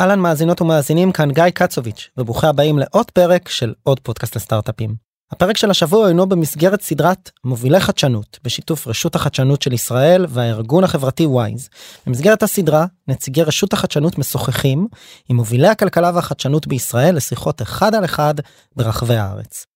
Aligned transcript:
אהלן 0.00 0.20
מאזינות 0.20 0.60
ומאזינים 0.60 1.12
כאן 1.12 1.30
גיא 1.30 1.48
קצוביץ' 1.54 2.08
וברוכים 2.18 2.48
הבאים 2.48 2.78
לעוד 2.78 3.10
פרק 3.10 3.48
של 3.48 3.74
עוד 3.82 4.00
פודקאסט 4.00 4.36
לסטארט-אפים. 4.36 4.94
הפרק 5.32 5.56
של 5.56 5.70
השבוע 5.70 6.08
אינו 6.08 6.26
במסגרת 6.26 6.80
סדרת 6.80 7.30
מובילי 7.44 7.80
חדשנות 7.80 8.38
בשיתוף 8.44 8.86
רשות 8.86 9.14
החדשנות 9.14 9.62
של 9.62 9.72
ישראל 9.72 10.26
והארגון 10.28 10.84
החברתי 10.84 11.26
וויז. 11.26 11.68
במסגרת 12.06 12.42
הסדרה 12.42 12.86
נציגי 13.08 13.42
רשות 13.42 13.72
החדשנות 13.72 14.18
משוחחים 14.18 14.88
עם 15.28 15.36
מובילי 15.36 15.68
הכלכלה 15.68 16.10
והחדשנות 16.14 16.66
בישראל 16.66 17.16
לשיחות 17.16 17.62
אחד 17.62 17.94
על 17.94 18.04
אחד 18.04 18.34
ברחבי 18.76 19.16
הארץ. 19.16 19.66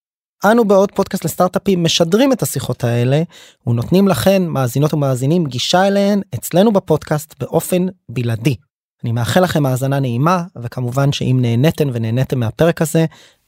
אנו 0.45 0.65
בעוד 0.65 0.93
פודקאסט 0.93 1.25
לסטארט-אפים 1.25 1.85
משדרים 1.85 2.33
את 2.33 2.43
השיחות 2.43 2.85
האלה 2.85 3.23
ונותנים 3.67 4.09
לכן 4.09 4.47
מאזינות 4.47 4.95
ומאזינים 4.95 5.47
גישה 5.47 5.87
אליהן 5.87 6.21
אצלנו 6.35 6.73
בפודקאסט 6.73 7.35
באופן 7.41 7.87
בלעדי. 8.09 8.57
אני 9.05 9.13
מאחל 9.13 9.41
לכם 9.41 9.67
האזנה 9.67 10.01
נעימה 10.01 10.43
וכמובן 10.63 11.13
שאם 11.13 11.39
נהניתן 11.41 11.89
ונהניתם 11.93 12.41
מהפרק 12.41 12.83
הזה 12.83 13.05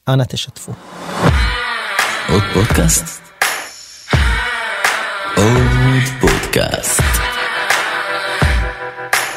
אנא 0.08 0.24
תשתפו. 0.24 0.72
עוד 2.28 2.42
פודקאסט? 2.54 3.22
עוד 5.36 6.02
פודקאסט. 6.20 7.02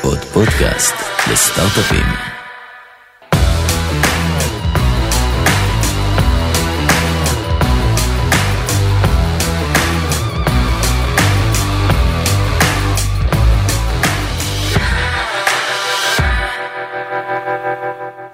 עוד 0.02 0.20
פודקאסט 0.20 0.96
לסטארט-אפים. 1.32 2.35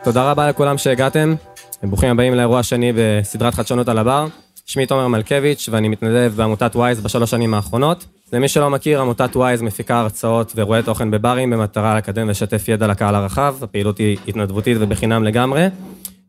תודה 0.04 0.32
רבה 0.32 0.50
לכולם 0.50 0.78
שהגעתם, 0.78 1.36
ברוכים 1.84 2.10
הבאים 2.10 2.34
לאירוע 2.34 2.60
השני 2.60 2.92
בסדרת 2.96 3.54
חדשנות 3.54 3.88
על 3.88 3.98
הבר. 3.98 4.28
שמי 4.66 4.86
תומר 4.86 5.08
מלכביץ' 5.08 5.70
ואני 5.72 5.90
מתנדב 5.90 6.34
בעמותת 6.36 6.76
וויז 6.76 7.02
בשלוש 7.02 7.32
שנים 7.32 7.54
האחרונות. 7.54 8.06
למי 8.34 8.48
שלא 8.48 8.70
מכיר, 8.70 9.02
עמותת 9.02 9.36
וויז 9.36 9.62
מפיקה 9.62 10.00
הרצאות 10.00 10.52
ואירועי 10.56 10.84
תוכן 10.84 11.12
בברים 11.12 11.50
במטרה 11.50 11.98
לקדם 11.98 12.28
ולשתף 12.28 12.68
ידע 12.68 12.88
לקהל 12.88 13.16
הרחב, 13.16 13.56
הפעילות 13.62 13.98
היא 13.98 14.18
התנדבותית 14.28 14.78
ובחינם 14.80 15.24
לגמרי. 15.24 15.68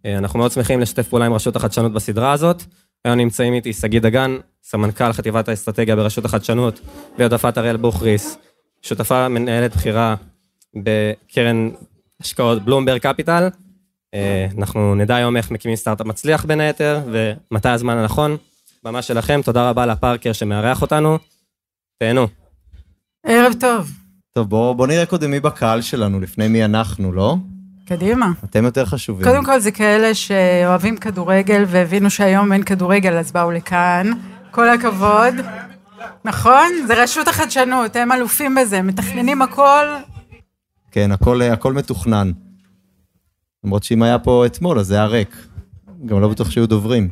אה, 0.07 0.19
אנחנו 0.19 0.39
מאוד 0.39 0.51
שמחים 0.51 0.81
לשתף 0.81 1.09
פעולה 1.09 1.27
עם 1.27 1.33
רשות 1.33 1.57
החדשנות 1.57 1.93
בסדרה 1.93 2.33
הזאת. 2.33 2.63
היום 3.05 3.17
נמצאים 3.19 3.55
איתי 3.55 3.73
שגיא 3.73 4.01
דגן, 4.01 4.37
סמנכ"ל 4.63 5.13
חטיבת 5.13 5.49
האסטרטגיה 5.49 5.97
ברשות 5.97 6.25
החדשנות, 6.25 6.81
ועדת 7.19 7.59
אריאל 7.59 7.77
בוכריס, 7.77 8.39
שותפה 8.83 9.29
מנהלת 9.29 9.77
בכירה 9.77 10.15
בקרן 10.75 11.71
השקעות 12.21 12.65
בלומברג 12.65 13.01
קפיטל. 13.01 13.49
אה, 14.15 14.47
אנחנו 14.59 14.95
נדע 14.95 15.17
היום 15.17 15.37
איך 15.37 15.51
מקימים 15.51 15.77
סטארט-אפ 15.77 16.07
מצליח 16.07 16.45
בין 16.45 16.61
היתר, 16.61 17.01
ומתי 17.11 17.69
הזמן 17.69 17.99
הנכון. 17.99 18.37
במה 18.85 19.03
שלכם, 19.03 19.41
תודה 19.45 19.71
רבה 19.71 19.87
לפארקר 19.87 20.33
שמארח 20.33 20.83
אותנו. 20.83 21.19
תהנו. 21.99 22.27
ערב 23.27 23.53
טוב. 23.61 23.91
טוב, 24.33 24.49
בואו 24.49 24.75
בוא 24.75 24.87
נראה 24.87 25.07
קודם 25.07 25.31
מי 25.31 25.41
בקהל 25.41 25.83
שלנו, 25.83 26.21
לפני 26.21 26.49
מי 26.49 26.65
אנחנו, 26.65 27.13
לא? 27.13 27.37
קדימה. 27.87 28.31
אתם 28.45 28.65
יותר 28.65 28.85
חשובים. 28.85 29.27
קודם 29.27 29.45
כל 29.45 29.61
זה 29.61 29.71
כאלה 29.71 30.15
שאוהבים 30.15 30.97
כדורגל 30.97 31.65
והבינו 31.67 32.11
שהיום 32.11 32.53
אין 32.53 32.63
כדורגל, 32.63 33.19
אז 33.19 33.33
באו 33.33 33.51
לכאן. 33.51 34.11
כל 34.51 34.69
הכבוד. 34.69 35.35
נכון? 36.25 36.69
זה 36.87 37.03
רשות 37.03 37.29
החדשנות, 37.29 37.97
הם 37.97 38.13
אלופים 38.13 38.55
בזה, 38.55 38.83
מתכננים 38.83 39.43
הכל. 39.43 39.87
כן, 40.91 41.13
הכל, 41.13 41.43
הכל 41.43 41.73
מתוכנן. 41.73 42.31
למרות 43.65 43.83
שאם 43.83 44.03
היה 44.03 44.19
פה 44.19 44.47
אתמול, 44.47 44.79
אז 44.79 44.87
זה 44.87 44.95
היה 44.95 45.07
ריק. 45.07 45.37
גם 46.07 46.21
לא 46.21 46.29
בטוח 46.29 46.51
שהיו 46.51 46.67
דוברים. 46.67 47.09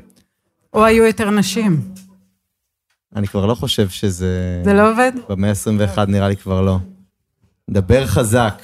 או 0.75 0.85
היו 0.85 1.05
יותר 1.05 1.31
נשים. 1.31 1.81
אני 3.17 3.27
כבר 3.27 3.47
לא 3.47 3.55
חושב 3.55 3.89
שזה... 3.89 4.61
זה 4.65 4.73
לא 4.73 4.91
עובד? 4.91 5.13
במאה 5.29 5.51
ה-21 5.51 6.01
נראה 6.09 6.29
לי 6.29 6.37
כבר 6.37 6.61
לא. 6.61 6.79
דבר 7.71 8.07
חזק. 8.07 8.63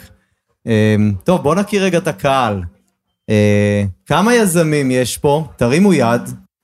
אמ, 0.66 1.12
טוב, 1.24 1.42
בואו 1.42 1.54
נכיר 1.54 1.84
רגע 1.84 1.98
את 1.98 2.08
הקהל. 2.08 2.62
אה, 3.30 3.84
כמה 4.06 4.34
יזמים 4.34 4.90
יש 4.90 5.18
פה? 5.18 5.48
תרימו 5.56 5.92
יד. 5.94 6.22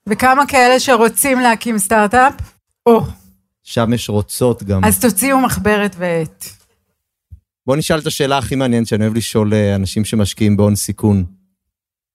וכמה 0.09 0.47
כאלה 0.47 0.79
שרוצים 0.79 1.39
להקים 1.39 1.77
סטארט-אפ? 1.77 2.33
או. 2.85 3.01
שם 3.63 3.93
יש 3.93 4.09
רוצות 4.09 4.63
גם. 4.63 4.83
אז 4.85 4.99
תוציאו 5.01 5.39
מחברת 5.39 5.95
ועט. 5.99 6.45
בואו 7.67 7.77
נשאל 7.77 7.99
את 7.99 8.07
השאלה 8.07 8.37
הכי 8.37 8.55
מעניינת 8.55 8.87
שאני 8.87 9.03
אוהב 9.03 9.15
לשאול 9.15 9.53
אה, 9.53 9.75
אנשים 9.75 10.05
שמשקיעים 10.05 10.57
בהון 10.57 10.75
סיכון. 10.75 11.25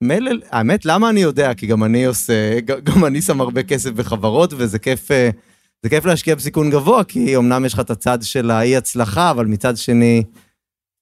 מלל, 0.02 0.40
האמת, 0.50 0.84
למה 0.84 1.10
אני 1.10 1.20
יודע? 1.20 1.54
כי 1.54 1.66
גם 1.66 1.84
אני 1.84 2.04
עושה, 2.04 2.60
גם 2.84 3.04
אני 3.04 3.22
שם 3.22 3.40
הרבה 3.40 3.62
כסף 3.62 3.90
בחברות, 3.90 4.52
וזה 4.56 4.78
כיף, 4.78 5.10
אה, 5.10 5.30
זה 5.82 5.88
כיף 5.88 6.04
להשקיע 6.04 6.34
בסיכון 6.34 6.70
גבוה, 6.70 7.04
כי 7.04 7.36
אמנם 7.36 7.64
יש 7.64 7.74
לך 7.74 7.80
את 7.80 7.90
הצד 7.90 8.18
של 8.22 8.50
האי 8.50 8.76
הצלחה, 8.76 9.30
אבל 9.30 9.46
מצד 9.46 9.76
שני, 9.76 10.22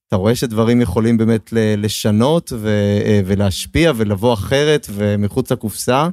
אתה 0.09 0.17
רואה 0.17 0.35
שדברים 0.35 0.81
יכולים 0.81 1.17
באמת 1.17 1.53
לשנות 1.53 2.53
ו, 2.57 2.69
אה, 3.05 3.21
ולהשפיע 3.27 3.93
ולבוא 3.97 4.35
אחרת 4.35 4.87
ומחוץ 4.91 5.53
לקופסה, 5.53 6.09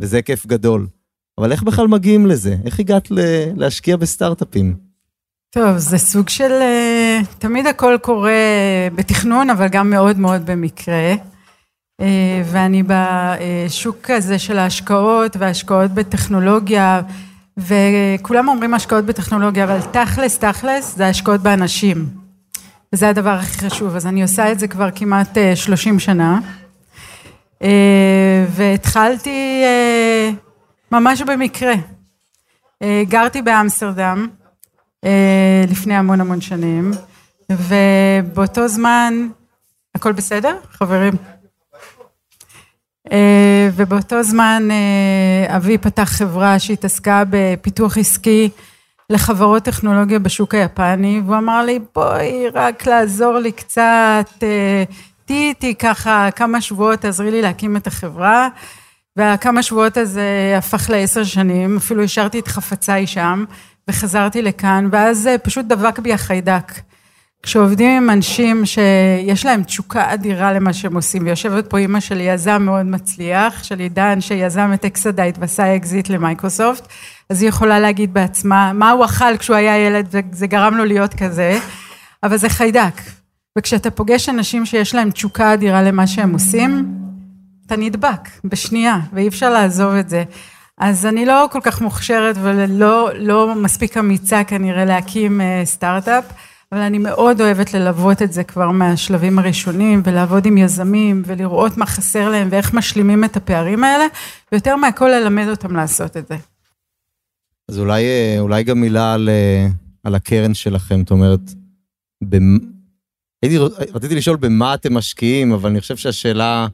וזה 0.00 0.22
כיף 0.22 0.46
גדול. 0.46 0.86
אבל 1.38 1.52
איך 1.52 1.62
בכלל 1.62 1.86
מגיעים 1.86 2.26
לזה? 2.26 2.56
איך 2.64 2.80
הגעת 2.80 3.08
להשקיע 3.56 3.96
בסטארט-אפים? 3.96 4.87
טוב, 5.50 5.78
זה 5.78 5.98
סוג 5.98 6.28
של... 6.28 6.52
אה, 6.52 7.20
תמיד 7.38 7.66
הכל 7.66 7.96
קורה 8.02 8.32
בתכנון, 8.94 9.50
אבל 9.50 9.68
גם 9.68 9.90
מאוד 9.90 10.18
מאוד 10.18 10.46
במקרה. 10.46 11.14
אה, 12.00 12.42
ואני 12.44 12.82
בשוק 12.86 14.10
הזה 14.10 14.38
של 14.38 14.58
ההשקעות 14.58 15.36
והשקעות 15.36 15.90
בטכנולוגיה, 15.90 17.00
וכולם 17.56 18.48
אומרים 18.48 18.74
השקעות 18.74 19.04
בטכנולוגיה, 19.04 19.64
אבל 19.64 19.80
תכלס, 19.80 20.38
תכלס, 20.38 20.96
זה 20.96 21.06
השקעות 21.06 21.40
באנשים. 21.40 22.08
וזה 22.92 23.08
הדבר 23.08 23.30
הכי 23.30 23.58
חשוב. 23.58 23.96
אז 23.96 24.06
אני 24.06 24.22
עושה 24.22 24.52
את 24.52 24.58
זה 24.58 24.68
כבר 24.68 24.88
כמעט 24.94 25.38
30 25.54 25.94
אה, 25.94 26.00
שנה. 26.00 26.40
והתחלתי 28.48 29.62
ממש 30.92 31.22
במקרה. 31.22 31.74
גרתי 33.08 33.42
באמסטרדם. 33.42 34.28
אה, 35.04 35.64
לפני 35.68 35.96
המון 35.96 36.20
המון 36.20 36.40
שנים, 36.40 36.90
ובאותו 37.50 38.68
זמן, 38.68 39.28
הכל 39.94 40.12
בסדר, 40.12 40.56
חברים? 40.70 41.14
אה, 43.12 43.68
ובאותו 43.76 44.22
זמן 44.22 44.68
אה, 44.70 45.56
אבי 45.56 45.78
פתח 45.78 46.08
חברה 46.08 46.58
שהתעסקה 46.58 47.22
בפיתוח 47.30 47.98
עסקי 47.98 48.50
לחברות 49.10 49.62
טכנולוגיה 49.62 50.18
בשוק 50.18 50.54
היפני, 50.54 51.20
והוא 51.24 51.36
אמר 51.38 51.64
לי, 51.64 51.78
בואי 51.94 52.48
רק 52.54 52.86
לעזור 52.86 53.38
לי 53.38 53.52
קצת, 53.52 54.26
תהיי 55.24 55.48
איתי 55.48 55.74
ככה 55.74 56.28
כמה 56.36 56.60
שבועות, 56.60 57.00
תעזרי 57.00 57.30
לי 57.30 57.42
להקים 57.42 57.76
את 57.76 57.86
החברה. 57.86 58.48
והכמה 59.18 59.62
שבועות 59.62 59.96
הזה 59.96 60.54
הפך 60.58 60.90
לעשר 60.90 61.24
שנים, 61.24 61.76
אפילו 61.76 62.02
השארתי 62.02 62.38
את 62.38 62.48
חפציי 62.48 63.06
שם, 63.06 63.44
וחזרתי 63.88 64.42
לכאן, 64.42 64.88
ואז 64.92 65.26
אה, 65.26 65.38
פשוט 65.38 65.66
דבק 65.66 65.98
בי 65.98 66.12
החיידק. 66.12 66.72
כשעובדים 67.42 67.90
עם 67.90 68.10
אנשים 68.10 68.66
שיש 68.66 69.46
להם 69.46 69.62
תשוקה 69.62 70.14
אדירה 70.14 70.52
למה 70.52 70.72
שהם 70.72 70.94
עושים, 70.94 71.26
ויושבת 71.26 71.70
פה 71.70 71.78
אימא 71.78 72.00
של 72.00 72.22
יזם 72.22 72.62
מאוד 72.62 72.86
מצליח, 72.86 73.64
של 73.64 73.78
עידן 73.78 74.20
שיזם 74.20 74.70
את 74.74 74.84
אקסדייט 74.84 75.38
ועשה 75.38 75.76
אקזיט 75.76 76.08
למייקרוסופט, 76.08 76.88
אז 77.30 77.42
היא 77.42 77.48
יכולה 77.48 77.80
להגיד 77.80 78.14
בעצמה 78.14 78.72
מה 78.72 78.90
הוא 78.90 79.04
אכל 79.04 79.36
כשהוא 79.36 79.56
היה 79.56 79.86
ילד 79.86 80.08
וזה 80.10 80.46
גרם 80.46 80.74
לו 80.74 80.84
להיות 80.84 81.14
כזה, 81.14 81.58
אבל 82.22 82.36
זה 82.36 82.48
חיידק. 82.48 83.00
וכשאתה 83.58 83.90
פוגש 83.90 84.28
אנשים 84.28 84.66
שיש 84.66 84.94
להם 84.94 85.10
תשוקה 85.10 85.54
אדירה 85.54 85.82
למה 85.82 86.06
שהם 86.06 86.32
עושים, 86.32 86.94
אתה 87.66 87.76
נדבק 87.76 88.28
בשנייה, 88.44 88.98
ואי 89.12 89.28
אפשר 89.28 89.50
לעזוב 89.50 89.94
את 89.94 90.08
זה. 90.08 90.24
אז 90.78 91.06
אני 91.06 91.26
לא 91.26 91.46
כל 91.52 91.60
כך 91.62 91.80
מוכשרת 91.80 92.36
ולא 92.42 93.10
לא 93.14 93.54
מספיק 93.54 93.96
אמיצה 93.96 94.44
כנראה 94.44 94.84
להקים 94.84 95.40
אה, 95.40 95.62
סטארט-אפ, 95.64 96.24
אבל 96.72 96.80
אני 96.80 96.98
מאוד 96.98 97.40
אוהבת 97.40 97.74
ללוות 97.74 98.22
את 98.22 98.32
זה 98.32 98.44
כבר 98.44 98.70
מהשלבים 98.70 99.38
הראשונים, 99.38 100.02
ולעבוד 100.04 100.46
עם 100.46 100.58
יזמים, 100.58 101.22
ולראות 101.26 101.76
מה 101.76 101.86
חסר 101.86 102.30
להם 102.30 102.48
ואיך 102.50 102.74
משלימים 102.74 103.24
את 103.24 103.36
הפערים 103.36 103.84
האלה, 103.84 104.04
ויותר 104.52 104.76
מהכל 104.76 105.08
ללמד 105.08 105.46
אותם 105.48 105.76
לעשות 105.76 106.16
את 106.16 106.28
זה. 106.28 106.36
אז 107.68 107.78
אולי, 107.78 108.04
אה, 108.04 108.36
אולי 108.38 108.64
גם 108.64 108.80
מילה 108.80 109.14
על, 109.14 109.28
אה, 109.28 109.66
על 110.04 110.14
הקרן 110.14 110.54
שלכם, 110.54 110.98
זאת 110.98 111.10
אומרת, 111.10 111.40
במ... 112.24 112.58
הייתי, 113.42 113.58
רציתי 113.94 114.14
לשאול 114.14 114.36
במה 114.36 114.74
אתם 114.74 114.94
משקיעים, 114.94 115.52
אבל 115.52 115.70
אני 115.70 115.80
חושב 115.80 115.96
שהשאלה 115.96 116.66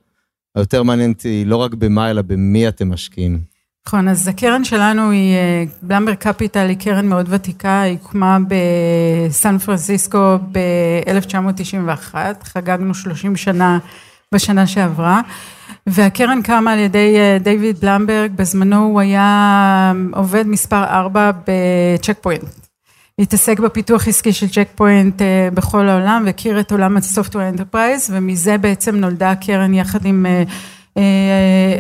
היותר 0.55 0.83
מעניינת 0.83 1.21
היא 1.23 1.47
לא 1.47 1.57
רק 1.57 1.75
במה, 1.75 2.11
אלא 2.11 2.23
במי 2.23 2.69
אתם 2.69 2.93
משקיעים. 2.93 3.54
נכון, 3.89 4.09
אז 4.09 4.29
הקרן 4.29 4.65
שלנו 4.65 5.11
היא, 5.11 5.37
בלמבר 5.83 6.15
קפיטל 6.15 6.69
היא 6.69 6.77
קרן 6.77 7.09
מאוד 7.09 7.27
ותיקה, 7.29 7.81
היא 7.81 7.99
הוקמה 8.03 8.39
בסן 8.49 9.59
פרנסיסקו 9.59 10.37
ב-1991, 10.53 12.15
חגגנו 12.45 12.95
30 12.95 13.37
שנה 13.37 13.79
בשנה 14.35 14.67
שעברה, 14.67 15.21
והקרן 15.87 16.43
קמה 16.43 16.73
על 16.73 16.79
ידי 16.79 17.17
דיוויד 17.41 17.81
בלמברג, 17.81 18.33
בזמנו 18.37 18.85
הוא 18.85 19.01
היה 19.01 19.93
עובד 20.13 20.47
מספר 20.47 20.85
4 20.85 21.31
בצ'ק 21.33 22.19
פוינט. 22.21 22.45
התעסק 23.19 23.61
בפיתוח 23.61 24.09
עסקי 24.09 24.33
של 24.33 24.49
צ'ק 24.49 24.69
פוינט 24.75 25.23
בכל 25.55 25.89
העולם 25.89 26.23
והכיר 26.27 26.61
את 26.61 26.73
עולם 26.73 26.97
ה 26.97 27.02
software 27.02 27.49
enterprise 27.49 28.11
ומזה 28.15 28.59
בעצם 28.59 28.97
נולדה 28.97 29.31
הקרן 29.31 29.75
יחד 29.75 30.05
עם 30.05 30.27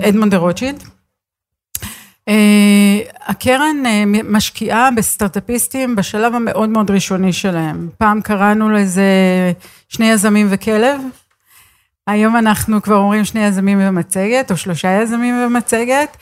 אדמונד 0.08 0.30
דה 0.30 0.36
רוטשילד. 0.36 0.84
הקרן 3.26 3.76
משקיעה 4.24 4.90
בסטארטאפיסטים 4.90 5.96
בשלב 5.96 6.34
המאוד 6.34 6.68
מאוד 6.68 6.90
ראשוני 6.90 7.32
שלהם, 7.32 7.88
פעם 7.98 8.20
קראנו 8.20 8.70
לזה 8.70 9.02
שני 9.88 10.10
יזמים 10.10 10.46
וכלב, 10.50 11.00
היום 12.06 12.36
אנחנו 12.36 12.82
כבר 12.82 12.96
אומרים 12.96 13.24
שני 13.24 13.44
יזמים 13.46 13.78
ומצגת 13.82 14.50
או 14.50 14.56
שלושה 14.56 14.88
יזמים 15.02 15.34
ומצגת. 15.34 16.16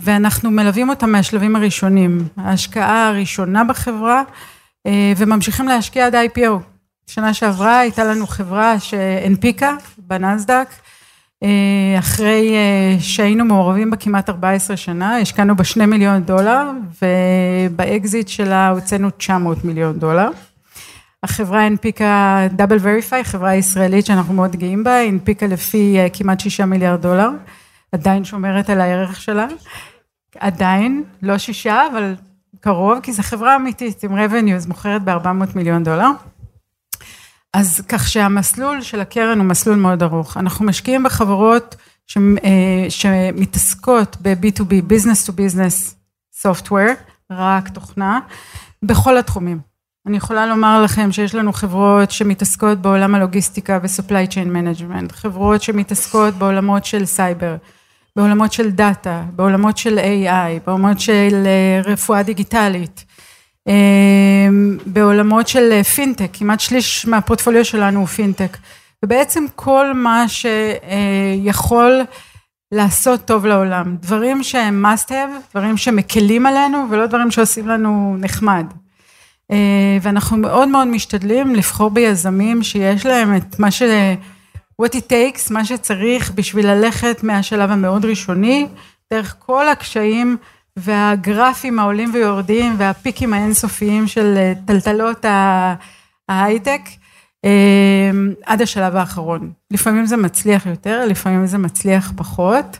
ואנחנו 0.00 0.50
מלווים 0.50 0.90
אותם 0.90 1.10
מהשלבים 1.10 1.56
הראשונים, 1.56 2.24
ההשקעה 2.36 3.08
הראשונה 3.08 3.64
בחברה 3.64 4.22
וממשיכים 5.16 5.68
להשקיע 5.68 6.06
עד 6.06 6.14
IPO, 6.14 6.50
שנה 7.06 7.34
שעברה 7.34 7.78
הייתה 7.78 8.04
לנו 8.04 8.26
חברה 8.26 8.80
שהנפיקה 8.80 9.74
בנסדק 9.98 10.68
אחרי 11.98 12.56
שהיינו 13.00 13.44
מעורבים 13.44 13.90
בה 13.90 13.96
כמעט 13.96 14.30
14 14.30 14.76
שנה, 14.76 15.16
השקענו 15.18 15.56
בה 15.56 15.64
שני 15.64 15.86
מיליון 15.86 16.22
דולר 16.22 16.70
ובאקזיט 17.02 18.28
שלה 18.28 18.68
הוצאנו 18.68 19.10
900 19.10 19.64
מיליון 19.64 19.98
דולר. 19.98 20.30
החברה 21.22 21.62
הנפיקה 21.66 22.38
דאבל 22.52 22.76
וריפיי, 22.80 23.24
חברה 23.24 23.54
ישראלית 23.54 24.06
שאנחנו 24.06 24.34
מאוד 24.34 24.56
גאים 24.56 24.84
בה, 24.84 25.00
הנפיקה 25.00 25.46
לפי 25.46 25.98
כמעט 26.12 26.40
שישה 26.40 26.66
מיליארד 26.66 27.02
דולר, 27.02 27.28
עדיין 27.92 28.24
שומרת 28.24 28.70
על 28.70 28.80
הערך 28.80 29.20
שלה, 29.20 29.46
עדיין, 30.38 31.02
לא 31.22 31.38
שישה 31.38 31.86
אבל 31.92 32.14
קרוב, 32.60 33.00
כי 33.02 33.12
זו 33.12 33.22
חברה 33.22 33.56
אמיתית 33.56 34.04
עם 34.04 34.18
revenues, 34.18 34.68
מוכרת 34.68 35.02
ב-400 35.04 35.28
מיליון 35.54 35.84
דולר. 35.84 36.10
אז 37.54 37.82
כך 37.88 38.08
שהמסלול 38.08 38.82
של 38.82 39.00
הקרן 39.00 39.38
הוא 39.38 39.46
מסלול 39.46 39.76
מאוד 39.76 40.02
ארוך, 40.02 40.36
אנחנו 40.36 40.64
משקיעים 40.64 41.02
בחברות 41.02 41.76
שמתעסקות 42.88 44.16
ב-B2B, 44.22 44.92
Business 44.92 45.28
to 45.28 45.32
Business 45.32 45.94
Software, 46.42 46.94
רק 47.30 47.68
תוכנה, 47.68 48.20
בכל 48.82 49.18
התחומים. 49.18 49.60
אני 50.06 50.16
יכולה 50.16 50.46
לומר 50.46 50.82
לכם 50.82 51.12
שיש 51.12 51.34
לנו 51.34 51.52
חברות 51.52 52.10
שמתעסקות 52.10 52.78
בעולם 52.78 53.14
הלוגיסטיקה 53.14 53.78
ו-Supply 53.82 54.30
Chain 54.30 54.48
Management, 54.54 55.12
חברות 55.12 55.62
שמתעסקות 55.62 56.34
בעולמות 56.34 56.84
של 56.84 57.04
סייבר, 57.04 57.56
בעולמות 58.16 58.52
של 58.52 58.70
דאטה, 58.70 59.22
בעולמות 59.32 59.76
של 59.76 59.98
AI, 59.98 60.66
בעולמות 60.66 61.00
של 61.00 61.46
רפואה 61.84 62.22
דיגיטלית, 62.22 63.04
בעולמות 64.86 65.48
של 65.48 65.82
פינטק, 65.82 66.28
כמעט 66.32 66.60
שליש 66.60 67.06
מהפורטפוליו 67.06 67.64
שלנו 67.64 67.98
הוא 68.00 68.06
פינטק, 68.06 68.56
ובעצם 69.04 69.44
כל 69.56 69.94
מה 69.94 70.24
שיכול 70.28 72.00
לעשות 72.72 73.24
טוב 73.24 73.46
לעולם, 73.46 73.96
דברים 74.00 74.42
שהם 74.42 74.86
must 74.86 75.08
have, 75.08 75.50
דברים 75.50 75.76
שמקלים 75.76 76.46
עלינו 76.46 76.86
ולא 76.90 77.06
דברים 77.06 77.30
שעושים 77.30 77.68
לנו 77.68 78.16
נחמד. 78.18 78.66
ואנחנו 80.02 80.36
מאוד 80.36 80.68
מאוד 80.68 80.88
משתדלים 80.88 81.54
לבחור 81.54 81.90
ביזמים 81.90 82.62
שיש 82.62 83.06
להם 83.06 83.36
את 83.36 83.58
מה 83.58 83.70
ש... 83.70 83.82
what 84.82 84.94
it 84.94 85.10
takes, 85.10 85.52
מה 85.52 85.64
שצריך 85.64 86.30
בשביל 86.34 86.66
ללכת 86.66 87.22
מהשלב 87.22 87.70
המאוד 87.70 88.04
ראשוני, 88.04 88.66
דרך 89.12 89.36
כל 89.38 89.68
הקשיים 89.68 90.36
והגרפים 90.76 91.78
העולים 91.78 92.10
ויורדים 92.14 92.74
והפיקים 92.78 93.34
האינסופיים 93.34 94.06
של 94.06 94.52
טלטלות 94.64 95.24
ההייטק, 96.28 96.80
עד 98.46 98.62
השלב 98.62 98.96
האחרון. 98.96 99.52
לפעמים 99.70 100.06
זה 100.06 100.16
מצליח 100.16 100.66
יותר, 100.66 101.04
לפעמים 101.06 101.46
זה 101.46 101.58
מצליח 101.58 102.12
פחות, 102.16 102.78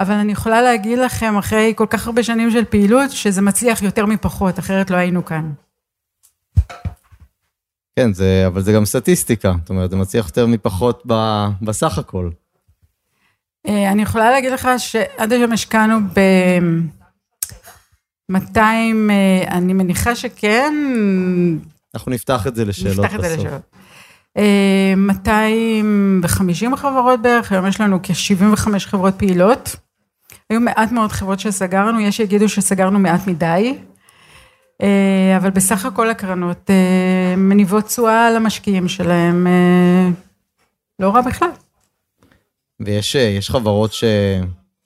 אבל 0.00 0.14
אני 0.14 0.32
יכולה 0.32 0.62
להגיד 0.62 0.98
לכם 0.98 1.36
אחרי 1.36 1.72
כל 1.76 1.86
כך 1.90 2.06
הרבה 2.06 2.22
שנים 2.22 2.50
של 2.50 2.64
פעילות, 2.64 3.10
שזה 3.10 3.42
מצליח 3.42 3.82
יותר 3.82 4.06
מפחות, 4.06 4.58
אחרת 4.58 4.90
לא 4.90 4.96
היינו 4.96 5.24
כאן. 5.24 5.52
כן, 7.98 8.12
זה, 8.12 8.44
אבל 8.46 8.62
זה 8.62 8.72
גם 8.72 8.84
סטטיסטיקה, 8.84 9.52
זאת 9.60 9.70
אומרת, 9.70 9.90
זה 9.90 9.96
מצליח 9.96 10.26
יותר 10.26 10.46
מפחות 10.46 11.02
בסך 11.62 11.98
הכל. 11.98 12.30
אני 13.66 14.02
יכולה 14.02 14.30
להגיד 14.30 14.52
לך 14.52 14.68
שעד 14.78 15.32
היום 15.32 15.52
השקענו 15.52 15.96
ב-200, 18.32 18.58
אני 19.48 19.72
מניחה 19.72 20.14
שכן. 20.14 20.74
אנחנו 21.94 22.12
נפתח 22.12 22.46
את 22.46 22.54
זה 22.54 22.64
לשאלות 22.64 22.96
בסוף. 22.96 23.04
נפתח 23.04 23.16
את 23.16 23.20
זה 23.30 23.36
לשאלות. 23.36 23.62
250 24.96 26.76
חברות 26.76 27.22
בערך, 27.22 27.52
היום 27.52 27.66
יש 27.66 27.80
לנו 27.80 27.98
כ-75 28.02 28.68
חברות 28.78 29.14
פעילות. 29.16 29.76
היו 30.50 30.60
מעט 30.60 30.92
מאוד 30.92 31.12
חברות 31.12 31.40
שסגרנו, 31.40 32.00
יש 32.00 32.16
שיגידו 32.16 32.48
שסגרנו 32.48 32.98
מעט 32.98 33.26
מדי. 33.26 33.74
אבל 35.36 35.50
בסך 35.50 35.86
הכל 35.86 36.10
הקרנות 36.10 36.70
מניבות 37.36 37.84
תשואה 37.84 38.30
למשקיעים 38.30 38.88
שלהם, 38.88 39.46
לא 40.98 41.10
רע 41.10 41.20
בכלל. 41.20 41.50
ויש 42.80 43.16
חברות 43.50 43.92
ש... 43.92 44.04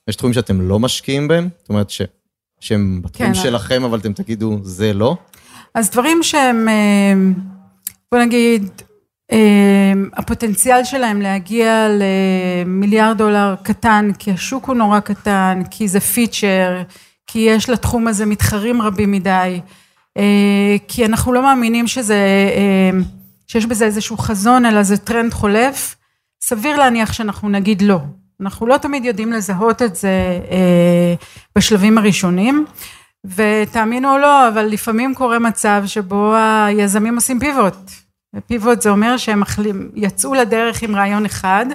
יש 0.08 0.16
תחומים 0.16 0.34
שאתם 0.34 0.60
לא 0.60 0.78
משקיעים 0.78 1.28
בהם? 1.28 1.48
זאת 1.58 1.68
אומרת 1.68 1.90
שהם 2.62 3.00
בתחום 3.04 3.34
שלכם, 3.34 3.84
אבל 3.84 3.98
אתם 3.98 4.12
תגידו, 4.12 4.58
זה 4.62 4.92
לא? 4.92 5.16
אז 5.74 5.90
דברים 5.90 6.22
שהם, 6.22 6.68
בוא 8.12 8.20
נגיד, 8.20 8.68
הפוטנציאל 10.16 10.84
שלהם 10.84 11.22
להגיע 11.22 11.88
למיליארד 12.64 13.18
דולר 13.18 13.54
קטן, 13.62 14.10
כי 14.18 14.30
השוק 14.30 14.64
הוא 14.64 14.76
נורא 14.76 15.00
קטן, 15.00 15.62
כי 15.70 15.88
זה 15.88 16.00
פיצ'ר, 16.00 16.82
כי 17.26 17.38
יש 17.38 17.70
לתחום 17.70 18.08
הזה 18.08 18.26
מתחרים 18.26 18.82
רבים 18.82 19.12
מדי, 19.12 19.60
כי 20.88 21.04
אנחנו 21.04 21.32
לא 21.32 21.42
מאמינים 21.42 21.86
שזה, 21.86 22.18
שיש 23.46 23.66
בזה 23.66 23.84
איזשהו 23.84 24.16
חזון, 24.16 24.66
אלא 24.66 24.82
זה 24.82 24.96
טרנד 24.96 25.34
חולף, 25.34 25.96
סביר 26.42 26.76
להניח 26.76 27.12
שאנחנו 27.12 27.48
נגיד 27.48 27.82
לא. 27.82 27.98
אנחנו 28.42 28.66
לא 28.66 28.76
תמיד 28.76 29.04
יודעים 29.04 29.32
לזהות 29.32 29.82
את 29.82 29.96
זה 29.96 30.10
בשלבים 31.58 31.98
הראשונים, 31.98 32.66
ותאמינו 33.24 34.12
או 34.12 34.18
לא, 34.18 34.48
אבל 34.48 34.64
לפעמים 34.64 35.14
קורה 35.14 35.38
מצב 35.38 35.82
שבו 35.86 36.34
היזמים 36.66 37.14
עושים 37.14 37.40
פיבוט. 37.40 37.90
פיבוט 38.46 38.82
זה 38.82 38.90
אומר 38.90 39.16
שהם 39.16 39.42
יצאו 39.94 40.34
לדרך 40.34 40.82
עם 40.82 40.96
רעיון 40.96 41.24
אחד, 41.24 41.66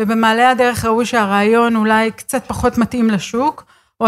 ובמעלה 0.00 0.50
הדרך 0.50 0.84
ראו 0.84 1.06
שהרעיון 1.06 1.76
אולי 1.76 2.10
קצת 2.10 2.44
פחות 2.46 2.78
מתאים 2.78 3.10
לשוק, 3.10 3.64
או 4.00 4.06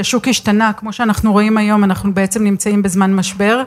השוק 0.00 0.28
השתנה, 0.28 0.72
כמו 0.72 0.92
שאנחנו 0.92 1.32
רואים 1.32 1.58
היום, 1.58 1.84
אנחנו 1.84 2.14
בעצם 2.14 2.44
נמצאים 2.44 2.82
בזמן 2.82 3.14
משבר, 3.14 3.62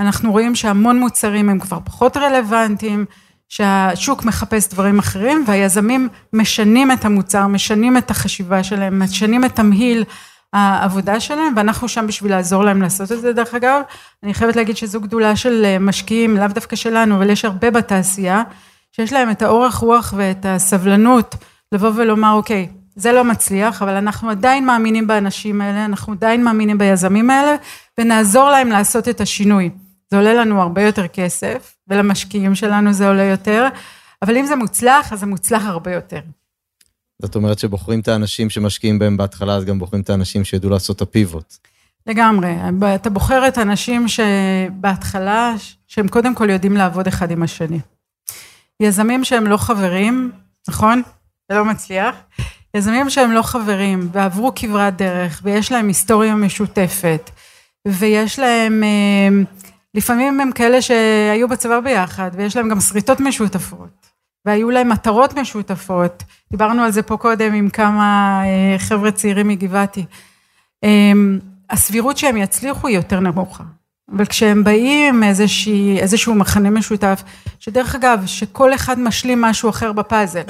אנחנו 0.00 0.32
רואים 0.32 0.54
שהמון 0.54 0.98
מוצרים 0.98 1.48
הם 1.48 1.58
כבר 1.58 1.78
פחות 1.84 2.16
רלוונטיים, 2.16 3.04
שהשוק 3.48 4.24
מחפש 4.24 4.68
דברים 4.68 4.98
אחרים, 4.98 5.44
והיזמים 5.46 6.08
משנים 6.32 6.92
את 6.92 7.04
המוצר, 7.04 7.46
משנים 7.46 7.96
את 7.96 8.10
החשיבה 8.10 8.62
שלהם, 8.62 9.02
משנים 9.02 9.44
את 9.44 9.54
תמהיל 9.54 10.04
העבודה 10.52 11.20
שלהם, 11.20 11.52
ואנחנו 11.56 11.88
שם 11.88 12.06
בשביל 12.06 12.32
לעזור 12.32 12.64
להם 12.64 12.82
לעשות 12.82 13.12
את 13.12 13.20
זה 13.20 13.32
דרך 13.32 13.54
אגב. 13.54 13.80
אני 14.22 14.34
חייבת 14.34 14.56
להגיד 14.56 14.76
שזו 14.76 15.00
גדולה 15.00 15.36
של 15.36 15.76
משקיעים, 15.80 16.36
לאו 16.36 16.48
דווקא 16.48 16.76
שלנו, 16.76 17.16
אבל 17.16 17.30
יש 17.30 17.44
הרבה 17.44 17.70
בתעשייה, 17.70 18.42
שיש 18.92 19.12
להם 19.12 19.30
את 19.30 19.42
האורך 19.42 19.74
רוח 19.74 20.14
ואת 20.16 20.46
הסבלנות, 20.48 21.34
לבוא 21.72 21.90
ולומר, 21.96 22.32
אוקיי, 22.32 22.68
זה 22.96 23.12
לא 23.12 23.24
מצליח, 23.24 23.82
אבל 23.82 23.92
אנחנו 23.92 24.30
עדיין 24.30 24.66
מאמינים 24.66 25.06
באנשים 25.06 25.60
האלה, 25.60 25.84
אנחנו 25.84 26.12
עדיין 26.12 26.44
מאמינים 26.44 26.78
ביזמים 26.78 27.30
האלה, 27.30 27.56
ונעזור 27.98 28.50
להם 28.50 28.68
לעשות 28.68 29.08
את 29.08 29.20
השינוי. 29.20 29.70
זה 30.10 30.16
עולה 30.16 30.34
לנו 30.34 30.62
הרבה 30.62 30.82
יותר 30.82 31.08
כסף, 31.08 31.76
ולמשקיעים 31.88 32.54
שלנו 32.54 32.92
זה 32.92 33.08
עולה 33.08 33.22
יותר, 33.22 33.68
אבל 34.22 34.36
אם 34.36 34.46
זה 34.46 34.56
מוצלח, 34.56 35.12
אז 35.12 35.20
זה 35.20 35.26
מוצלח 35.26 35.62
הרבה 35.64 35.92
יותר. 35.94 36.20
זאת 37.22 37.34
אומרת 37.34 37.58
שבוחרים 37.58 38.00
את 38.00 38.08
האנשים 38.08 38.50
שמשקיעים 38.50 38.98
בהם 38.98 39.16
בהתחלה, 39.16 39.54
אז 39.54 39.64
גם 39.64 39.78
בוחרים 39.78 40.02
את 40.02 40.10
האנשים 40.10 40.44
שידעו 40.44 40.70
לעשות 40.70 40.96
את 40.96 41.02
הפיבוט. 41.02 41.54
לגמרי, 42.06 42.56
אתה 42.94 43.10
בוחר 43.10 43.48
את 43.48 43.58
האנשים 43.58 44.06
שבהתחלה, 44.08 45.54
שהם 45.86 46.08
קודם 46.08 46.34
כל 46.34 46.50
יודעים 46.50 46.76
לעבוד 46.76 47.06
אחד 47.06 47.30
עם 47.30 47.42
השני. 47.42 47.80
יזמים 48.80 49.24
שהם 49.24 49.46
לא 49.46 49.56
חברים, 49.56 50.32
נכון? 50.68 51.02
זה 51.52 51.58
לא 51.58 51.64
מצליח. 51.64 52.16
יזמים 52.74 53.10
שהם 53.10 53.32
לא 53.32 53.42
חברים 53.42 54.08
ועברו 54.12 54.52
כברת 54.54 54.96
דרך 54.96 55.40
ויש 55.44 55.72
להם 55.72 55.88
היסטוריה 55.88 56.34
משותפת 56.34 57.30
ויש 57.88 58.38
להם, 58.38 58.82
אה, 58.82 59.28
לפעמים 59.96 60.40
הם 60.40 60.52
כאלה 60.52 60.82
שהיו 60.82 61.48
בצבא 61.48 61.80
ביחד 61.80 62.30
ויש 62.34 62.56
להם 62.56 62.68
גם 62.68 62.80
שריטות 62.80 63.20
משותפות 63.20 64.06
והיו 64.44 64.70
להם 64.70 64.88
מטרות 64.88 65.34
משותפות, 65.34 66.22
דיברנו 66.50 66.82
על 66.82 66.90
זה 66.90 67.02
פה 67.02 67.16
קודם 67.16 67.52
עם 67.54 67.68
כמה 67.68 68.40
אה, 68.44 68.78
חבר'ה 68.78 69.10
צעירים 69.10 69.48
מגבעתי. 69.48 70.04
אה, 70.84 71.12
הסבירות 71.70 72.18
שהם 72.18 72.36
יצליחו 72.36 72.88
היא 72.88 72.96
יותר 72.96 73.20
נמוכה. 73.20 73.64
אבל 74.12 74.26
כשהם 74.26 74.64
באים 74.64 75.24
איזושהי, 75.24 75.98
איזשהו 76.00 76.34
מחנה 76.34 76.70
משותף, 76.70 77.22
שדרך 77.60 77.94
אגב, 77.94 78.22
שכל 78.26 78.74
אחד 78.74 79.00
משלים 79.00 79.40
משהו 79.40 79.70
אחר 79.70 79.92
בפאזל. 79.92 80.42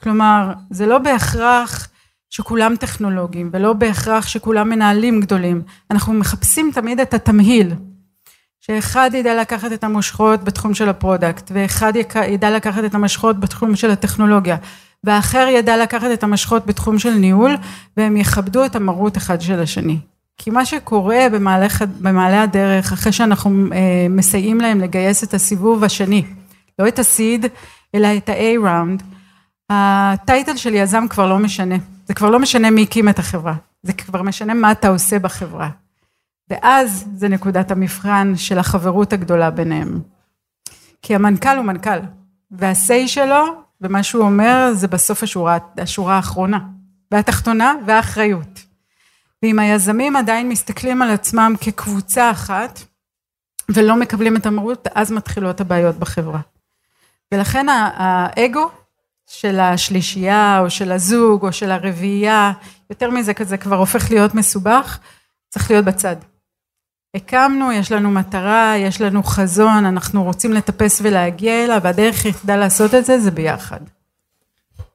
כלומר, 0.00 0.52
זה 0.70 0.86
לא 0.86 0.98
בהכרח 0.98 1.88
שכולם 2.30 2.76
טכנולוגיים, 2.76 3.50
ולא 3.52 3.72
בהכרח 3.72 4.26
שכולם 4.26 4.68
מנהלים 4.68 5.20
גדולים. 5.20 5.62
אנחנו 5.90 6.12
מחפשים 6.12 6.70
תמיד 6.74 7.00
את 7.00 7.14
התמהיל. 7.14 7.74
שאחד 8.66 9.10
ידע 9.14 9.40
לקחת 9.40 9.72
את 9.72 9.84
המושכות 9.84 10.44
בתחום 10.44 10.74
של 10.74 10.88
ה 10.88 10.95
product, 10.95 11.50
ואחד 11.54 11.92
ידע 12.28 12.50
לקחת 12.50 12.84
את 12.84 12.94
המושכות 12.94 13.40
בתחום 13.40 13.76
של 13.76 13.90
הטכנולוגיה, 13.90 14.56
והאחר 15.04 15.46
ידע 15.50 15.76
לקחת 15.76 16.10
את 16.12 16.22
המושכות 16.22 16.66
בתחום 16.66 16.98
של 16.98 17.10
ניהול, 17.10 17.56
והם 17.96 18.16
יכבדו 18.16 18.64
את 18.64 18.76
המרות 18.76 19.16
אחד 19.16 19.40
של 19.40 19.60
השני. 19.60 19.98
כי 20.38 20.50
מה 20.50 20.64
שקורה 20.64 21.26
במעלה, 21.32 21.66
במעלה 22.00 22.42
הדרך, 22.42 22.92
אחרי 22.92 23.12
שאנחנו 23.12 23.66
אה, 23.72 24.06
מסייעים 24.10 24.60
להם 24.60 24.80
לגייס 24.80 25.24
את 25.24 25.34
הסיבוב 25.34 25.84
השני, 25.84 26.24
לא 26.78 26.88
את 26.88 26.98
ה 26.98 27.06
seed, 27.06 27.46
אלא 27.94 28.08
את 28.16 28.28
ה-A-Round, 28.28 29.02
הטייטל 29.70 30.56
של 30.56 30.74
יזם 30.74 31.04
כבר 31.10 31.28
לא 31.28 31.38
משנה. 31.38 31.76
זה 32.06 32.14
כבר 32.14 32.30
לא 32.30 32.38
משנה 32.38 32.70
מי 32.70 32.82
הקים 32.82 33.08
את 33.08 33.18
החברה, 33.18 33.54
זה 33.82 33.92
כבר 33.92 34.22
משנה 34.22 34.54
מה 34.54 34.72
אתה 34.72 34.88
עושה 34.88 35.18
בחברה. 35.18 35.68
ואז 36.50 37.06
זה 37.14 37.28
נקודת 37.28 37.70
המבחן 37.70 38.32
של 38.36 38.58
החברות 38.58 39.12
הגדולה 39.12 39.50
ביניהם. 39.50 40.00
כי 41.02 41.14
המנכ"ל 41.14 41.56
הוא 41.56 41.64
מנכ"ל, 41.64 41.98
וה-say 42.50 43.06
שלו, 43.08 43.44
ומה 43.80 44.02
שהוא 44.02 44.24
אומר, 44.24 44.70
זה 44.72 44.88
בסוף 44.88 45.22
השורה, 45.22 45.58
השורה 45.78 46.16
האחרונה, 46.16 46.58
והתחתונה, 47.10 47.74
והאחריות. 47.86 48.62
ואם 49.42 49.58
היזמים 49.58 50.16
עדיין 50.16 50.48
מסתכלים 50.48 51.02
על 51.02 51.10
עצמם 51.10 51.54
כקבוצה 51.60 52.30
אחת, 52.30 52.80
ולא 53.68 53.96
מקבלים 53.96 54.36
את 54.36 54.46
המרות, 54.46 54.88
אז 54.94 55.12
מתחילות 55.12 55.60
הבעיות 55.60 55.96
בחברה. 55.96 56.40
ולכן 57.32 57.66
האגו 57.68 58.70
של 59.26 59.60
השלישייה, 59.60 60.60
או 60.60 60.70
של 60.70 60.92
הזוג, 60.92 61.46
או 61.46 61.52
של 61.52 61.70
הרביעייה, 61.70 62.52
יותר 62.90 63.10
מזה 63.10 63.34
כזה 63.34 63.56
כבר 63.56 63.76
הופך 63.76 64.10
להיות 64.10 64.34
מסובך, 64.34 64.98
צריך 65.48 65.70
להיות 65.70 65.84
בצד. 65.84 66.16
הקמנו, 67.14 67.72
יש 67.72 67.92
לנו 67.92 68.10
מטרה, 68.10 68.74
יש 68.78 69.00
לנו 69.00 69.22
חזון, 69.22 69.84
אנחנו 69.84 70.24
רוצים 70.24 70.52
לטפס 70.52 71.00
ולהגיע 71.04 71.64
אליו, 71.64 71.80
והדרך 71.82 72.24
היחידה 72.24 72.56
לעשות 72.56 72.94
את 72.94 73.04
זה, 73.04 73.20
זה 73.20 73.30
ביחד. 73.30 73.80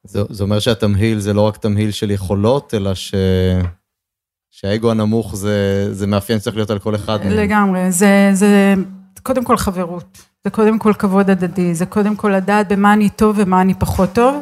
זה, 0.04 0.22
זה 0.30 0.44
אומר 0.44 0.60
שהתמהיל 0.60 1.20
זה 1.20 1.34
לא 1.34 1.42
רק 1.42 1.58
תמהיל 1.58 1.92
של 1.92 2.12
יכולות, 2.12 2.74
אלא 2.74 2.96
ש... 2.96 3.16
שהאגו 4.52 4.92
הנמוך 4.92 5.36
זה, 5.36 5.88
זה 5.92 6.08
מאפיין 6.08 6.40
שצריך 6.40 6.56
להיות 6.56 6.70
על 6.70 6.80
כל 6.80 6.96
אחד. 6.96 7.20
לגמרי, 7.26 7.92
זה, 7.92 8.30
זה 8.34 8.74
קודם 9.24 9.44
כל 9.44 9.58
חברות, 9.58 10.18
זה 10.44 10.50
קודם 10.50 10.80
כל 10.80 10.94
כבוד 10.94 11.30
הדדי, 11.30 11.76
זה 11.76 11.86
קודם 11.86 12.16
כל 12.16 12.30
לדעת 12.30 12.68
במה 12.68 12.94
אני 12.94 13.10
טוב 13.10 13.36
ומה 13.40 13.62
אני 13.62 13.74
פחות 13.74 14.14
טוב, 14.14 14.42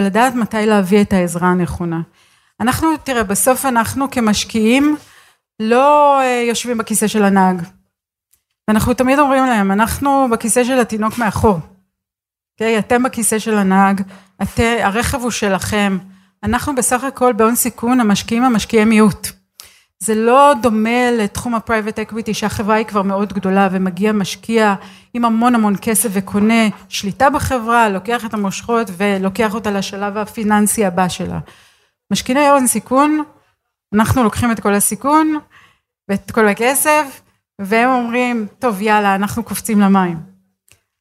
ולדעת 0.00 0.34
מתי 0.34 0.66
להביא 0.66 1.00
את 1.00 1.12
העזרה 1.12 1.48
הנכונה. 1.48 2.00
אנחנו, 2.60 2.88
תראה, 3.04 3.24
בסוף 3.24 3.66
אנחנו 3.66 4.10
כמשקיעים 4.10 4.96
לא 5.60 6.20
אה, 6.20 6.44
יושבים 6.48 6.78
בכיסא 6.78 7.06
של 7.06 7.24
הנהג. 7.24 7.62
ואנחנו 8.68 8.94
תמיד 8.94 9.18
אומרים 9.18 9.46
להם, 9.46 9.72
אנחנו 9.72 10.28
בכיסא 10.32 10.64
של 10.64 10.80
התינוק 10.80 11.18
מאחור. 11.18 11.56
Okay, 11.56 11.62
אוקיי? 12.54 12.78
אתם 12.78 13.02
בכיסא 13.02 13.38
של 13.38 13.54
הנהג, 13.58 14.02
את, 14.42 14.60
הרכב 14.82 15.20
הוא 15.20 15.30
שלכם. 15.30 15.98
אנחנו 16.42 16.74
בסך 16.74 17.04
הכל 17.04 17.32
בהון 17.32 17.54
סיכון 17.54 18.00
המשקיעים 18.00 18.44
המשקיעי 18.44 18.84
מיעוט. 18.84 19.28
זה 20.00 20.14
לא 20.14 20.52
דומה 20.62 21.10
לתחום 21.10 21.54
ה 21.54 21.59
private 21.59 21.98
equity 21.98 22.34
שהחברה 22.34 22.74
היא 22.74 22.86
כבר 22.86 23.02
מאוד 23.02 23.32
גדולה 23.32 23.68
ומגיע 23.72 24.12
משקיע 24.12 24.74
עם 25.14 25.24
המון 25.24 25.54
המון 25.54 25.74
כסף 25.82 26.08
וקונה 26.12 26.68
שליטה 26.88 27.30
בחברה, 27.30 27.88
לוקח 27.88 28.24
את 28.24 28.34
המושכות 28.34 28.90
ולוקח 28.96 29.54
אותה 29.54 29.70
לשלב 29.70 30.16
הפיננסי 30.16 30.84
הבא 30.84 31.08
שלה. 31.08 31.38
משקיעי 32.12 32.48
הון 32.48 32.66
סיכון, 32.66 33.22
אנחנו 33.94 34.22
לוקחים 34.22 34.52
את 34.52 34.60
כל 34.60 34.74
הסיכון 34.74 35.38
ואת 36.10 36.30
כל 36.30 36.48
הכסף 36.48 37.22
והם 37.60 37.90
אומרים 37.90 38.46
טוב 38.58 38.82
יאללה 38.82 39.14
אנחנו 39.14 39.42
קופצים 39.42 39.80
למים. 39.80 40.18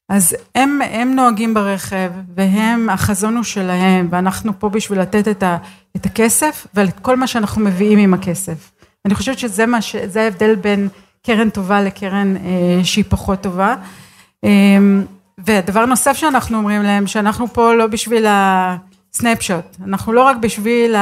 אז 0.10 0.36
הם, 0.56 0.80
הם 0.92 1.16
נוהגים 1.16 1.54
ברכב 1.54 2.12
והם 2.36 2.90
החזון 2.90 3.36
הוא 3.36 3.44
שלהם 3.44 4.08
ואנחנו 4.12 4.60
פה 4.60 4.70
בשביל 4.70 5.00
לתת 5.00 5.28
את, 5.28 5.44
ה, 5.44 5.58
את 5.96 6.06
הכסף 6.06 6.68
ואת 6.74 7.00
כל 7.00 7.16
מה 7.16 7.28
שאנחנו 7.28 7.62
מביאים 7.62 8.00
עם 8.00 8.14
הכסף. 8.14 8.72
אני 9.06 9.16
חושבת 9.16 9.40
שזה 9.40 9.66
מה 9.66 9.82
ש... 9.82 9.96
זה 9.96 10.24
ההבדל 10.24 10.56
בין 10.56 10.90
קרן 11.26 11.50
טובה 11.50 11.82
לקרן 11.82 12.36
אה, 12.38 12.84
שהיא 12.84 13.06
פחות 13.10 13.42
טובה. 13.42 13.76
אה, 14.44 14.50
ודבר 15.46 15.86
נוסף 15.86 16.18
שאנחנו 16.18 16.58
אומרים 16.58 16.84
להם, 16.84 17.08
שאנחנו 17.08 17.48
פה 17.48 17.74
לא 17.74 17.88
בשביל 17.88 18.26
הסנפשוט, 18.30 19.78
אנחנו 19.84 20.14
לא 20.14 20.24
רק 20.24 20.38
בשביל 20.38 20.96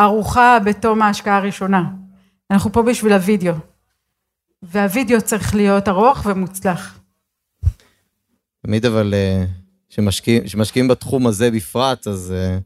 הארוחה 0.00 0.58
בתום 0.64 1.02
ההשקעה 1.02 1.36
הראשונה, 1.36 1.90
אנחנו 2.50 2.72
פה 2.72 2.82
בשביל 2.82 3.12
הוידאו. 3.12 3.54
והוידאו 4.62 5.20
צריך 5.20 5.54
להיות 5.54 5.88
ארוך 5.88 6.26
ומוצלח. 6.26 7.00
תמיד 8.66 8.86
אבל 8.86 9.14
כשמשקיעים 9.88 10.90
אה, 10.90 10.94
בתחום 10.94 11.26
הזה 11.26 11.50
בפרט, 11.50 12.06
אז 12.06 12.34
אה, 12.36 12.58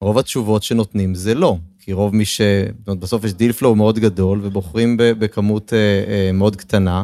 רוב 0.00 0.18
התשובות 0.18 0.62
שנותנים 0.62 1.14
זה 1.14 1.34
לא. 1.34 1.56
כי 1.78 1.92
רוב 1.92 2.14
מי 2.14 2.24
ש... 2.24 2.40
זאת 2.78 2.88
אומרת, 2.88 3.00
בסוף 3.00 3.24
יש 3.24 3.32
deal 3.32 3.52
flow 3.52 3.74
מאוד 3.74 3.98
גדול, 3.98 4.40
ובוחרים 4.42 4.96
בכמות 4.98 5.72
אה, 5.72 6.30
מאוד 6.32 6.56
קטנה. 6.56 7.02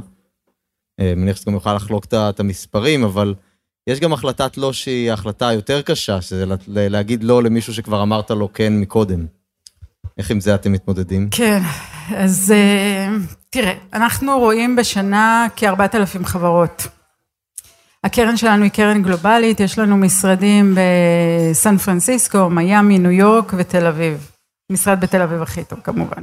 אה, 1.00 1.12
מניח 1.16 1.36
שאתה 1.36 1.50
גם 1.50 1.54
יוכל 1.54 1.74
לחלוק 1.74 2.06
את 2.14 2.40
המספרים, 2.40 3.04
אבל 3.04 3.34
יש 3.86 4.00
גם 4.00 4.12
החלטת 4.12 4.56
לא 4.56 4.72
שהיא 4.72 5.12
החלטה 5.12 5.52
יותר 5.52 5.82
קשה, 5.82 6.22
שזה 6.22 6.44
להגיד 6.66 7.24
לא 7.24 7.42
למישהו 7.42 7.74
שכבר 7.74 8.02
אמרת 8.02 8.30
לו 8.30 8.52
כן 8.52 8.80
מקודם. 8.80 9.26
איך 10.18 10.30
עם 10.30 10.40
זה 10.40 10.54
אתם 10.54 10.72
מתמודדים? 10.72 11.28
כן, 11.30 11.62
אז 12.16 12.54
תראה, 13.50 13.72
אנחנו 13.92 14.38
רואים 14.38 14.76
בשנה 14.76 15.46
כ-4,000 15.56 16.24
חברות. 16.24 16.86
הקרן 18.04 18.36
שלנו 18.36 18.62
היא 18.62 18.70
קרן 18.70 19.02
גלובלית, 19.02 19.60
יש 19.60 19.78
לנו 19.78 19.96
משרדים 19.96 20.74
בסן 20.74 21.76
פרנסיסקו, 21.76 22.50
מיאמי, 22.50 22.98
ניו 22.98 23.10
יורק 23.10 23.52
ותל 23.56 23.86
אביב. 23.86 24.30
משרד 24.72 25.00
בתל 25.00 25.22
אביב 25.22 25.42
הכי 25.42 25.64
טוב 25.64 25.80
כמובן. 25.84 26.22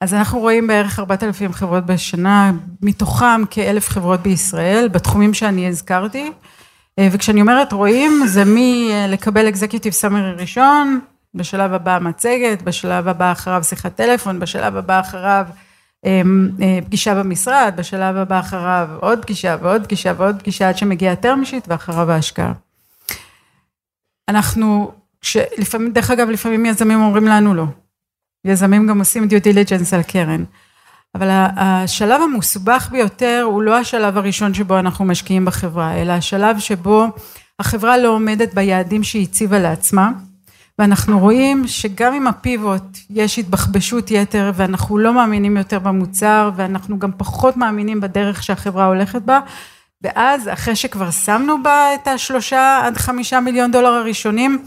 אז 0.00 0.14
אנחנו 0.14 0.38
רואים 0.38 0.66
בערך 0.66 0.98
4,000 0.98 1.52
חברות 1.52 1.86
בשנה, 1.86 2.52
מתוכם 2.82 3.42
כאלף 3.50 3.88
חברות 3.88 4.20
בישראל, 4.20 4.88
בתחומים 4.88 5.34
שאני 5.34 5.68
הזכרתי, 5.68 6.30
אה, 6.98 7.08
וכשאני 7.12 7.40
אומרת 7.40 7.72
רואים, 7.72 8.22
זה 8.26 8.42
מלקבל 8.46 9.48
אקזקיוטיב 9.48 9.92
סאמרי 9.92 10.32
ראשון, 10.32 11.00
בשלב 11.34 11.72
הבא 11.72 11.98
מצגת, 12.00 12.62
בשלב 12.62 13.08
הבא 13.08 13.32
אחריו 13.32 13.64
שיחת 13.64 13.94
טלפון, 13.94 14.40
בשלב 14.40 14.76
הבא 14.76 15.00
אחריו 15.00 15.46
אה, 16.06 16.22
אה, 16.62 16.78
פגישה 16.84 17.14
במשרד, 17.14 17.74
בשלב 17.76 18.16
הבא 18.16 18.40
אחריו 18.40 18.88
עוד 19.00 19.22
פגישה 19.22 19.56
ועוד 19.62 19.84
פגישה 19.84 20.12
ועוד 20.16 20.40
פגישה 20.40 20.68
עד 20.68 20.78
שמגיע 20.78 21.12
ה 21.12 21.18
term 21.18 21.44
sheet 21.44 21.64
ואחריו 21.68 22.10
ההשקעה. 22.10 22.52
אנחנו 24.28 24.92
שלפעמים, 25.22 25.92
דרך 25.92 26.10
אגב, 26.10 26.30
לפעמים 26.30 26.66
יזמים 26.66 27.00
אומרים 27.00 27.26
לנו 27.26 27.54
לא. 27.54 27.64
יזמים 28.44 28.86
גם 28.86 28.98
עושים 28.98 29.28
due 29.28 29.40
diligence 29.40 29.94
על 29.94 30.02
קרן. 30.02 30.44
אבל 31.14 31.28
השלב 31.56 32.20
המסובך 32.22 32.88
ביותר 32.90 33.42
הוא 33.44 33.62
לא 33.62 33.78
השלב 33.78 34.16
הראשון 34.16 34.54
שבו 34.54 34.78
אנחנו 34.78 35.04
משקיעים 35.04 35.44
בחברה, 35.44 35.94
אלא 35.94 36.12
השלב 36.12 36.58
שבו 36.58 37.06
החברה 37.58 37.98
לא 37.98 38.08
עומדת 38.08 38.54
ביעדים 38.54 39.04
שהיא 39.04 39.22
הציבה 39.22 39.58
לעצמה, 39.58 40.10
ואנחנו 40.78 41.18
רואים 41.18 41.66
שגם 41.66 42.14
עם 42.14 42.26
הפיבוט 42.26 42.98
יש 43.10 43.38
התבחבשות 43.38 44.10
יתר 44.10 44.52
ואנחנו 44.54 44.98
לא 44.98 45.14
מאמינים 45.14 45.56
יותר 45.56 45.78
במוצר 45.78 46.50
ואנחנו 46.56 46.98
גם 46.98 47.10
פחות 47.16 47.56
מאמינים 47.56 48.00
בדרך 48.00 48.42
שהחברה 48.42 48.86
הולכת 48.86 49.22
בה, 49.22 49.40
ואז 50.02 50.48
אחרי 50.48 50.76
שכבר 50.76 51.10
שמנו 51.10 51.62
בה 51.62 51.94
את 51.94 52.08
השלושה 52.08 52.80
עד 52.84 52.96
חמישה 52.96 53.40
מיליון 53.40 53.70
דולר 53.70 53.88
הראשונים, 53.88 54.64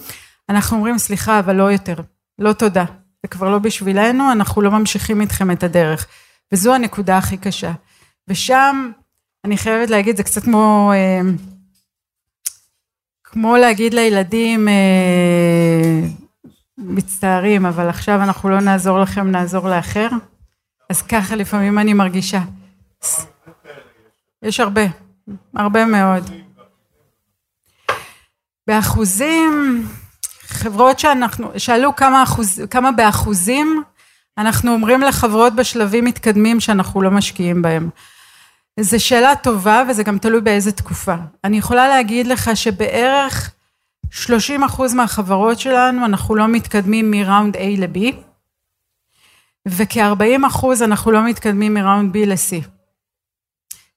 אנחנו 0.50 0.78
אומרים 0.78 0.98
סליחה 0.98 1.40
אבל 1.40 1.56
לא 1.56 1.72
יותר, 1.72 1.96
לא 2.40 2.54
תודה, 2.54 2.86
זה 3.24 3.28
כבר 3.28 3.50
לא 3.50 3.60
בשבילנו, 3.60 4.32
אנחנו 4.32 4.62
לא 4.62 4.72
ממשיכים 4.72 5.22
איתכם 5.22 5.52
את 5.52 5.64
הדרך. 5.64 6.08
וזו 6.52 6.76
הנקודה 6.76 7.18
הכי 7.18 7.38
קשה. 7.38 7.72
ושם, 8.28 8.92
אני 9.46 9.58
חייבת 9.58 9.90
להגיד, 9.90 10.18
זה 10.18 10.24
קצת 10.24 10.44
כמו, 10.44 10.92
אה, 10.94 11.22
כמו 13.32 13.58
להגיד 13.58 13.94
לילדים, 13.94 14.68
אה, 14.68 16.08
מצטערים, 16.78 17.66
אבל 17.66 17.90
עכשיו 17.90 18.24
אנחנו 18.24 18.50
לא 18.50 18.60
נעזור 18.60 19.00
לכם, 19.00 19.28
נעזור 19.28 19.70
לאחר. 19.70 20.08
אז 20.90 21.02
ככה 21.02 21.36
לפעמים 21.36 21.80
אני 21.80 21.94
מרגישה. 21.94 22.42
יש 24.44 24.60
הרבה, 24.60 24.82
הרבה 25.56 25.86
מאוד. 25.86 26.32
באחוזים, 28.68 29.84
חברות 30.42 31.00
שאנחנו, 31.00 31.52
שאלו 31.58 31.96
כמה, 31.96 32.24
אחוז, 32.24 32.62
כמה 32.70 32.92
באחוזים 32.92 33.84
אנחנו 34.38 34.74
אומרים 34.74 35.02
לחברות 35.02 35.56
בשלבים 35.56 36.06
מתקדמים 36.06 36.60
שאנחנו 36.60 37.02
לא 37.02 37.12
משקיעים 37.12 37.62
בהם. 37.62 37.90
זו 38.80 39.04
שאלה 39.06 39.36
טובה 39.36 39.84
וזה 39.90 40.04
גם 40.04 40.18
תלוי 40.18 40.42
באיזה 40.42 40.72
תקופה. 40.72 41.16
אני 41.44 41.58
יכולה 41.58 41.88
להגיד 41.88 42.28
לך 42.28 42.50
שבערך 42.56 43.52
30 44.12 44.64
אחוז 44.64 44.94
מהחברות 44.94 45.60
שלנו 45.60 46.06
אנחנו 46.06 46.36
לא 46.36 46.48
מתקדמים 46.48 47.12
מראונד 47.12 47.56
A 47.56 47.60
ל-B 47.78 48.16
וכ-40 49.68 50.48
אחוז 50.48 50.82
אנחנו 50.82 51.12
לא 51.12 51.26
מתקדמים 51.26 51.74
מראונד 51.74 52.16
B 52.16 52.20
ל-C. 52.26 52.68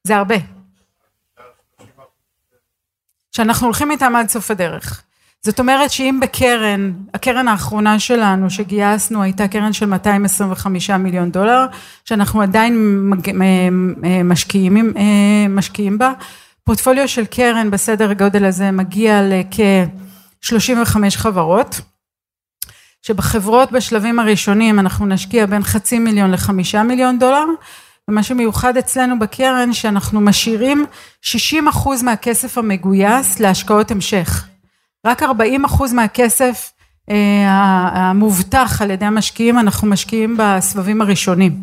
זה 0.05 0.17
הרבה. 0.17 0.35
שאנחנו 3.33 3.67
הולכים 3.67 3.91
איתם 3.91 4.17
עד 4.17 4.29
סוף 4.29 4.51
הדרך. 4.51 5.03
זאת 5.45 5.61
אומרת 5.61 5.91
שאם 5.91 6.19
בקרן, 6.23 6.93
הקרן 7.15 7.49
האחרונה 7.49 7.99
שלנו 7.99 8.51
שגייסנו 8.51 9.23
הייתה 9.23 9.49
קרן 9.49 9.73
של 9.73 9.87
225 9.87 10.91
מיליון 10.91 11.31
דולר, 11.31 11.67
שאנחנו 12.05 12.43
עדיין 12.43 13.01
משקיעים, 14.25 14.95
משקיעים 15.49 15.99
בה, 15.99 16.13
פורטפוליו 16.65 17.09
של 17.09 17.25
קרן 17.27 17.71
בסדר 17.71 18.13
גודל 18.13 18.45
הזה 18.45 18.71
מגיע 18.71 19.21
לכ-35 19.23 20.97
חברות, 21.17 21.81
שבחברות 23.03 23.73
בשלבים 23.73 24.19
הראשונים 24.19 24.79
אנחנו 24.79 25.07
נשקיע 25.07 25.47
בין 25.47 25.63
חצי 25.63 25.99
מיליון 25.99 26.31
לחמישה 26.31 26.83
מיליון 26.83 27.19
דולר, 27.19 27.45
ומה 28.09 28.23
שמיוחד 28.23 28.77
אצלנו 28.77 29.19
בקרן 29.19 29.73
שאנחנו 29.73 30.21
משאירים 30.21 30.87
60 31.23 31.69
אחוז 31.69 32.03
מהכסף 32.03 32.59
המגויס 32.59 33.41
להשקעות 33.41 33.91
המשך. 33.91 34.49
רק 35.05 35.23
40 35.23 35.65
אחוז 35.65 35.93
מהכסף 35.93 36.73
אה, 37.11 37.49
המובטח 37.93 38.83
על 38.83 38.91
ידי 38.91 39.05
המשקיעים 39.05 39.59
אנחנו 39.59 39.89
משקיעים 39.89 40.37
בסבבים 40.39 41.03
הראשונים, 41.03 41.61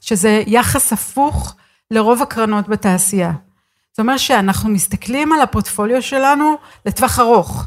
שזה 0.00 0.42
יחס 0.46 0.92
הפוך 0.92 1.54
לרוב 1.90 2.22
הקרנות 2.22 2.68
בתעשייה. 2.68 3.32
זאת 3.92 3.98
אומרת 3.98 4.18
שאנחנו 4.18 4.70
מסתכלים 4.70 5.32
על 5.32 5.40
הפורטפוליו 5.40 6.02
שלנו 6.02 6.54
לטווח 6.86 7.18
ארוך, 7.18 7.64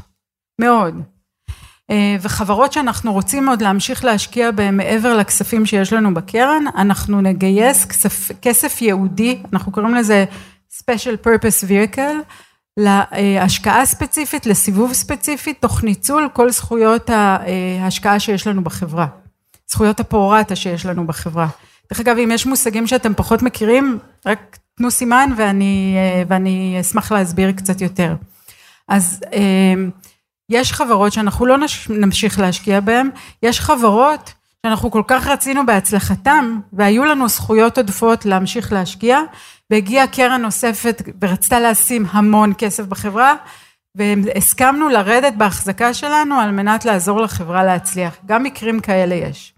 מאוד. 0.58 1.02
אה, 1.90 2.16
וחברות 2.20 2.72
שאנחנו 2.72 3.12
רוצים 3.12 3.48
עוד 3.48 3.62
להמשיך 3.62 4.04
להשקיע 4.04 4.50
בהן 4.50 4.76
מעבר 4.76 5.16
לכספים 5.16 5.66
שיש 5.66 5.92
לנו 5.92 6.14
בקרן, 6.14 6.64
אנחנו 6.76 7.20
נגייס 7.20 7.84
כסף, 7.84 8.30
כסף 8.42 8.82
ייעודי, 8.82 9.42
אנחנו 9.52 9.72
קוראים 9.72 9.94
לזה 9.94 10.24
special 10.72 11.26
purpose 11.26 11.68
vehicle, 11.68 12.34
להשקעה 12.76 13.86
ספציפית, 13.86 14.46
לסיבוב 14.46 14.92
ספציפי, 14.92 15.54
תוך 15.54 15.84
ניצול 15.84 16.28
כל 16.32 16.50
זכויות 16.50 17.10
ההשקעה 17.10 18.20
שיש 18.20 18.46
לנו 18.46 18.64
בחברה, 18.64 19.06
זכויות 19.70 20.00
הפרורטה 20.00 20.56
שיש 20.56 20.86
לנו 20.86 21.06
בחברה. 21.06 21.48
דרך 21.92 22.00
אגב, 22.00 22.16
אם 22.18 22.30
יש 22.34 22.46
מושגים 22.46 22.86
שאתם 22.86 23.14
פחות 23.14 23.42
מכירים, 23.42 23.98
רק 24.26 24.58
תנו 24.76 24.90
סימן 24.90 25.30
ואני, 25.36 25.96
ואני 26.28 26.78
אשמח 26.80 27.12
להסביר 27.12 27.52
קצת 27.52 27.80
יותר. 27.80 28.14
אז 28.88 29.20
יש 30.48 30.72
חברות 30.72 31.12
שאנחנו 31.12 31.46
לא 31.46 31.56
נמשיך 31.88 32.38
להשקיע 32.38 32.80
בהן, 32.80 33.10
יש 33.42 33.60
חברות 33.60 34.32
שאנחנו 34.66 34.90
כל 34.90 35.02
כך 35.06 35.26
רצינו 35.26 35.66
בהצלחתם 35.66 36.60
והיו 36.72 37.04
לנו 37.04 37.28
זכויות 37.28 37.78
עודפות 37.78 38.24
להמשיך 38.24 38.72
להשקיע 38.72 39.20
והגיעה 39.70 40.06
קרן 40.06 40.42
נוספת 40.42 41.02
ורצתה 41.22 41.60
לשים 41.60 42.06
המון 42.10 42.52
כסף 42.58 42.84
בחברה 42.84 43.34
והסכמנו 43.94 44.88
לרדת 44.88 45.32
בהחזקה 45.36 45.94
שלנו 45.94 46.34
על 46.34 46.50
מנת 46.50 46.84
לעזור 46.84 47.20
לחברה 47.20 47.64
להצליח, 47.64 48.16
גם 48.26 48.42
מקרים 48.42 48.80
כאלה 48.80 49.14
יש. 49.14 49.54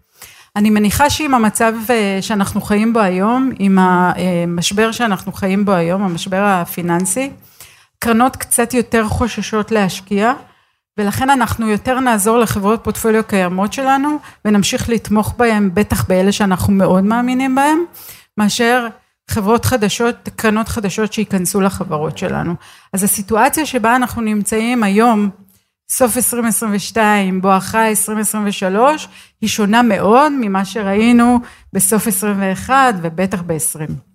אני 0.56 0.70
מניחה 0.70 1.10
שעם 1.10 1.34
המצב 1.34 1.74
אה, 1.90 2.18
שאנחנו 2.20 2.60
חיים 2.60 2.92
בו 2.92 3.00
היום, 3.00 3.50
עם 3.58 3.78
המשבר 3.78 4.92
שאנחנו 4.92 5.32
חיים 5.32 5.64
בו 5.64 5.72
היום, 5.72 6.02
המשבר 6.02 6.42
הפיננסי, 6.42 7.30
קרנות 7.98 8.36
קצת 8.36 8.74
יותר 8.74 9.08
חוששות 9.08 9.70
להשקיע 9.70 10.32
ולכן 10.98 11.30
אנחנו 11.30 11.68
יותר 11.68 12.00
נעזור 12.00 12.38
לחברות 12.38 12.84
פורטפוליו 12.84 13.24
קיימות 13.24 13.72
שלנו 13.72 14.18
ונמשיך 14.44 14.88
לתמוך 14.88 15.34
בהם, 15.38 15.70
בטח 15.74 16.08
באלה 16.08 16.32
שאנחנו 16.32 16.72
מאוד 16.72 17.04
מאמינים 17.04 17.54
בהם, 17.54 17.78
מאשר 18.38 18.86
חברות 19.30 19.64
חדשות, 19.64 20.28
קרנות 20.36 20.68
חדשות 20.68 21.12
שייכנסו 21.12 21.60
לחברות 21.60 22.18
שלנו. 22.18 22.54
אז 22.92 23.02
הסיטואציה 23.02 23.66
שבה 23.66 23.96
אנחנו 23.96 24.22
נמצאים 24.22 24.82
היום, 24.82 25.30
סוף 25.90 26.16
2022 26.16 27.40
בואכה 27.40 27.88
2023, 27.88 29.08
היא 29.40 29.48
שונה 29.48 29.82
מאוד 29.82 30.32
ממה 30.40 30.64
שראינו 30.64 31.40
בסוף 31.72 32.06
21 32.06 32.94
ובטח 33.02 33.42
ב-20. 33.42 34.13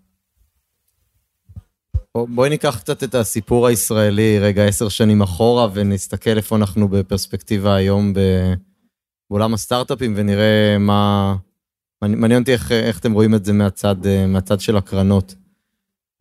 בואי 2.30 2.50
ניקח 2.50 2.80
קצת 2.80 3.04
את 3.04 3.16
הסיפור 3.16 3.68
הישראלי 3.68 4.40
רגע 4.40 4.66
עשר 4.66 4.90
שנים 4.90 5.22
אחורה 5.22 5.68
ונסתכל 5.74 6.38
איפה 6.38 6.56
אנחנו 6.56 6.88
בפרספקטיבה 6.88 7.76
היום 7.76 8.14
בעולם 9.30 9.54
הסטארט-אפים 9.54 10.14
ונראה 10.18 10.78
מה... 10.80 11.36
מעניין 12.02 12.42
אותי 12.42 12.54
איך, 12.54 12.72
איך 12.72 13.00
אתם 13.00 13.14
רואים 13.14 13.36
את 13.36 13.46
זה 13.46 13.54
מהצד, 13.54 13.96
מהצד 14.28 14.60
של 14.60 14.78
הקרנות. 14.78 15.36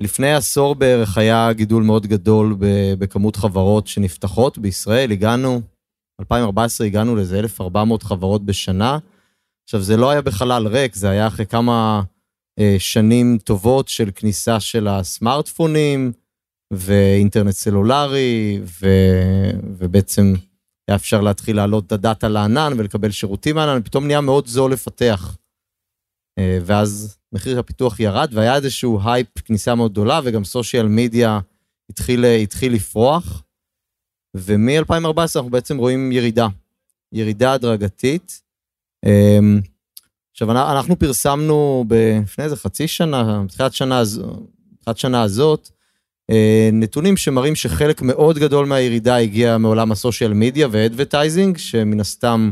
לפני 0.01 0.35
עשור 0.35 0.75
בערך 0.75 1.19
היה 1.19 1.53
גידול 1.53 1.83
מאוד 1.83 2.07
גדול 2.07 2.57
בכמות 2.99 3.37
חברות 3.37 3.87
שנפתחות 3.87 4.59
בישראל, 4.59 5.13
הגענו, 5.13 5.61
2014 6.21 6.87
הגענו 6.87 7.17
לאיזה 7.17 7.39
1,400 7.39 8.03
חברות 8.03 8.45
בשנה. 8.45 8.99
עכשיו 9.65 9.81
זה 9.81 9.97
לא 9.97 10.11
היה 10.11 10.23
בחלל 10.23 10.67
ריק, 10.67 10.95
זה 10.95 11.11
היה 11.11 11.27
אחרי 11.27 11.47
כמה 11.47 12.03
אה, 12.03 12.03
שנים 12.79 13.39
טובות 13.45 13.89
של 13.89 14.11
כניסה 14.15 14.61
של 14.61 14.89
הסמארטפונים 14.89 16.13
ואינטרנט 16.73 17.53
סלולרי, 17.53 18.61
ו... 18.65 18.87
ובעצם 19.79 20.35
היה 20.89 20.97
אפשר 20.97 21.21
להתחיל 21.21 21.57
להעלות 21.57 21.87
את 21.87 21.93
הדאטה 21.93 22.29
לענן 22.29 22.73
ולקבל 22.79 23.11
שירותים 23.11 23.55
מהענן, 23.55 23.83
פתאום 23.83 24.07
נהיה 24.07 24.21
מאוד 24.21 24.47
זול 24.47 24.73
לפתח. 24.73 25.37
אה, 26.39 26.59
ואז 26.65 27.19
מחיר 27.33 27.59
הפיתוח 27.59 28.01
ירד 28.01 28.29
והיה 28.33 28.57
איזשהו 28.57 29.01
הייפ 29.05 29.39
כניסה 29.39 29.75
מאוד 29.75 29.93
גדולה 29.93 30.21
וגם 30.25 30.45
social 30.45 30.87
media 30.89 31.41
התחיל, 31.91 32.25
התחיל 32.25 32.75
לפרוח. 32.75 33.43
ומ-2014 34.37 35.21
אנחנו 35.37 35.51
בעצם 35.51 35.79
רואים 35.79 36.13
ירידה, 36.13 36.47
ירידה 37.13 37.53
הדרגתית. 37.53 38.43
אה, 40.43 40.47
עכשיו, 40.47 40.73
אנחנו 40.73 40.99
פרסמנו 40.99 41.85
לפני 42.25 42.45
איזה 42.45 42.57
חצי 42.57 42.89
שנה, 42.89 43.43
בתחילת 43.45 43.73
שנה, 43.73 44.03
בתחילת 44.73 44.99
שנה 44.99 45.23
הזאת, 45.23 45.71
אה, 46.31 46.71
נתונים 46.73 47.17
שמראים 47.17 47.55
שחלק 47.55 48.03
מאוד 48.03 48.39
גדול 48.39 48.67
מהירידה 48.67 49.17
הגיע 49.17 49.59
מעולם 49.59 49.93
ה 49.93 49.98
social 49.98 50.33
media 50.33 50.69
ו 50.71 50.77
advertising, 50.77 51.57
שמן 51.57 52.01
הסתם 52.01 52.51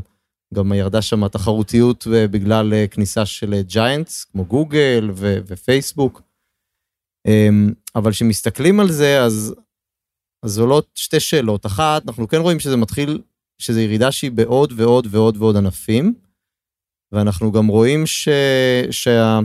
גם 0.55 0.73
ירדה 0.73 1.03
שם 1.03 1.25
התחרותיות 1.25 2.07
בגלל 2.11 2.75
אה, 2.75 2.87
כניסה 2.87 3.27
של 3.27 3.61
giants, 3.61 4.25
כמו 4.25 4.45
גוגל 4.45 5.11
ו- 5.15 5.39
ופייסבוק. 5.47 6.23
אמ, 7.27 7.73
אבל 7.95 8.11
כשמסתכלים 8.11 8.81
על 8.81 8.93
זה, 8.93 9.23
אז, 9.23 9.55
אז 10.43 10.59
עולות 10.59 10.87
שתי 10.95 11.21
שאלות. 11.21 11.67
אחת, 11.67 12.03
אנחנו 12.09 12.29
כן 12.29 12.41
רואים 12.41 12.61
שזה 12.61 12.77
מתחיל, 12.77 13.23
שזו 13.59 13.81
ירידה 13.81 14.13
שהיא 14.13 14.31
בעוד 14.31 14.73
ועוד 14.77 15.07
ועוד 15.11 15.37
ועוד 15.37 15.57
ענפים. 15.57 16.26
ואנחנו 17.13 17.53
גם 17.53 17.67
רואים 17.67 18.07
ש... 18.07 18.29
שה... 18.91 19.39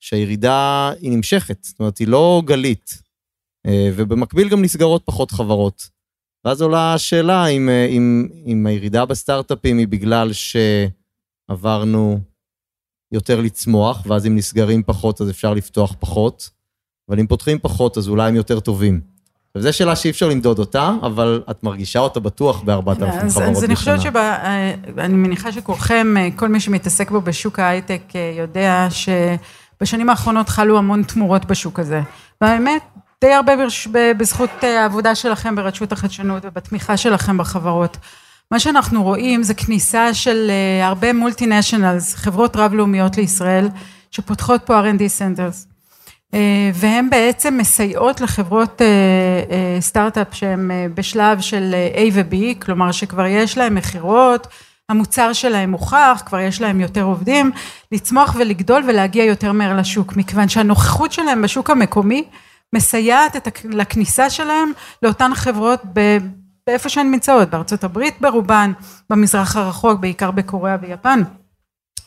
שהירידה 0.00 0.90
היא 1.00 1.10
נמשכת, 1.10 1.64
זאת 1.64 1.80
אומרת, 1.80 1.98
היא 1.98 2.08
לא 2.08 2.42
גלית, 2.44 3.02
אה, 3.66 3.90
ובמקביל 3.96 4.48
גם 4.48 4.62
נסגרות 4.62 5.02
פחות 5.04 5.30
חברות. 5.30 5.88
ואז 6.44 6.62
עולה 6.62 6.94
השאלה 6.94 7.46
אם, 7.46 7.68
אה, 7.68 7.86
אם, 7.86 8.28
אם 8.46 8.66
הירידה 8.66 9.04
בסטארט-אפים 9.04 9.78
היא 9.78 9.88
בגלל 9.88 10.30
שעברנו 11.48 12.18
יותר 13.12 13.40
לצמוח, 13.40 14.06
ואז 14.06 14.26
אם 14.26 14.36
נסגרים 14.36 14.82
פחות 14.82 15.20
אז 15.20 15.30
אפשר 15.30 15.54
לפתוח 15.54 15.96
פחות, 16.00 16.50
אבל 17.08 17.20
אם 17.20 17.26
פותחים 17.26 17.58
פחות 17.58 17.98
אז 17.98 18.08
אולי 18.08 18.28
הם 18.28 18.34
יותר 18.34 18.60
טובים. 18.60 19.00
וזו 19.56 19.72
שאלה 19.72 19.96
שאי 19.96 20.10
אפשר 20.10 20.28
למדוד 20.28 20.58
אותה, 20.58 20.90
אבל 21.02 21.42
את 21.50 21.64
מרגישה 21.64 21.98
אותה 21.98 22.20
בטוח 22.20 22.60
בארבעת 22.62 23.02
אלפים 23.02 23.18
חברות 23.18 23.30
בשנה. 23.30 23.50
אז 23.50 23.64
אני 23.64 23.76
חושבת 23.76 24.00
שאני 24.00 25.14
מניחה 25.14 25.52
שכולכם, 25.52 26.14
כל 26.36 26.48
מי 26.48 26.60
שמתעסק 26.60 27.10
בו 27.10 27.20
בשוק 27.20 27.58
ההייטק 27.58 28.02
יודע 28.38 28.88
שבשנים 28.90 30.10
האחרונות 30.10 30.48
חלו 30.48 30.78
המון 30.78 31.02
תמורות 31.02 31.44
בשוק 31.44 31.80
הזה. 31.80 32.02
והאמת, 32.40 32.82
די 33.20 33.32
הרבה 33.32 33.52
בזכות 34.18 34.50
העבודה 34.62 35.14
שלכם 35.14 35.56
ברשות 35.56 35.92
החדשנות 35.92 36.42
ובתמיכה 36.44 36.96
שלכם 36.96 37.38
בחברות. 37.38 37.96
מה 38.50 38.60
שאנחנו 38.60 39.02
רואים 39.02 39.42
זה 39.42 39.54
כניסה 39.54 40.14
של 40.14 40.50
הרבה 40.82 41.12
מולטינשיונלס, 41.12 42.14
חברות 42.14 42.56
רב-לאומיות 42.56 43.16
לישראל, 43.16 43.68
שפותחות 44.10 44.60
פה 44.64 44.80
R&D 44.80 45.00
centers. 45.18 45.73
Uh, 46.34 46.36
והן 46.74 47.10
בעצם 47.10 47.58
מסייעות 47.58 48.20
לחברות 48.20 48.80
uh, 48.80 48.84
uh, 49.50 49.82
סטארט-אפ 49.82 50.34
שהן 50.34 50.70
בשלב 50.94 51.40
של 51.40 51.74
A 51.94 52.00
ו-B, 52.12 52.64
כלומר 52.64 52.92
שכבר 52.92 53.26
יש 53.26 53.58
להן 53.58 53.74
מכירות, 53.74 54.46
המוצר 54.88 55.32
שלהם 55.32 55.70
מוכח, 55.70 56.22
כבר 56.26 56.40
יש 56.40 56.60
להם 56.60 56.80
יותר 56.80 57.02
עובדים, 57.02 57.50
לצמוח 57.92 58.36
ולגדול 58.38 58.82
ולהגיע 58.88 59.24
יותר 59.24 59.52
מהר 59.52 59.76
לשוק, 59.76 60.16
מכיוון 60.16 60.48
שהנוכחות 60.48 61.12
שלהם 61.12 61.42
בשוק 61.42 61.70
המקומי 61.70 62.24
מסייעת 62.72 63.36
את, 63.36 63.48
לכניסה 63.64 64.30
שלהם 64.30 64.72
לאותן 65.02 65.34
חברות 65.34 65.80
ב, 65.92 66.18
באיפה 66.66 66.88
שהן 66.88 67.10
נמצאות, 67.10 67.50
בארצות 67.50 67.84
הברית 67.84 68.14
ברובן, 68.20 68.72
במזרח 69.10 69.56
הרחוק, 69.56 70.00
בעיקר 70.00 70.30
בקוריאה 70.30 70.76
ויפן, 70.82 71.20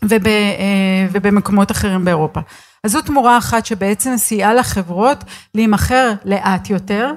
וב, 0.04 0.28
אה, 0.28 1.08
ובמקומות 1.12 1.72
אחרים 1.72 2.06
באירופה. 2.06 2.40
אז 2.84 2.92
זו 2.92 3.02
תמורה 3.02 3.38
אחת 3.38 3.66
שבעצם 3.66 4.18
סייעה 4.18 4.54
לחברות 4.54 5.24
להימכר 5.56 6.13
לאט 6.26 6.70
יותר 6.70 7.13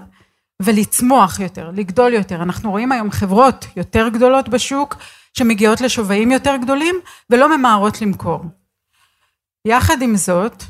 ולצמוח 0.62 1.40
יותר, 1.40 1.70
לגדול 1.74 2.12
יותר. 2.12 2.42
אנחנו 2.42 2.70
רואים 2.70 2.92
היום 2.92 3.10
חברות 3.10 3.66
יותר 3.76 4.08
גדולות 4.08 4.48
בשוק, 4.48 4.96
שמגיעות 5.34 5.80
לשווים 5.80 6.32
יותר 6.32 6.56
גדולים 6.56 6.94
ולא 7.30 7.56
ממהרות 7.56 8.02
למכור. 8.02 8.44
יחד 9.64 10.02
עם 10.02 10.16
זאת, 10.16 10.64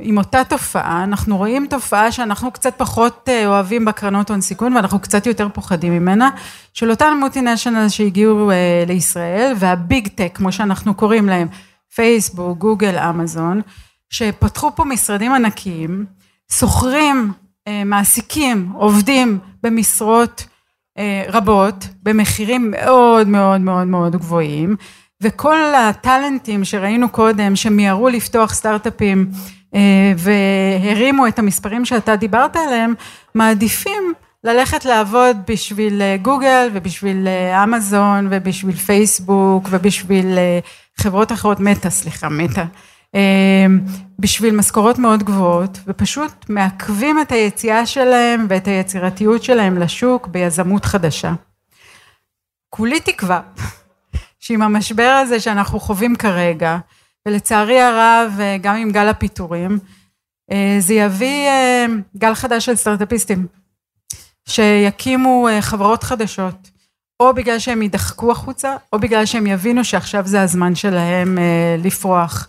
עם 0.00 0.18
אותה 0.18 0.44
תופעה, 0.44 1.04
אנחנו 1.04 1.36
רואים 1.36 1.66
תופעה 1.70 2.12
שאנחנו 2.12 2.50
קצת 2.50 2.74
פחות 2.76 3.28
אה, 3.28 3.46
אוהבים 3.46 3.84
בקרנות 3.84 4.30
הון 4.30 4.40
סיכון 4.40 4.76
ואנחנו 4.76 4.98
קצת 4.98 5.26
יותר 5.26 5.48
פוחדים 5.48 5.92
ממנה, 5.92 6.30
של 6.74 6.90
אותן 6.90 7.16
מוטי-נשיונל 7.20 7.88
שהגיעו 7.88 8.50
אה, 8.50 8.84
לישראל 8.86 9.52
והביג 9.58 10.08
טק, 10.08 10.30
כמו 10.34 10.52
שאנחנו 10.52 10.94
קוראים 10.94 11.28
להם, 11.28 11.48
פייסבוק, 11.94 12.58
גוגל, 12.58 12.98
אמזון, 12.98 13.60
שפתחו 14.12 14.70
פה 14.76 14.84
משרדים 14.84 15.32
ענקיים, 15.32 16.06
שוכרים, 16.52 17.32
אה, 17.68 17.84
מעסיקים, 17.84 18.72
עובדים 18.74 19.38
במשרות 19.62 20.46
רבות, 21.28 21.74
במחירים 22.02 22.70
מאוד 22.70 23.28
מאוד 23.28 23.60
מאוד 23.60 23.86
מאוד 23.86 24.16
גבוהים, 24.16 24.76
וכל 25.22 25.74
הטאלנטים 25.74 26.64
שראינו 26.64 27.08
קודם, 27.08 27.56
שמיהרו 27.56 28.08
לפתוח 28.08 28.54
סטארט-אפים 28.54 29.30
אה, 29.74 30.12
והרימו 30.16 31.26
את 31.26 31.38
המספרים 31.38 31.84
שאתה 31.84 32.16
דיברת 32.16 32.56
עליהם, 32.56 32.94
מעדיפים 33.34 34.12
ללכת 34.44 34.84
לעבוד 34.84 35.36
בשביל 35.48 36.02
אה, 36.02 36.16
גוגל 36.22 36.70
ובשביל 36.72 37.28
אה, 37.28 37.64
אמזון 37.64 38.28
ובשביל 38.30 38.76
פייסבוק 38.76 39.68
ובשביל 39.70 40.38
חברות 40.96 41.32
אחרות, 41.32 41.60
מטא, 41.60 41.90
סליחה, 41.90 42.28
מטא, 42.28 42.64
בשביל 44.18 44.56
משכורות 44.56 44.98
מאוד 44.98 45.22
גבוהות 45.22 45.78
ופשוט 45.86 46.32
מעכבים 46.48 47.20
את 47.20 47.32
היציאה 47.32 47.86
שלהם 47.86 48.46
ואת 48.48 48.68
היצירתיות 48.68 49.42
שלהם 49.42 49.78
לשוק 49.78 50.26
ביזמות 50.26 50.84
חדשה. 50.84 51.32
כולי 52.70 53.00
תקווה 53.00 53.40
שעם 54.40 54.62
המשבר 54.62 55.18
הזה 55.22 55.40
שאנחנו 55.40 55.80
חווים 55.80 56.16
כרגע, 56.16 56.78
ולצערי 57.26 57.80
הרב 57.80 58.32
גם 58.60 58.76
עם 58.76 58.90
גל 58.90 59.08
הפיטורים, 59.08 59.78
אה, 60.52 60.76
זה 60.78 60.94
יביא 60.94 61.48
אה, 61.48 61.86
גל 62.16 62.34
חדש 62.34 62.64
של 62.64 62.76
סטארטאפיסטים, 62.76 63.46
שיקימו 64.48 65.48
אה, 65.48 65.62
חברות 65.62 66.02
חדשות, 66.02 66.70
או 67.20 67.34
בגלל 67.34 67.58
שהם 67.58 67.82
יידחקו 67.82 68.32
החוצה, 68.32 68.76
או 68.92 68.98
בגלל 68.98 69.26
שהם 69.26 69.46
יבינו 69.46 69.84
שעכשיו 69.84 70.26
זה 70.26 70.42
הזמן 70.42 70.74
שלהם 70.74 71.38
לפרוח. 71.78 72.48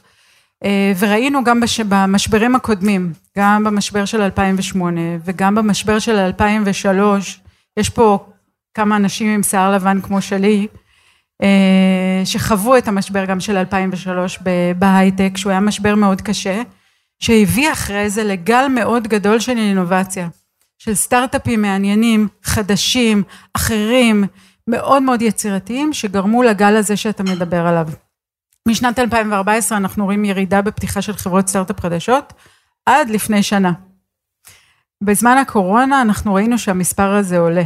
וראינו 1.00 1.44
גם 1.44 1.62
במשברים 1.90 2.56
הקודמים, 2.56 3.14
גם 3.38 3.64
במשבר 3.64 4.06
של 4.06 4.22
2008 4.22 5.02
וגם 5.26 5.56
במשבר 5.56 6.00
של 6.00 6.16
2003, 6.16 7.42
יש 7.80 7.90
פה 7.90 8.26
כמה 8.74 8.96
אנשים 8.96 9.28
עם 9.28 9.44
שיער 9.44 9.76
לבן 9.76 10.02
כמו 10.02 10.22
שלי, 10.22 10.68
אה, 11.44 12.22
שחוו 12.26 12.78
את 12.78 12.88
המשבר 12.88 13.26
גם 13.26 13.40
של 13.40 13.58
2003 13.58 14.40
בהייטק, 14.78 15.38
שהוא 15.38 15.52
היה 15.52 15.60
משבר 15.60 15.96
מאוד 15.96 16.22
קשה, 16.22 16.62
שהביא 17.20 17.72
אחרי 17.72 18.10
זה 18.10 18.24
לגל 18.24 18.68
מאוד 18.70 19.08
גדול 19.08 19.40
של 19.40 19.58
אינובציה, 19.58 20.28
של 20.78 20.94
סטארט-אפים 20.94 21.62
מעניינים, 21.62 22.28
חדשים, 22.44 23.24
אחרים, 23.54 24.24
מאוד 24.68 25.04
מאוד 25.04 25.22
יצירתיים, 25.22 25.94
שגרמו 25.94 26.44
לגל 26.44 26.76
הזה 26.76 26.98
שאתה 26.98 27.24
מדבר 27.24 27.68
עליו. 27.68 27.88
משנת 28.68 29.00
2014 29.00 29.78
אנחנו 29.78 30.06
רואים 30.06 30.26
ירידה 30.26 30.62
בפתיחה 30.62 31.02
של 31.02 31.14
חברות 31.14 31.48
סטארט-אפ 31.48 31.80
חדשות, 31.80 32.34
עד 32.86 33.10
לפני 33.10 33.44
שנה. 33.44 33.72
בזמן 35.04 35.38
הקורונה 35.38 36.02
אנחנו 36.02 36.34
ראינו 36.34 36.58
שהמספר 36.58 37.16
הזה 37.16 37.40
עולה. 37.40 37.64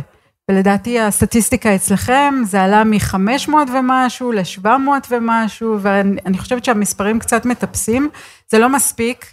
ולדעתי 0.51 0.99
הסטטיסטיקה 0.99 1.75
אצלכם 1.75 2.33
זה 2.43 2.61
עלה 2.61 2.83
מ-500 2.83 3.53
ומשהו 3.73 4.31
ל-700 4.31 4.67
ומשהו, 5.09 5.77
ואני 5.81 6.37
חושבת 6.37 6.65
שהמספרים 6.65 7.19
קצת 7.19 7.45
מטפסים, 7.45 8.09
זה 8.51 8.59
לא 8.59 8.69
מספיק, 8.69 9.25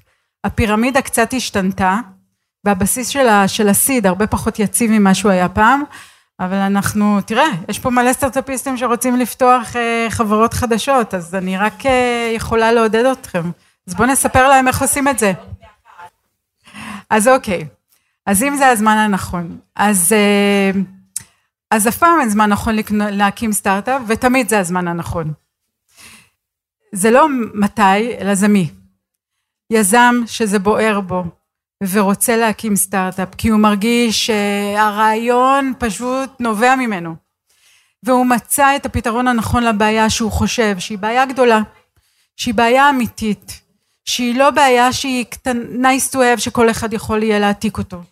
הפירמידה 0.44 1.02
קצת 1.02 1.34
השתנתה, 1.36 1.98
והבסיס 2.64 3.08
של, 3.08 3.46
של 3.46 3.68
הסיד 3.68 4.06
הרבה 4.06 4.26
פחות 4.26 4.58
יציב 4.58 4.90
ממה 4.90 5.14
שהוא 5.14 5.32
היה 5.32 5.48
פעם, 5.48 5.82
אבל 6.44 6.56
אנחנו, 6.56 7.20
תראה, 7.20 7.46
יש 7.68 7.78
פה 7.78 7.90
מלא 7.90 8.12
סטארט-אפיסטים 8.12 8.76
שרוצים 8.76 9.16
לפתוח 9.16 9.76
אה, 9.76 10.06
חברות 10.10 10.54
חדשות, 10.54 11.14
אז 11.14 11.34
אני 11.34 11.58
רק 11.58 11.86
אה, 11.86 12.32
יכולה 12.34 12.72
לעודד 12.72 13.04
אתכם. 13.04 13.50
אז 13.88 13.94
בואו 13.94 14.08
נספר 14.08 14.48
להם 14.48 14.68
איך 14.68 14.82
עושים 14.82 15.08
את 15.08 15.18
זה. 15.18 15.32
אז 17.10 17.28
אוקיי, 17.28 17.66
אז 18.26 18.42
אם 18.42 18.56
זה 18.56 18.68
הזמן 18.68 18.96
הנכון, 18.96 19.58
אז... 19.76 20.12
אה, 20.12 20.80
אז 21.70 21.88
אף 21.88 21.96
פעם 21.96 22.20
אין 22.20 22.28
זמן 22.28 22.50
נכון 22.50 22.74
להקים 22.90 23.52
סטארט-אפ, 23.52 24.02
ותמיד 24.06 24.48
זה 24.48 24.58
הזמן 24.58 24.88
הנכון. 24.88 25.32
זה 26.92 27.10
לא 27.10 27.26
מתי, 27.54 28.16
אלא 28.20 28.34
זה 28.34 28.48
מי. 28.48 28.70
יזם 29.70 30.14
שזה 30.26 30.58
בוער 30.58 31.00
בו, 31.00 31.24
ורוצה 31.92 32.36
להקים 32.36 32.76
סטארט-אפ, 32.76 33.28
כי 33.38 33.48
הוא 33.48 33.60
מרגיש 33.60 34.26
שהרעיון 34.26 35.72
פשוט 35.78 36.30
נובע 36.40 36.76
ממנו. 36.76 37.14
והוא 38.02 38.26
מצא 38.26 38.76
את 38.76 38.86
הפתרון 38.86 39.28
הנכון 39.28 39.64
לבעיה 39.64 40.10
שהוא 40.10 40.32
חושב 40.32 40.78
שהיא 40.78 40.98
בעיה 40.98 41.26
גדולה, 41.26 41.60
שהיא 42.36 42.54
בעיה 42.54 42.90
אמיתית, 42.90 43.60
שהיא 44.04 44.38
לא 44.38 44.50
בעיה 44.50 44.92
שהיא 44.92 45.24
nice 45.82 46.12
to 46.12 46.16
have 46.16 46.38
שכל 46.38 46.70
אחד 46.70 46.92
יכול 46.92 47.22
יהיה 47.22 47.38
להעתיק 47.38 47.78
אותו, 47.78 48.02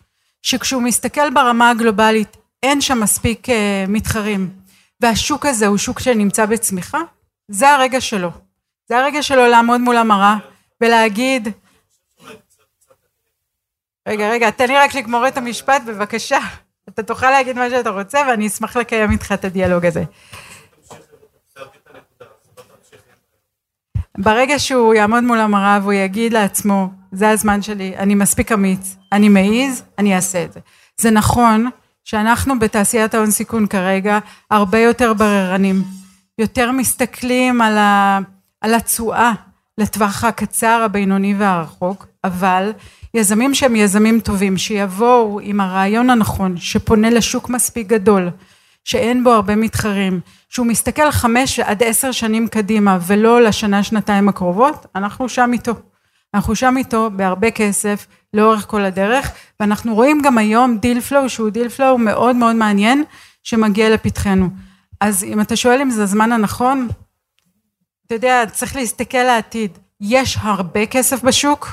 שכשהוא 0.41 0.81
מסתכל 0.81 1.29
ברמה 1.29 1.69
הגלובלית 1.69 2.37
אין 2.63 2.81
שם 2.81 2.99
מספיק 2.99 3.49
uh, 3.49 3.51
מתחרים, 3.87 4.49
והשוק 5.01 5.45
הזה 5.45 5.67
הוא 5.67 5.77
שוק 5.77 5.99
שנמצא 5.99 6.45
בצמיחה, 6.45 6.99
זה 7.47 7.69
הרגע 7.69 8.01
שלו. 8.01 8.31
זה 8.89 8.97
הרגע 8.97 9.23
שלו 9.23 9.47
לעמוד 9.47 9.81
מול 9.81 9.97
המראה 9.97 10.35
ולהגיד, 10.81 11.47
רגע, 14.07 14.29
רגע, 14.29 14.51
תן 14.51 14.67
לי 14.67 14.77
רק 14.77 14.95
לגמור 14.95 15.27
את 15.27 15.37
המשפט, 15.37 15.81
בבקשה. 15.87 16.39
אתה 16.89 17.03
תוכל 17.03 17.29
להגיד 17.31 17.55
מה 17.55 17.69
שאתה 17.69 17.89
רוצה, 17.89 18.19
ואני 18.27 18.47
אשמח 18.47 18.77
לקיים 18.77 19.11
איתך 19.11 19.31
את 19.31 19.45
הדיאלוג 19.45 19.85
הזה. 19.85 20.03
ברגע 24.17 24.59
שהוא 24.59 24.93
יעמוד 24.93 25.23
מול 25.23 25.39
המראה 25.39 25.79
והוא 25.81 25.93
יגיד 25.93 26.33
לעצמו, 26.33 26.89
זה 27.11 27.29
הזמן 27.29 27.61
שלי, 27.61 27.97
אני 27.97 28.15
מספיק 28.15 28.51
אמיץ, 28.51 28.95
אני 29.11 29.29
מעז, 29.29 29.83
אני 29.97 30.15
אעשה 30.15 30.43
את 30.43 30.53
זה. 30.53 30.59
זה 30.97 31.11
נכון 31.11 31.69
שאנחנו 32.03 32.59
בתעשיית 32.59 33.13
ההון 33.13 33.31
סיכון 33.31 33.67
כרגע 33.67 34.19
הרבה 34.51 34.79
יותר 34.79 35.13
בררנים, 35.13 35.83
יותר 36.37 36.71
מסתכלים 36.71 37.61
על, 37.61 37.77
ה, 37.77 38.19
על 38.61 38.73
התשואה 38.73 39.31
לטווח 39.77 40.23
הקצר, 40.23 40.81
הבינוני 40.85 41.35
והרחוק, 41.37 42.07
אבל 42.23 42.71
יזמים 43.13 43.53
שהם 43.53 43.75
יזמים 43.75 44.19
טובים, 44.19 44.57
שיבואו 44.57 45.39
עם 45.39 45.61
הרעיון 45.61 46.09
הנכון, 46.09 46.57
שפונה 46.57 47.09
לשוק 47.09 47.49
מספיק 47.49 47.87
גדול, 47.87 48.29
שאין 48.83 49.23
בו 49.23 49.29
הרבה 49.29 49.55
מתחרים, 49.55 50.19
שהוא 50.49 50.65
מסתכל 50.65 51.11
חמש 51.11 51.59
עד 51.59 51.83
עשר 51.83 52.11
שנים 52.11 52.47
קדימה 52.47 52.97
ולא 53.07 53.41
לשנה 53.41 53.83
שנתיים 53.83 54.29
הקרובות, 54.29 54.85
אנחנו 54.95 55.29
שם 55.29 55.49
איתו. 55.53 55.73
אנחנו 56.33 56.55
שם 56.55 56.77
איתו 56.77 57.09
בהרבה 57.15 57.51
כסף 57.51 58.07
לאורך 58.33 58.65
כל 58.67 58.85
הדרך, 58.85 59.31
ואנחנו 59.59 59.95
רואים 59.95 60.21
גם 60.21 60.37
היום 60.37 60.77
deal 60.77 61.01
flow 61.01 61.29
שהוא 61.29 61.49
deal 61.49 61.69
flow 61.69 61.97
מאוד 61.97 62.35
מאוד 62.35 62.55
מעניין 62.55 63.03
שמגיע 63.43 63.89
לפתחנו. 63.89 64.49
אז 65.01 65.23
אם 65.23 65.41
אתה 65.41 65.55
שואל 65.55 65.81
אם 65.81 65.89
זה 65.89 66.03
הזמן 66.03 66.31
הנכון, 66.31 66.87
אתה 68.05 68.15
יודע, 68.15 68.43
צריך 68.51 68.75
להסתכל 68.75 69.23
לעתיד. 69.23 69.77
יש 70.01 70.37
הרבה 70.41 70.85
כסף 70.85 71.23
בשוק, 71.23 71.69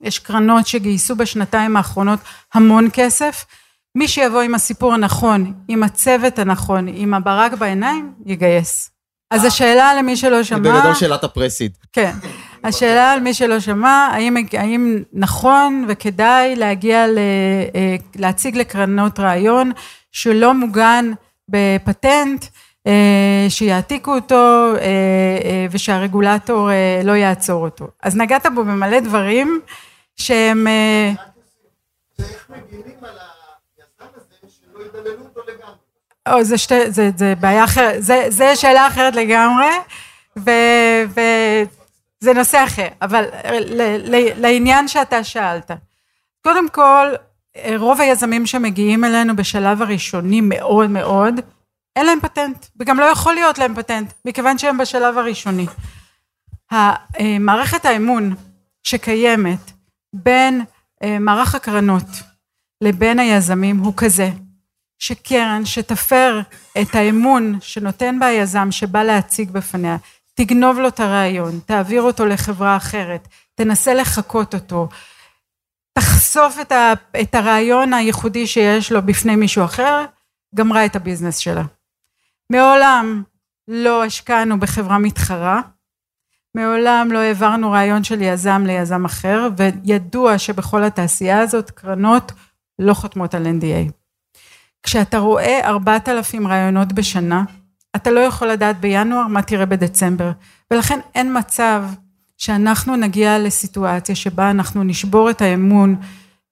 יש 0.00 0.18
קרנות 0.18 0.66
שגייסו 0.66 1.16
בשנתיים 1.16 1.76
האחרונות 1.76 2.20
המון 2.54 2.88
כסף, 2.92 3.44
מי 3.94 4.08
שיבוא 4.08 4.40
עם 4.40 4.54
הסיפור 4.54 4.94
הנכון, 4.94 5.52
עם 5.68 5.82
הצוות 5.82 6.38
הנכון, 6.38 6.86
עם 6.88 7.14
הברק 7.14 7.52
בעיניים, 7.52 8.12
יגייס. 8.26 8.90
אז 9.30 9.44
השאלה 9.44 9.94
למי 9.94 10.16
שלא 10.16 10.36
זה 10.36 10.44
שמע... 10.44 10.58
בגדול 10.58 10.94
שאלת 10.94 11.24
הפרסיד. 11.24 11.72
כן. 11.92 12.12
השאלה 12.64 13.12
על 13.12 13.20
מי 13.20 13.34
שלא 13.34 13.60
שמע, 13.60 14.08
האם, 14.12 14.36
האם 14.52 15.02
נכון 15.12 15.84
וכדאי 15.88 16.56
להגיע 16.56 17.06
ל, 17.06 17.18
אה, 17.74 17.96
להציג 18.16 18.56
לקרנות 18.56 19.20
רעיון 19.20 19.72
שלא 20.12 20.54
מוגן 20.54 21.12
בפטנט, 21.48 22.44
אה, 22.44 22.48
שיעתיקו 23.48 24.14
אותו 24.14 24.74
אה, 24.76 24.80
אה, 25.44 25.66
ושהרגולטור 25.70 26.70
אה, 26.70 27.00
לא 27.04 27.12
יעצור 27.12 27.64
אותו. 27.64 27.88
אז 28.02 28.16
נגעת 28.16 28.46
בו 28.54 28.64
במלא 28.64 29.00
דברים 29.00 29.60
שהם... 30.16 30.66
אה, 30.66 31.12
או, 36.32 36.44
זה, 36.44 36.58
שתי, 36.58 36.90
זה, 36.90 37.10
זה 37.16 37.34
בעיה 37.40 37.64
אחרת, 37.64 38.02
זה, 38.02 38.26
זה 38.28 38.56
שאלה 38.56 38.86
אחרת 38.86 39.14
לגמרי, 39.14 39.70
וזה 41.06 42.32
נושא 42.34 42.64
אחר, 42.64 42.88
אבל 43.02 43.24
ל, 43.50 43.82
ל, 43.82 44.28
לעניין 44.36 44.88
שאתה 44.88 45.24
שאלת. 45.24 45.70
קודם 46.44 46.68
כל, 46.68 47.06
רוב 47.76 48.00
היזמים 48.00 48.46
שמגיעים 48.46 49.04
אלינו 49.04 49.36
בשלב 49.36 49.82
הראשוני 49.82 50.40
מאוד 50.40 50.90
מאוד, 50.90 51.40
אין 51.96 52.06
להם 52.06 52.20
פטנט, 52.20 52.66
וגם 52.80 53.00
לא 53.00 53.04
יכול 53.04 53.34
להיות 53.34 53.58
להם 53.58 53.74
פטנט, 53.74 54.12
מכיוון 54.24 54.58
שהם 54.58 54.78
בשלב 54.78 55.18
הראשוני. 55.18 55.66
מערכת 57.40 57.84
האמון 57.84 58.34
שקיימת 58.82 59.70
בין 60.12 60.64
אה, 61.02 61.18
מערך 61.18 61.54
הקרנות 61.54 62.06
לבין 62.80 63.18
היזמים 63.18 63.78
הוא 63.78 63.92
כזה, 63.96 64.30
שקרן 64.98 65.64
שתפר 65.64 66.40
את 66.80 66.94
האמון 66.94 67.58
שנותן 67.60 68.18
בה 68.18 68.26
היזם 68.26 68.68
שבא 68.70 69.02
להציג 69.02 69.50
בפניה, 69.50 69.96
תגנוב 70.34 70.78
לו 70.78 70.88
את 70.88 71.00
הרעיון, 71.00 71.60
תעביר 71.66 72.02
אותו 72.02 72.26
לחברה 72.26 72.76
אחרת, 72.76 73.28
תנסה 73.54 73.94
לחקות 73.94 74.54
אותו, 74.54 74.88
תחשוף 75.98 76.60
את, 76.60 76.72
ה, 76.72 76.92
הרעיון 77.32 77.92
הייחודי 77.92 78.46
שיש 78.46 78.92
לו 78.92 79.02
בפני 79.02 79.36
מישהו 79.36 79.64
אחר, 79.64 80.04
גמרה 80.54 80.84
את 80.84 80.96
הביזנס 80.96 81.36
שלה. 81.36 81.62
מעולם 82.52 83.22
לא 83.68 84.04
השקענו 84.04 84.60
בחברה 84.60 84.98
מתחרה, 84.98 85.60
מעולם 86.54 87.08
לא 87.12 87.18
העברנו 87.18 87.70
רעיון 87.70 88.04
של 88.04 88.22
יזם 88.22 88.62
ליזם 88.66 89.04
אחר, 89.04 89.48
וידוע 89.56 90.38
שבכל 90.38 90.84
התעשייה 90.84 91.40
הזאת 91.40 91.70
קרנות 91.70 92.32
לא 92.78 92.94
חותמות 92.94 93.34
על 93.34 93.46
NDA. 93.46 93.92
כשאתה 94.82 95.18
רואה 95.18 95.68
ארבעת 95.68 96.08
אלפים 96.08 96.48
רעיונות 96.48 96.92
בשנה, 96.92 97.44
אתה 97.96 98.10
לא 98.10 98.20
יכול 98.20 98.48
לדעת 98.48 98.80
בינואר 98.80 99.26
מה 99.26 99.42
תראה 99.42 99.66
בדצמבר, 99.66 100.30
ולכן 100.70 101.00
אין 101.14 101.38
מצב 101.38 101.84
שאנחנו 102.38 102.96
נגיע 102.96 103.38
לסיטואציה 103.38 104.14
שבה 104.14 104.50
אנחנו 104.50 104.84
נשבור 104.84 105.30
את 105.30 105.42
האמון 105.42 105.96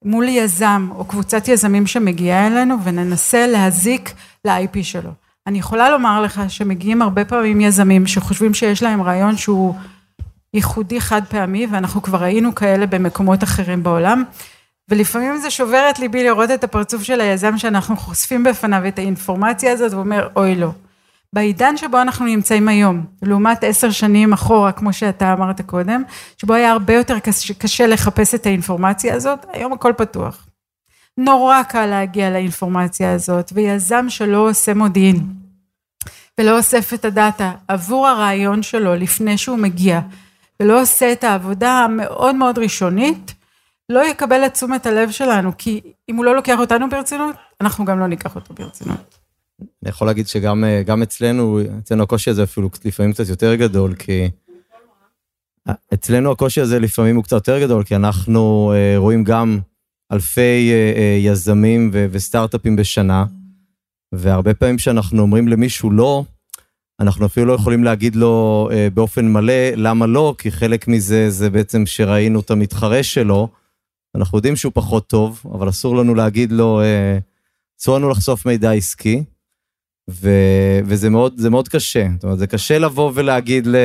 מול 0.04 0.28
יזם 0.28 0.88
או 0.94 1.04
קבוצת 1.04 1.48
יזמים 1.48 1.86
שמגיעה 1.86 2.46
אלינו 2.46 2.76
וננסה 2.84 3.46
להזיק 3.46 4.14
ל-IP 4.44 4.82
שלו. 4.82 5.10
אני 5.46 5.58
יכולה 5.58 5.90
לומר 5.90 6.22
לך 6.22 6.42
שמגיעים 6.48 7.02
הרבה 7.02 7.24
פעמים 7.24 7.60
יזמים 7.60 8.06
שחושבים 8.06 8.54
שיש 8.54 8.82
להם 8.82 9.02
רעיון 9.02 9.36
שהוא 9.36 9.74
ייחודי 10.54 11.00
חד 11.00 11.22
פעמי 11.28 11.66
ואנחנו 11.70 12.02
כבר 12.02 12.22
ראינו 12.22 12.54
כאלה 12.54 12.86
במקומות 12.86 13.42
אחרים 13.42 13.82
בעולם 13.82 14.24
ולפעמים 14.90 15.38
זה 15.38 15.50
שובר 15.50 15.86
את 15.90 15.98
ליבי 15.98 16.24
לראות 16.24 16.50
את 16.50 16.64
הפרצוף 16.64 17.02
של 17.02 17.20
היזם 17.20 17.58
שאנחנו 17.58 17.96
חושפים 17.96 18.44
בפניו 18.44 18.88
את 18.88 18.98
האינפורמציה 18.98 19.72
הזאת 19.72 19.92
ואומר 19.92 20.28
אוי 20.36 20.54
לא. 20.54 20.70
בעידן 21.32 21.76
שבו 21.76 22.02
אנחנו 22.02 22.26
נמצאים 22.26 22.68
היום, 22.68 23.04
לעומת 23.22 23.64
עשר 23.64 23.90
שנים 23.90 24.32
אחורה, 24.32 24.72
כמו 24.72 24.92
שאתה 24.92 25.32
אמרת 25.32 25.60
קודם, 25.60 26.02
שבו 26.38 26.54
היה 26.54 26.72
הרבה 26.72 26.94
יותר 26.94 27.18
קשה, 27.58 27.86
לחפש 27.86 28.34
את 28.34 28.46
האינפורמציה 28.46 29.14
הזאת, 29.14 29.46
היום 29.52 29.72
הכל 29.72 29.92
פתוח. 29.96 30.46
נורא 31.18 31.62
קל 31.62 31.86
להגיע 31.86 32.30
לאינפורמציה 32.30 33.12
הזאת, 33.12 33.52
ויזם 33.54 34.06
שלא 34.08 34.50
עושה 34.50 34.74
מודיעין, 34.74 35.26
ולא 36.40 36.58
אוסף 36.58 36.94
את 36.94 37.04
הדאטה 37.04 37.52
עבור 37.68 38.08
הרעיון 38.08 38.62
שלו 38.62 38.94
לפני 38.94 39.38
שהוא 39.38 39.58
מגיע, 39.58 40.00
ולא 40.60 40.82
עושה 40.82 41.12
את 41.12 41.24
העבודה 41.24 41.72
המאוד 41.72 42.34
מאוד 42.34 42.58
ראשונית, 42.58 43.34
לא 43.88 44.06
יקבל 44.10 44.46
את 44.46 44.52
תשומת 44.52 44.86
הלב 44.86 45.10
שלנו, 45.10 45.52
כי 45.58 45.80
אם 46.08 46.16
הוא 46.16 46.24
לא 46.24 46.36
לוקח 46.36 46.58
אותנו 46.58 46.88
ברצינות, 46.88 47.36
אנחנו 47.60 47.84
גם 47.84 47.98
לא 47.98 48.06
ניקח 48.06 48.34
אותו 48.34 48.54
ברצינות. 48.54 49.18
אני 49.60 49.90
יכול 49.90 50.06
להגיד 50.06 50.28
שגם 50.28 50.64
גם 50.86 51.02
אצלנו, 51.02 51.60
אצלנו 51.78 52.02
הקושי 52.02 52.30
הזה 52.30 52.42
אפילו 52.42 52.70
לפעמים 52.84 53.12
קצת 53.12 53.28
יותר 53.28 53.54
גדול, 53.54 53.94
כי... 53.94 54.30
אצלנו 55.94 56.32
הקושי 56.32 56.60
הזה 56.60 56.78
לפעמים 56.78 57.16
הוא 57.16 57.24
קצת 57.24 57.32
יותר 57.32 57.60
גדול, 57.60 57.84
כי 57.84 57.96
אנחנו 57.96 58.72
אה, 58.74 58.94
רואים 58.96 59.24
גם 59.24 59.58
אלפי 60.12 60.70
אה, 60.72 60.92
אה, 60.96 61.18
יזמים 61.20 61.90
וסטארט-אפים 61.92 62.76
בשנה, 62.76 63.24
והרבה 64.12 64.54
פעמים 64.54 64.76
כשאנחנו 64.76 65.22
אומרים 65.22 65.48
למישהו 65.48 65.90
לא, 65.90 66.24
אנחנו 67.00 67.26
אפילו 67.26 67.46
לא 67.46 67.52
יכולים 67.52 67.84
להגיד 67.84 68.16
לו 68.16 68.68
באופן 68.94 69.32
מלא 69.32 69.70
למה 69.76 70.06
לא, 70.06 70.34
כי 70.38 70.50
חלק 70.50 70.88
מזה 70.88 71.30
זה 71.30 71.50
בעצם 71.50 71.86
שראינו 71.86 72.40
את 72.40 72.50
המתחרה 72.50 73.02
שלו. 73.02 73.48
אנחנו 74.14 74.38
יודעים 74.38 74.56
שהוא 74.56 74.72
פחות 74.74 75.06
טוב, 75.06 75.42
אבל 75.54 75.68
אסור 75.68 75.96
לנו 75.96 76.14
להגיד 76.14 76.52
לו, 76.52 76.80
אסור 77.80 77.98
לנו 77.98 78.08
לחשוף 78.08 78.46
מידע 78.46 78.72
עסקי. 78.72 79.24
ו, 80.10 80.30
וזה 80.84 81.10
מאוד, 81.10 81.48
מאוד 81.50 81.68
קשה. 81.68 82.06
זאת 82.14 82.24
אומרת, 82.24 82.38
זה 82.38 82.46
קשה 82.46 82.78
לבוא 82.78 83.12
ולהגיד 83.14 83.66
ל... 83.66 83.76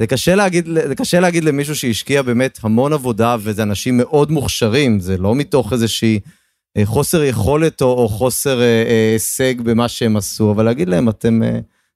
זה 0.00 0.06
קשה 0.06 0.34
להגיד, 0.34 0.68
זה 0.88 0.94
קשה 0.94 1.20
להגיד 1.20 1.44
למישהו 1.44 1.76
שהשקיע 1.76 2.22
באמת 2.22 2.58
המון 2.62 2.92
עבודה, 2.92 3.36
וזה 3.40 3.62
אנשים 3.62 3.96
מאוד 3.96 4.30
מוכשרים, 4.30 5.00
זה 5.00 5.16
לא 5.16 5.34
מתוך 5.34 5.72
איזושהי 5.72 6.20
אה, 6.76 6.86
חוסר 6.86 7.22
יכולת 7.22 7.82
או, 7.82 7.86
או 7.86 8.08
חוסר 8.08 8.60
אה, 8.60 8.64
אה, 8.64 9.12
הישג 9.12 9.60
במה 9.60 9.88
שהם 9.88 10.16
עשו, 10.16 10.50
אבל 10.50 10.64
להגיד 10.64 10.88
להם, 10.88 11.08
אתם, 11.08 11.42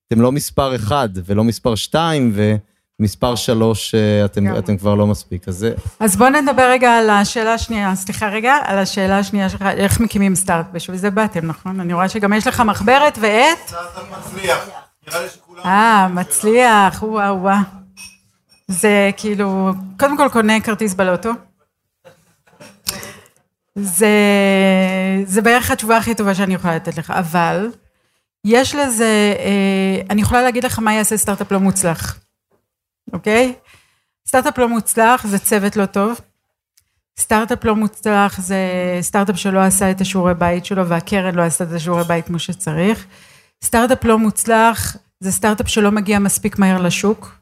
אתם 0.08 0.20
לא 0.20 0.32
מספר 0.32 0.74
אחד 0.74 1.08
ולא 1.24 1.44
מספר 1.44 1.74
שתיים, 1.74 2.32
ו... 2.34 2.56
מספר 3.00 3.34
שלוש, 3.34 3.94
אתם, 4.24 4.58
אתם 4.58 4.76
כבר 4.76 4.94
לא 4.94 5.06
מספיק, 5.06 5.48
אז 5.48 5.54
זה... 5.54 5.74
אז 6.00 6.16
בואו 6.16 6.30
נדבר 6.30 6.70
רגע 6.70 6.90
על 6.90 7.10
השאלה 7.10 7.54
השנייה, 7.54 7.94
סליחה 7.94 8.28
רגע, 8.28 8.54
על 8.64 8.78
השאלה 8.78 9.18
השנייה 9.18 9.48
שלך, 9.48 9.62
איך 9.62 10.00
מקימים 10.00 10.34
סטארט, 10.34 10.66
בשביל 10.72 10.96
זה 10.96 11.10
באתם, 11.10 11.46
נכון? 11.46 11.80
אני 11.80 11.92
רואה 11.92 12.08
שגם 12.08 12.32
יש 12.32 12.46
לך 12.46 12.60
מחברת 12.60 13.18
ועט. 13.20 13.58
סטארט-אפ 13.66 14.02
מצליח. 14.18 14.68
אה, 15.64 16.08
מצליח, 16.08 17.02
וואו 17.02 17.42
וואו. 17.42 17.81
זה 18.72 19.10
כאילו, 19.16 19.72
קודם 19.98 20.16
כל 20.16 20.28
קונה 20.32 20.60
כרטיס 20.60 20.94
בלוטו. 20.94 21.30
זה, 23.74 24.08
זה 25.24 25.42
בערך 25.42 25.70
התשובה 25.70 25.96
הכי 25.96 26.14
טובה 26.14 26.34
שאני 26.34 26.54
יכולה 26.54 26.76
לתת 26.76 26.98
לך, 26.98 27.10
אבל 27.10 27.70
יש 28.46 28.74
לזה, 28.74 29.34
אני 30.10 30.22
יכולה 30.22 30.42
להגיד 30.42 30.64
לך 30.64 30.78
מה 30.78 30.94
יעשה 30.94 31.16
סטארט-אפ 31.16 31.52
לא 31.52 31.60
מוצלח. 31.60 32.18
אוקיי? 33.12 33.54
סטארט-אפ 34.28 34.58
לא 34.58 34.68
מוצלח 34.68 35.26
זה 35.26 35.38
צוות 35.38 35.76
לא 35.76 35.86
טוב. 35.86 36.20
סטארט-אפ 37.18 37.64
לא 37.64 37.76
מוצלח 37.76 38.40
זה 38.40 38.58
סטארט-אפ 39.00 39.38
שלא 39.38 39.60
עשה 39.60 39.90
את 39.90 40.00
השיעורי 40.00 40.34
בית 40.34 40.64
שלו 40.64 40.88
והקרן 40.88 41.34
לא 41.34 41.42
עשתה 41.42 41.64
את 41.64 41.72
השיעורי 41.72 42.04
בית 42.04 42.26
כמו 42.26 42.38
שצריך. 42.38 43.06
סטארט-אפ 43.64 44.04
לא 44.04 44.18
מוצלח 44.18 44.96
זה 45.20 45.32
סטארט-אפ 45.32 45.68
שלא 45.68 45.90
מגיע 45.90 46.18
מספיק 46.18 46.58
מהר 46.58 46.82
לשוק. 46.82 47.41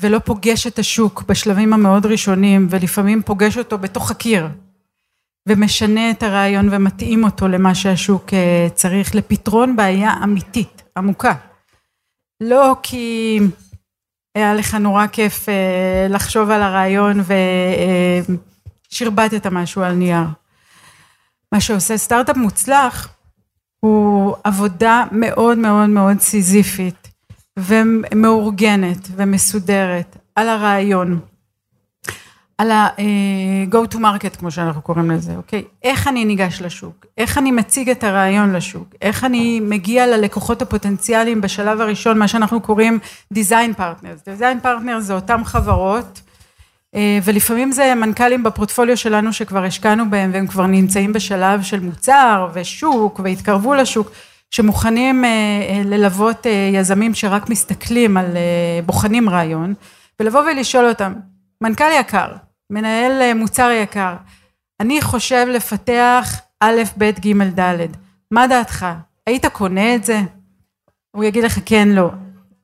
ולא 0.00 0.18
פוגש 0.18 0.66
את 0.66 0.78
השוק 0.78 1.22
בשלבים 1.28 1.72
המאוד 1.72 2.06
ראשונים 2.06 2.66
ולפעמים 2.70 3.22
פוגש 3.22 3.58
אותו 3.58 3.78
בתוך 3.78 4.10
הקיר 4.10 4.48
ומשנה 5.48 6.10
את 6.10 6.22
הרעיון 6.22 6.68
ומתאים 6.72 7.24
אותו 7.24 7.48
למה 7.48 7.74
שהשוק 7.74 8.30
צריך 8.74 9.14
לפתרון 9.14 9.76
בעיה 9.76 10.14
אמיתית, 10.24 10.82
עמוקה. 10.96 11.34
לא 12.40 12.76
כי 12.82 13.38
היה 14.34 14.54
לך 14.54 14.74
נורא 14.74 15.06
כיף 15.06 15.46
לחשוב 16.10 16.50
על 16.50 16.62
הרעיון 16.62 17.20
ושרבטת 18.90 19.46
משהו 19.46 19.82
על 19.82 19.92
נייר. 19.92 20.26
מה 21.52 21.60
שעושה 21.60 21.96
סטארט-אפ 21.96 22.36
מוצלח 22.36 23.08
הוא 23.80 24.36
עבודה 24.44 25.04
מאוד 25.12 25.58
מאוד 25.58 25.88
מאוד 25.88 26.20
סיזיפית 26.20 27.07
ומאורגנת 27.58 29.08
ומסודרת 29.16 30.16
על 30.34 30.48
הרעיון, 30.48 31.20
על 32.58 32.70
ה-go 32.70 33.94
to 33.94 33.96
market 33.96 34.38
כמו 34.38 34.50
שאנחנו 34.50 34.82
קוראים 34.82 35.10
לזה, 35.10 35.36
אוקיי? 35.36 35.64
איך 35.82 36.08
אני 36.08 36.24
ניגש 36.24 36.62
לשוק, 36.62 37.06
איך 37.18 37.38
אני 37.38 37.50
מציג 37.50 37.90
את 37.90 38.04
הרעיון 38.04 38.52
לשוק, 38.52 38.94
איך 39.02 39.24
אני 39.24 39.60
מגיע 39.60 40.06
ללקוחות 40.06 40.62
הפוטנציאליים 40.62 41.40
בשלב 41.40 41.80
הראשון, 41.80 42.18
מה 42.18 42.28
שאנחנו 42.28 42.60
קוראים 42.60 42.98
design 43.34 43.78
partners. 43.78 44.40
design 44.40 44.64
partners 44.64 44.98
זה 45.00 45.14
אותם 45.14 45.44
חברות 45.44 46.20
אה, 46.94 47.18
ולפעמים 47.24 47.72
זה 47.72 47.94
מנכ"לים 47.94 48.42
בפורטפוליו 48.42 48.96
שלנו 48.96 49.32
שכבר 49.32 49.64
השקענו 49.64 50.10
בהם 50.10 50.30
והם 50.32 50.46
כבר 50.46 50.66
נמצאים 50.66 51.12
בשלב 51.12 51.62
של 51.62 51.80
מוצר 51.80 52.48
ושוק 52.52 53.20
והתקרבו 53.24 53.74
לשוק, 53.74 54.10
שמוכנים 54.50 55.24
אה, 55.24 55.30
אה, 55.30 55.82
ללוות 55.84 56.46
יזמים 56.72 57.14
שרק 57.14 57.50
מסתכלים 57.50 58.16
על, 58.16 58.36
בוחנים 58.86 59.28
רעיון, 59.28 59.74
ולבוא 60.20 60.40
ולשאול 60.40 60.88
אותם, 60.88 61.12
מנכ"ל 61.60 61.92
יקר, 62.00 62.32
מנהל 62.70 63.34
מוצר 63.34 63.70
יקר, 63.70 64.14
אני 64.80 65.02
חושב 65.02 65.46
לפתח 65.50 66.40
א', 66.60 66.82
ב', 66.98 67.04
ג', 67.04 67.60
ד', 67.60 67.86
מה 68.30 68.46
דעתך? 68.46 68.86
היית 69.26 69.46
קונה 69.46 69.94
את 69.94 70.04
זה? 70.04 70.20
הוא 71.10 71.24
יגיד 71.24 71.44
לך 71.44 71.58
כן, 71.66 71.88
לא. 71.88 72.10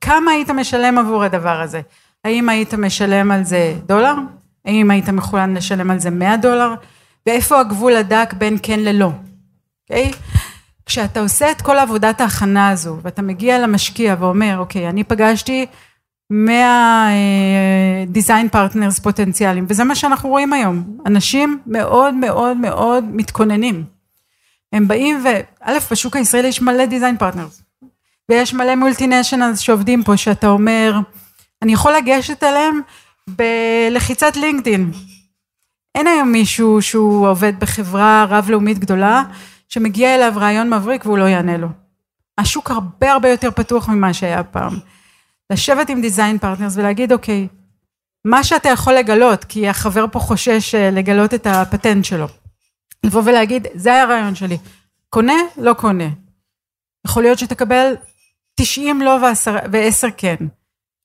כמה 0.01 0.31
היית 0.31 0.49
משלם 0.49 0.97
עבור 0.97 1.23
הדבר 1.23 1.61
הזה? 1.61 1.81
האם 2.23 2.49
היית 2.49 2.73
משלם 2.73 3.31
על 3.31 3.43
זה 3.43 3.75
דולר? 3.85 4.13
האם 4.65 4.91
היית 4.91 5.09
מכולן 5.09 5.53
לשלם 5.53 5.91
על 5.91 5.99
זה 5.99 6.09
100 6.09 6.37
דולר? 6.37 6.73
ואיפה 7.25 7.59
הגבול 7.59 7.95
הדק 7.95 8.33
בין 8.33 8.57
כן 8.63 8.79
ללא? 8.79 9.11
אוקיי? 9.83 10.11
Okay? 10.11 10.15
כשאתה 10.85 11.19
עושה 11.19 11.51
את 11.51 11.61
כל 11.61 11.77
עבודת 11.77 12.21
ההכנה 12.21 12.69
הזו 12.69 12.97
ואתה 13.01 13.21
מגיע 13.21 13.59
למשקיע 13.59 14.15
ואומר 14.19 14.57
אוקיי 14.57 14.89
אני 14.89 15.03
פגשתי 15.03 15.65
100 16.29 17.09
design 18.07 18.49
partners 18.49 18.99
פוטנציאליים 18.99 19.65
וזה 19.69 19.83
מה 19.83 19.95
שאנחנו 19.95 20.29
רואים 20.29 20.53
היום 20.53 20.97
אנשים 21.05 21.59
מאוד 21.67 22.13
מאוד 22.13 22.57
מאוד 22.57 23.03
מתכוננים 23.03 23.83
הם 24.73 24.87
באים 24.87 25.23
וא' 25.23 25.79
בשוק 25.91 26.15
הישראלי 26.15 26.47
יש 26.47 26.61
מלא 26.61 26.85
design 26.85 27.17
partners 27.17 27.61
ויש 28.29 28.53
מלא 28.53 28.75
multinationals 28.75 29.59
שעובדים 29.59 30.03
פה 30.03 30.17
שאתה 30.17 30.47
אומר 30.47 30.99
אני 31.61 31.73
יכול 31.73 31.93
לגשת 31.93 32.43
אליהם 32.43 32.81
בלחיצת 33.27 34.35
לינקדאין. 34.35 34.91
אין 35.95 36.07
היום 36.07 36.31
מישהו 36.31 36.81
שהוא 36.81 37.27
עובד 37.27 37.59
בחברה 37.59 38.25
רב-לאומית 38.29 38.79
גדולה, 38.79 39.23
שמגיע 39.69 40.15
אליו 40.15 40.33
רעיון 40.35 40.73
מבריק 40.73 41.05
והוא 41.05 41.17
לא 41.17 41.23
יענה 41.23 41.57
לו. 41.57 41.67
השוק 42.37 42.71
הרבה 42.71 43.11
הרבה 43.11 43.29
יותר 43.29 43.51
פתוח 43.51 43.89
ממה 43.89 44.13
שהיה 44.13 44.43
פעם. 44.43 44.73
לשבת 45.51 45.89
עם 45.89 46.01
design 46.01 46.37
partners 46.37 46.77
ולהגיד, 46.77 47.11
אוקיי, 47.11 47.47
מה 48.25 48.43
שאתה 48.43 48.69
יכול 48.69 48.93
לגלות, 48.93 49.43
כי 49.43 49.69
החבר 49.69 50.05
פה 50.11 50.19
חושש 50.19 50.75
אה, 50.75 50.91
לגלות 50.91 51.33
את 51.33 51.47
הפטנט 51.47 52.05
שלו. 52.05 52.27
לבוא 53.03 53.21
ולהגיד, 53.25 53.67
זה 53.73 53.93
היה 53.93 54.03
הרעיון 54.03 54.35
שלי. 54.35 54.57
קונה, 55.09 55.33
לא 55.57 55.73
קונה. 55.73 56.07
יכול 57.07 57.23
להיות 57.23 57.39
שתקבל 57.39 57.93
90 58.55 59.01
לא 59.01 59.17
ו-10 59.71 60.11
כן. 60.17 60.35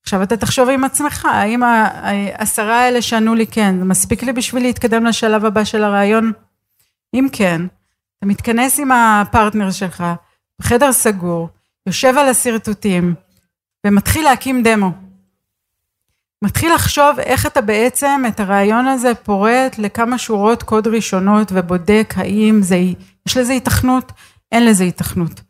עכשיו 0.02 0.22
אתה 0.22 0.36
תחשוב 0.36 0.68
עם 0.68 0.84
עצמך, 0.84 1.26
האם 1.32 1.62
העשרה 1.62 2.80
האלה 2.80 3.02
שענו 3.02 3.34
לי 3.34 3.46
כן, 3.46 3.78
זה 3.78 3.84
מספיק 3.84 4.22
לי 4.22 4.32
בשביל 4.32 4.62
להתקדם 4.62 5.04
לשלב 5.04 5.44
הבא 5.44 5.64
של 5.64 5.84
הרעיון? 5.84 6.32
אם 7.14 7.26
כן, 7.32 7.62
אתה 8.20 8.28
מתכנס 8.28 8.80
עם 8.80 8.92
הפרטנר 8.92 9.70
שלך, 9.70 10.04
בחדר 10.58 10.92
סגור, 10.92 11.48
יושב 11.86 12.14
על 12.18 12.28
השרטוטים, 12.28 13.14
ומתחיל 13.86 14.24
להקים 14.24 14.62
דמו. 14.62 14.92
מתחיל 16.44 16.74
לחשוב 16.74 17.18
איך 17.18 17.46
אתה 17.46 17.60
בעצם 17.60 18.22
את 18.28 18.40
הרעיון 18.40 18.86
הזה 18.86 19.14
פורט 19.14 19.78
לכמה 19.78 20.18
שורות 20.18 20.62
קוד 20.62 20.86
ראשונות 20.86 21.48
ובודק 21.54 22.14
האם 22.16 22.62
זה, 22.62 22.76
יש 23.28 23.36
לזה 23.36 23.52
היתכנות, 23.52 24.12
אין 24.52 24.66
לזה 24.66 24.84
היתכנות. 24.84 25.40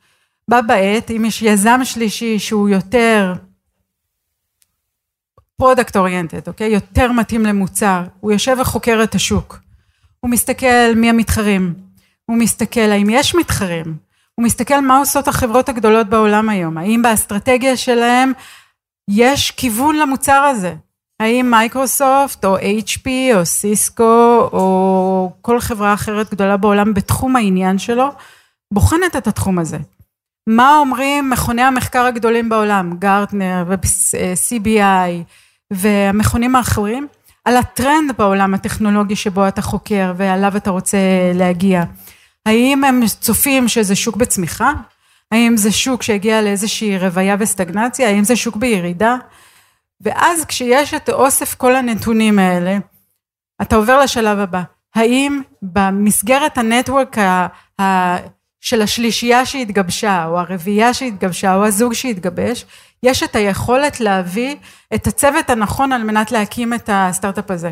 בה 0.48 0.62
בעת, 0.62 1.11
אם 1.11 1.24
יש 1.24 1.42
יזם 1.42 1.80
שלישי 1.85 2.38
שהוא 2.38 2.68
יותר 2.68 3.35
product 5.56 5.96
oriented, 5.96 6.48
אוקיי? 6.48 6.72
יותר 6.72 7.12
מתאים 7.12 7.46
למוצר. 7.46 8.04
הוא 8.20 8.33
יושב 8.33 8.56
וחוקר 8.61 9.00
את 9.02 9.14
השוק. 9.14 9.59
הוא 10.20 10.30
מסתכל 10.30 10.94
מי 10.96 11.11
המתחרים. 11.11 11.74
הוא 12.30 12.38
מסתכל 12.38 12.80
האם 12.80 13.10
יש 13.10 13.34
מתחרים. 13.34 13.96
הוא 14.34 14.44
מסתכל 14.44 14.80
מה 14.80 14.98
עושות 14.98 15.28
החברות 15.28 15.68
הגדולות 15.68 16.06
בעולם 16.06 16.48
היום. 16.48 16.78
האם 16.78 17.02
באסטרטגיה 17.02 17.76
שלהם 17.76 18.32
יש 19.10 19.50
כיוון 19.50 19.96
למוצר 19.96 20.32
הזה. 20.32 20.74
האם 21.20 21.50
מייקרוסופט 21.50 22.44
או 22.44 22.58
HP 22.58 23.06
או 23.34 23.46
סיסקו 23.46 24.48
או 24.52 25.32
כל 25.40 25.60
חברה 25.60 25.94
אחרת 25.94 26.30
גדולה 26.30 26.56
בעולם 26.56 26.94
בתחום 26.94 27.36
העניין 27.36 27.78
שלו 27.78 28.08
בוחנת 28.72 29.16
את 29.16 29.26
התחום 29.26 29.58
הזה. 29.58 29.78
מה 30.46 30.78
אומרים 30.78 31.30
מכוני 31.30 31.62
המחקר 31.62 32.04
הגדולים 32.04 32.48
בעולם, 32.48 32.96
גרטנר 32.98 33.64
ו-CBI 33.68 35.24
והמכונים 35.70 36.56
האחרים, 36.56 37.06
על 37.44 37.56
הטרנד 37.56 38.12
בעולם 38.18 38.54
הטכנולוגי 38.54 39.16
שבו 39.16 39.48
אתה 39.48 39.62
חוקר 39.62 40.12
ועליו 40.16 40.56
אתה 40.56 40.70
רוצה 40.70 40.98
להגיע. 41.34 41.84
האם 42.46 42.85
הם 42.85 43.07
צופים 43.07 43.68
שזה 43.68 43.96
שוק 43.96 44.16
בצמיחה? 44.16 44.72
האם 45.33 45.57
זה 45.57 45.72
שוק 45.72 46.03
שהגיע 46.03 46.42
לאיזושהי 46.42 46.98
רוויה 46.98 47.37
וסטגנציה? 47.38 48.09
האם 48.09 48.24
זה 48.24 48.37
שוק 48.37 48.57
בירידה? 48.57 49.16
ואז 50.00 50.44
כשיש 50.44 50.94
את 50.94 51.09
אוסף 51.09 51.55
כל 51.55 51.76
הנתונים 51.76 52.38
האלה, 52.38 52.79
אתה 53.62 53.76
עובר 53.76 54.00
לשלב 54.00 54.38
הבא. 54.38 54.62
האם 54.94 55.42
במסגרת 55.62 56.59
ה 56.59 56.66
network 56.66 57.16
של 58.61 58.83
השלישייה 58.83 59.46
שהתגבשה, 59.46 60.24
או 60.24 60.38
הרביעייה 60.38 60.94
שהתגבשה, 60.94 61.55
או 61.55 61.66
הזוג 61.66 61.92
שהתגבש, 61.92 62.64
יש 63.03 63.22
את 63.22 63.37
היכולת 63.37 64.00
להביא 64.00 64.57
את 64.94 65.07
הצוות 65.07 65.50
הנכון 65.50 65.92
על 65.92 66.03
מנת 66.03 66.33
להקים 66.33 66.74
את 66.74 66.90
הסטארט-אפ 66.92 67.50
הזה. 67.50 67.70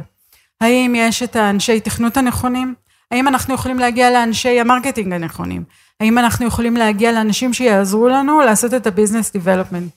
האם 0.60 0.94
יש 0.96 1.22
את 1.22 1.36
האנשי 1.36 1.80
תכנות 1.80 2.16
הנכונים? 2.16 2.74
האם 3.10 3.28
אנחנו 3.28 3.54
יכולים 3.54 3.78
להגיע 3.78 4.10
לאנשי 4.10 4.60
ה 4.60 4.65
marketing 4.65 5.12
הנכונים? 5.12 5.64
האם 6.00 6.18
אנחנו 6.18 6.46
יכולים 6.46 6.76
להגיע 6.76 7.12
לאנשים 7.12 7.52
שיעזרו 7.52 8.08
לנו 8.08 8.40
לעשות 8.40 8.74
את 8.74 8.86
ה 8.86 8.91
business 8.91 9.32
development? 9.32 9.92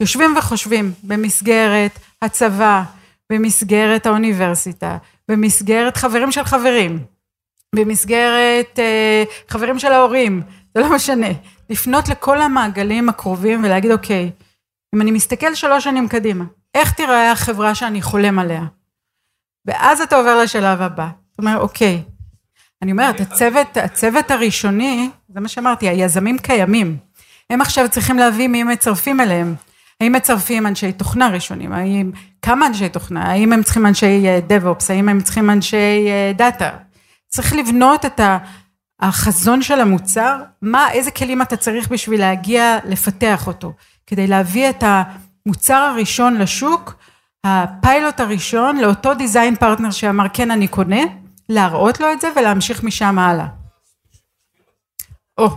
יושבים 0.00 0.34
וחושבים 0.38 0.92
במסגרת 1.02 1.98
הצבא, 2.22 2.82
במסגרת 3.32 4.06
האוניברסיטה, 4.06 4.96
במסגרת 5.28 5.96
חברים 5.96 6.32
של 6.32 6.44
חברים, 6.44 7.04
במסגרת 7.74 8.78
אה, 8.78 9.24
חברים 9.48 9.78
של 9.78 9.92
ההורים, 9.92 10.42
זה 10.74 10.80
לא 10.80 10.94
משנה. 10.94 11.28
לפנות 11.70 12.08
לכל 12.08 12.40
המעגלים 12.40 13.08
הקרובים 13.08 13.64
ולהגיד 13.64 13.90
אוקיי, 13.90 14.30
אם 14.94 15.00
אני 15.00 15.10
מסתכל 15.10 15.54
שלוש 15.54 15.84
שנים 15.84 16.08
קדימה, 16.08 16.44
איך 16.74 16.92
תיראה 16.92 17.32
החברה 17.32 17.74
שאני 17.74 18.02
חולם 18.02 18.38
עליה? 18.38 18.62
ואז 19.66 20.00
אתה 20.00 20.16
עובר 20.16 20.38
לשלב 20.42 20.82
הבא. 20.82 21.08
זאת 21.30 21.38
אומרת, 21.38 21.60
אוקיי, 21.60 22.02
אני 22.82 22.92
אומרת, 22.92 23.20
הצוות, 23.20 23.76
הצוות 23.76 24.30
הראשוני, 24.30 25.10
זה 25.28 25.40
מה 25.40 25.48
שאמרתי, 25.48 25.88
היזמים 25.88 26.38
קיימים. 26.38 26.96
הם 27.50 27.60
עכשיו 27.60 27.88
צריכים 27.88 28.18
להביא 28.18 28.48
מי 28.48 28.62
מצרפים 28.62 29.20
אליהם. 29.20 29.54
האם 30.00 30.12
מצרפים 30.12 30.66
אנשי 30.66 30.92
תוכנה 30.92 31.28
ראשונים? 31.28 31.72
האם, 31.72 32.10
כמה 32.42 32.66
אנשי 32.66 32.88
תוכנה? 32.88 33.24
האם 33.24 33.52
הם 33.52 33.62
צריכים 33.62 33.86
אנשי? 33.86 34.26
אה, 34.26 34.38
האם 34.88 35.08
הם 35.08 35.20
צריכים 35.20 35.50
אנשי 35.50 36.08
דאטה? 36.36 36.70
צריך 37.28 37.54
לבנות 37.54 38.04
את 38.04 38.20
החזון 39.00 39.62
של 39.62 39.80
המוצר, 39.80 40.42
מה, 40.62 40.92
איזה 40.92 41.10
כלים 41.10 41.42
אתה 41.42 41.56
צריך 41.56 41.88
בשביל 41.88 42.20
להגיע 42.20 42.78
לפתח 42.84 43.46
אותו. 43.46 43.72
כדי 44.06 44.26
להביא 44.26 44.70
את 44.70 44.84
המוצר 44.86 45.74
הראשון 45.74 46.38
לשוק, 46.38 46.94
הפיילוט 47.44 48.20
הראשון 48.20 48.76
לאותו 48.76 49.14
design 49.14 49.56
partner 49.56 49.90
שאמר 49.90 50.26
כן 50.32 50.50
אני 50.50 50.68
קונה, 50.68 51.02
להראות 51.52 52.00
לו 52.00 52.12
את 52.12 52.20
זה 52.20 52.28
ולהמשיך 52.36 52.84
משם 52.84 53.18
הלאה. 53.18 53.46
או, 55.38 55.48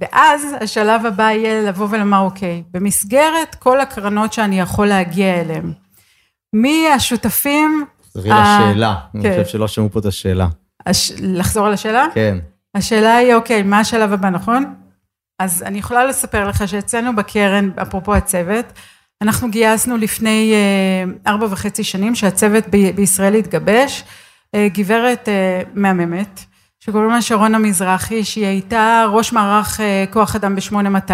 ואז 0.00 0.42
השלב 0.60 1.06
הבא 1.06 1.30
יהיה 1.30 1.68
לבוא 1.68 1.86
ולומר 1.90 2.20
אוקיי, 2.20 2.62
במסגרת 2.70 3.54
כל 3.54 3.80
הקרנות 3.80 4.32
שאני 4.32 4.60
יכול 4.60 4.86
להגיע 4.86 5.40
אליהן, 5.40 5.72
מי 6.52 6.88
השותפים? 6.88 7.84
תחזרי 8.00 8.30
לשאלה, 8.30 8.94
אני 9.14 9.22
כן. 9.22 9.30
חושב 9.30 9.52
שלא 9.52 9.68
שמעו 9.68 9.90
פה 9.90 9.98
את 9.98 10.04
השאלה. 10.04 10.48
הש... 10.86 11.12
לחזור 11.18 11.66
על 11.66 11.72
השאלה? 11.72 12.06
כן. 12.14 12.38
השאלה 12.74 13.16
היא 13.16 13.34
אוקיי, 13.34 13.62
מה 13.62 13.78
השלב 13.80 14.12
הבא, 14.12 14.30
נכון? 14.30 14.74
אז 15.38 15.62
אני 15.62 15.78
יכולה 15.78 16.04
לספר 16.04 16.48
לך 16.48 16.68
שאצלנו 16.68 17.16
בקרן, 17.16 17.70
אפרופו 17.82 18.14
הצוות, 18.14 18.64
אנחנו 19.22 19.50
גייסנו 19.50 19.96
לפני 19.96 20.52
אה, 20.54 21.32
ארבע 21.32 21.46
וחצי 21.50 21.84
שנים 21.84 22.14
שהצוות 22.14 22.64
בישראל 22.94 23.34
התגבש, 23.34 24.04
גברת 24.56 25.28
אה, 25.28 25.62
מהממת, 25.74 26.40
שקוראים 26.80 27.10
לה 27.10 27.22
שרונה 27.22 27.58
מזרחי, 27.58 28.24
שהיא 28.24 28.46
הייתה 28.46 29.04
ראש 29.08 29.32
מערך 29.32 29.80
כוח 30.10 30.36
אדם 30.36 30.56
ב-8200 30.56 31.12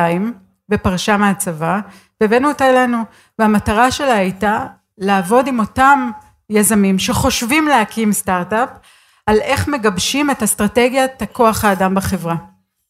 ופרשה 0.70 1.16
מהצבא, 1.16 1.80
והבאנו 2.20 2.48
אותה 2.48 2.70
אלינו, 2.70 2.98
והמטרה 3.38 3.90
שלה 3.90 4.14
הייתה 4.14 4.66
לעבוד 4.98 5.46
עם 5.46 5.60
אותם 5.60 6.10
יזמים 6.50 6.98
שחושבים 6.98 7.68
להקים 7.68 8.12
סטארט-אפ, 8.12 8.68
על 9.26 9.40
איך 9.40 9.68
מגבשים 9.68 10.30
את 10.30 10.42
אסטרטגיית 10.42 11.22
הכוח 11.22 11.64
האדם 11.64 11.94
בחברה. 11.94 12.34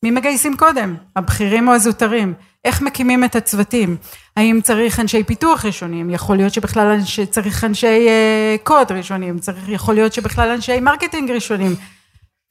מי 0.05 0.11
מגייסים 0.11 0.57
קודם, 0.57 0.95
הבכירים 1.17 1.69
או 1.69 1.73
הזוטרים? 1.73 2.35
איך 2.65 2.83
מקימים 2.83 3.25
את 3.25 3.37
הצוותים? 3.37 3.97
האם 4.37 4.61
צריך 4.63 5.01
אנשי 5.01 5.25
פיתוח 5.25 5.65
ראשונים? 5.65 6.11
יכול 6.11 6.37
להיות 6.37 6.55
שבכלל 6.55 6.87
אנשי, 6.87 7.27
צריך 7.27 7.65
אנשי 7.65 8.07
uh, 8.07 8.65
קוד 8.65 8.93
ראשונים, 8.93 9.39
צריך, 9.39 9.69
יכול 9.69 9.95
להיות 9.95 10.13
שבכלל 10.13 10.49
אנשי 10.49 10.81
marketing 10.81 11.31
ראשונים. 11.31 11.75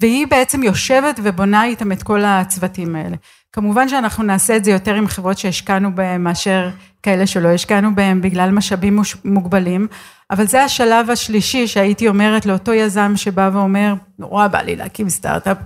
והיא 0.02 0.28
בעצם 0.28 0.64
יושבת 0.64 1.20
ובונה 1.24 1.66
איתם 1.66 1.92
את 1.92 2.04
כל 2.04 2.24
הצוותים 2.26 2.96
האלה. 2.96 3.16
כמובן 3.52 3.90
שאנחנו 3.90 4.24
נעשה 4.24 4.56
את 4.56 4.64
זה 4.64 4.72
יותר 4.72 4.96
עם 4.96 5.08
חברות 5.08 5.38
שהשקענו 5.38 5.96
בהן 5.96 6.24
מאשר 6.24 6.70
כאלה 7.04 7.28
שלא 7.28 7.50
השקענו 7.50 7.96
בהן 7.96 8.22
בגלל 8.22 8.52
משאבים 8.52 9.00
מוגבלים, 9.26 9.88
אבל 10.32 10.48
זה 10.48 10.64
השלב 10.64 11.10
השלישי 11.10 11.68
שהייתי 11.68 12.08
אומרת 12.08 12.46
לאותו 12.46 12.74
יזם 12.74 13.14
שבא 13.16 13.50
ואומר, 13.54 13.94
נורא 14.20 14.48
בא 14.48 14.62
לי 14.62 14.76
להקים 14.76 15.10
סטארט-אפ. 15.10 15.58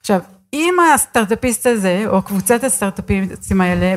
עכשיו, 0.00 0.20
אם 0.52 0.74
הסטארט-אפיסט 0.94 1.66
הזה, 1.66 2.04
או 2.06 2.22
קבוצת 2.22 2.64
הסטארט-אפיסטים 2.64 3.60
האלה, 3.60 3.94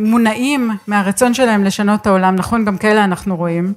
מונעים 0.00 0.70
מהרצון 0.86 1.34
שלהם 1.34 1.64
לשנות 1.64 2.00
את 2.00 2.06
העולם, 2.06 2.36
נכון, 2.36 2.64
גם 2.64 2.78
כאלה 2.78 3.04
אנחנו 3.04 3.36
רואים, 3.36 3.74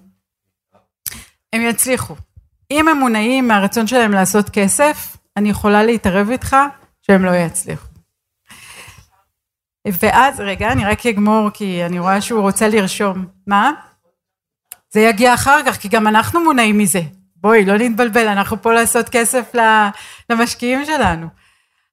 הם 1.54 1.62
יצליחו. 1.62 2.16
אם 2.72 2.88
הם 2.88 2.98
מונעים 2.98 3.48
מהרצון 3.48 3.88
שלהם 3.88 4.12
לעשות 4.12 4.50
כסף, 4.50 5.18
אני 5.38 5.50
יכולה 5.50 5.84
להתערב 5.84 6.30
איתך 6.30 6.56
שהם 7.02 7.26
לא 7.26 7.32
יצליחו. 7.32 7.88
ואז, 9.88 10.40
רגע, 10.40 10.72
אני 10.72 10.86
רק 10.86 11.06
אגמור, 11.06 11.50
כי 11.54 11.86
אני 11.86 12.00
רואה 12.00 12.22
שהוא 12.22 12.42
רוצה 12.42 12.68
לרשום. 12.68 13.26
מה? 13.48 13.72
זה 14.92 15.00
יגיע 15.00 15.34
אחר 15.34 15.60
כך, 15.66 15.78
כי 15.78 15.88
גם 15.88 16.08
אנחנו 16.08 16.44
מונעים 16.44 16.78
מזה. 16.78 17.02
בואי, 17.36 17.66
לא 17.66 17.78
נתבלבל, 17.78 18.28
אנחנו 18.28 18.62
פה 18.62 18.74
לעשות 18.74 19.10
כסף 19.10 19.52
למשקיעים 20.30 20.86
שלנו. 20.86 21.28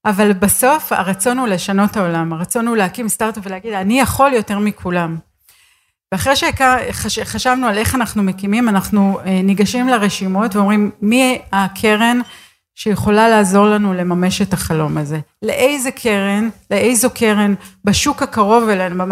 אבל 0.07 0.33
בסוף 0.33 0.93
הרצון 0.93 1.39
הוא 1.39 1.49
לשנות 1.49 1.97
העולם, 1.97 2.33
הרצון 2.33 2.69
הוא 2.69 2.77
להקים 2.77 3.09
סטארט-אפ 3.09 3.47
ולהגיד, 3.47 3.73
אני 3.73 4.01
יכול 4.01 4.33
יותר 4.33 4.59
מכולם. 4.59 5.17
ואחרי 6.13 6.35
שחשבנו 7.09 7.67
על 7.67 7.79
איך 7.79 7.95
אנחנו 7.95 8.23
מקימים, 8.23 8.69
אנחנו 8.69 9.19
אה, 9.25 9.43
ניגשים 9.43 9.89
לרשימות 9.89 10.57
ואומרים, 10.57 10.91
מי 11.03 11.39
הקרן 11.53 12.21
שיכולה 12.75 13.29
לעזור 13.29 13.67
לנו 13.67 13.95
לממש 13.95 14.43
את 14.43 14.53
החלום 14.53 14.99
הזה? 14.99 15.21
לאיזה 15.43 15.91
קרן, 15.91 16.49
לאיזו 16.71 17.11
קרן 17.11 17.55
בשוק 17.85 18.23
הקרוב 18.23 18.69
אלינו, 18.69 19.05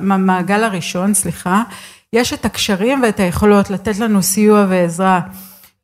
במעגל 0.00 0.64
הראשון, 0.64 1.14
סליחה, 1.14 1.62
יש 2.12 2.32
את 2.32 2.44
הקשרים 2.44 3.02
ואת 3.02 3.20
היכולות 3.20 3.70
לתת 3.70 3.98
לנו 3.98 4.22
סיוע 4.22 4.66
ועזרה 4.68 5.20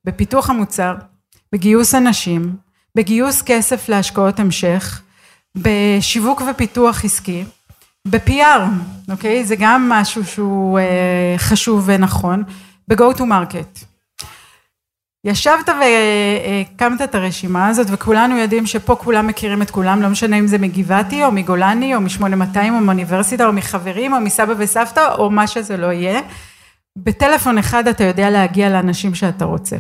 בפיתוח 0.05 0.51
המוצר, 0.51 0.95
בגיוס 1.53 1.95
אנשים, 1.95 2.57
בגיוס 2.95 3.43
כסף 3.43 3.89
להשקעות 3.89 4.41
המשך, 4.41 5.03
בשיווק 5.57 6.43
ופיתוח 6.51 7.05
עסקי, 7.05 7.45
ב-PR, 8.09 8.61
אוקיי? 9.11 9.45
זה 9.45 9.57
גם 9.59 9.89
משהו 9.89 10.25
שהוא 10.25 10.79
אה, 10.79 11.35
חשוב 11.39 11.83
ונכון, 11.87 12.45
ב-go 12.89 13.17
to 13.17 13.21
market. 13.21 13.85
ישבת 15.25 15.69
והקמת 15.69 17.03
את 17.03 17.15
הרשימה 17.15 17.69
הזאת 17.69 17.87
וכולנו 17.91 18.37
יודעים 18.37 18.67
שפה 18.67 18.97
כולם 18.97 19.27
מכירים 19.27 19.63
את 19.63 19.71
כולם, 19.71 20.03
לא 20.03 20.09
משנה 20.09 20.39
אם 20.39 20.47
זה 20.47 20.59
מגבעתי 20.59 21.25
או 21.25 21.33
מגולני 21.33 21.95
או 21.95 22.01
מ-8200 22.01 22.71
או 22.71 22.81
מאוניברסיטה 22.81 23.47
או 23.47 23.53
מחברים 23.53 24.13
או 24.13 24.21
מסבא 24.21 24.55
וסבתא 24.59 25.15
או 25.19 25.31
מה 25.31 25.47
שזה 25.47 25.77
לא 25.77 25.93
יהיה. 25.93 26.21
בטלפון 26.97 27.59
אחד 27.59 27.89
אתה 27.89 28.05
יודע 28.05 28.31
להגיע 28.31 28.71
לאנשים 28.71 29.15
שאתה 29.15 29.45
רוצה. 29.45 29.77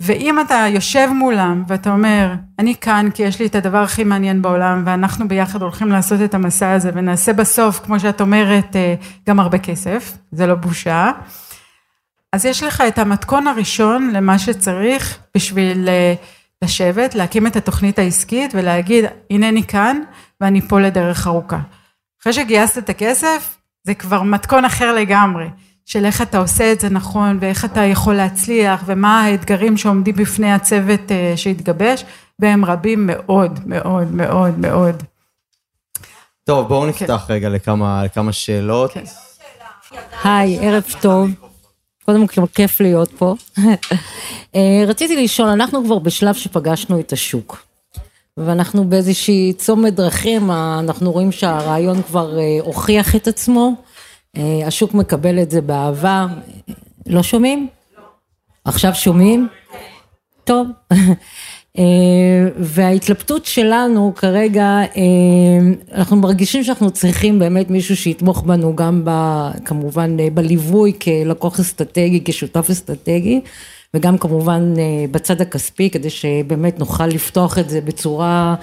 ואם 0.00 0.40
אתה 0.40 0.66
יושב 0.68 1.08
מולם 1.14 1.64
ואתה 1.68 1.90
אומר, 1.90 2.34
אני 2.58 2.74
כאן 2.80 3.08
כי 3.14 3.22
יש 3.22 3.40
לי 3.40 3.46
את 3.46 3.54
הדבר 3.54 3.78
הכי 3.78 4.04
מעניין 4.04 4.42
בעולם 4.42 4.82
ואנחנו 4.86 5.28
ביחד 5.28 5.62
הולכים 5.62 5.88
לעשות 5.88 6.20
את 6.24 6.34
המסע 6.34 6.72
הזה 6.72 6.90
ונעשה 6.94 7.32
בסוף, 7.32 7.80
כמו 7.84 8.00
שאת 8.00 8.20
אומרת, 8.20 8.76
אה, 8.76 8.94
גם 9.28 9.40
הרבה 9.40 9.58
כסף, 9.58 10.18
זה 10.32 10.46
לא 10.46 10.54
בושה. 10.54 11.10
אז 12.32 12.44
יש 12.44 12.62
לך 12.62 12.82
את 12.88 12.98
המתכון 12.98 13.46
הראשון 13.46 14.10
למה 14.12 14.38
שצריך 14.38 15.18
בשביל 15.36 15.88
אה, 15.88 16.14
לשבת, 16.62 17.14
להקים 17.14 17.46
את 17.46 17.56
התוכנית 17.56 17.98
העסקית 17.98 18.50
ולהגיד, 18.54 19.04
הנני 19.30 19.62
כאן 19.62 20.00
ואני 20.40 20.60
פה 20.68 20.80
לדרך 20.80 21.26
ארוכה. 21.26 21.58
אחרי 22.22 22.32
שגייסת 22.32 22.78
את 22.78 22.88
הכסף, 22.88 23.56
זה 23.84 23.94
כבר 23.94 24.22
מתכון 24.22 24.64
אחר 24.64 24.94
לגמרי. 24.94 25.46
של 25.86 26.04
איך 26.04 26.22
אתה 26.22 26.38
עושה 26.38 26.72
את 26.72 26.80
זה 26.80 26.88
נכון 26.88 27.38
ואיך 27.40 27.64
אתה 27.64 27.80
יכול 27.80 28.14
להצליח 28.14 28.82
ומה 28.86 29.24
האתגרים 29.24 29.76
שעומדים 29.76 30.14
בפני 30.14 30.52
הצוות 30.52 31.12
אה, 31.12 31.32
שהתגבש 31.36 32.04
והם 32.38 32.64
רבים 32.64 33.06
מאוד 33.06 33.60
מאוד 33.66 34.12
מאוד 34.12 34.58
מאוד. 34.58 35.02
טוב 36.44 36.68
בואו 36.68 36.82
כן. 36.82 36.88
נפתח 36.88 37.24
כן. 37.28 37.34
רגע 37.34 37.48
לכמה, 37.48 38.04
לכמה 38.04 38.32
שאלות. 38.32 38.92
כן. 38.92 39.04
היי, 40.24 40.58
ערב 40.60 40.84
טוב. 41.00 41.30
קודם 42.04 42.26
כל 42.26 42.46
כיף 42.54 42.80
להיות 42.80 43.12
פה. 43.18 43.34
אה, 44.54 44.84
רציתי 44.86 45.24
לשאול, 45.24 45.48
אנחנו 45.48 45.84
כבר 45.84 45.98
בשלב 45.98 46.34
שפגשנו 46.34 47.00
את 47.00 47.12
השוק. 47.12 47.66
ואנחנו 48.36 48.84
באיזושהי 48.84 49.52
צומת 49.52 49.94
דרכים, 49.94 50.50
אנחנו 50.50 51.12
רואים 51.12 51.32
שהרעיון 51.32 52.02
כבר 52.02 52.38
אה, 52.38 52.58
הוכיח 52.60 53.16
את 53.16 53.28
עצמו. 53.28 53.85
אה, 54.36 54.66
השוק 54.66 54.94
מקבל 54.94 55.42
את 55.42 55.50
זה 55.50 55.60
באהבה. 55.60 56.26
לא 57.06 57.22
שומעים? 57.22 57.68
עכשיו 58.64 58.94
שומעים? 58.94 59.48
טוב. 60.44 60.66
אה, 61.78 61.84
וההתלבטות 62.58 63.44
שלנו 63.44 64.12
כרגע, 64.16 64.80
אה, 64.96 65.92
אנחנו 65.92 66.16
מרגישים 66.16 66.64
שאנחנו 66.64 66.90
צריכים 66.90 67.38
באמת 67.38 67.70
מישהו 67.70 67.96
שיתמוך 67.96 68.42
בנו 68.42 68.76
גם 68.76 69.02
ב, 69.04 69.10
כמובן 69.64 70.16
בליווי 70.34 70.92
כלקוח 71.02 71.60
אסטרטגי, 71.60 72.20
כשותף 72.24 72.70
אסטרטגי, 72.70 73.40
וגם 73.94 74.18
כמובן 74.18 74.74
בצד 75.10 75.40
הכספי, 75.40 75.90
כדי 75.90 76.10
שבאמת 76.10 76.78
נוכל 76.78 77.06
לפתוח 77.06 77.58
את 77.58 77.70
זה 77.70 77.80
בצורה 77.80 78.54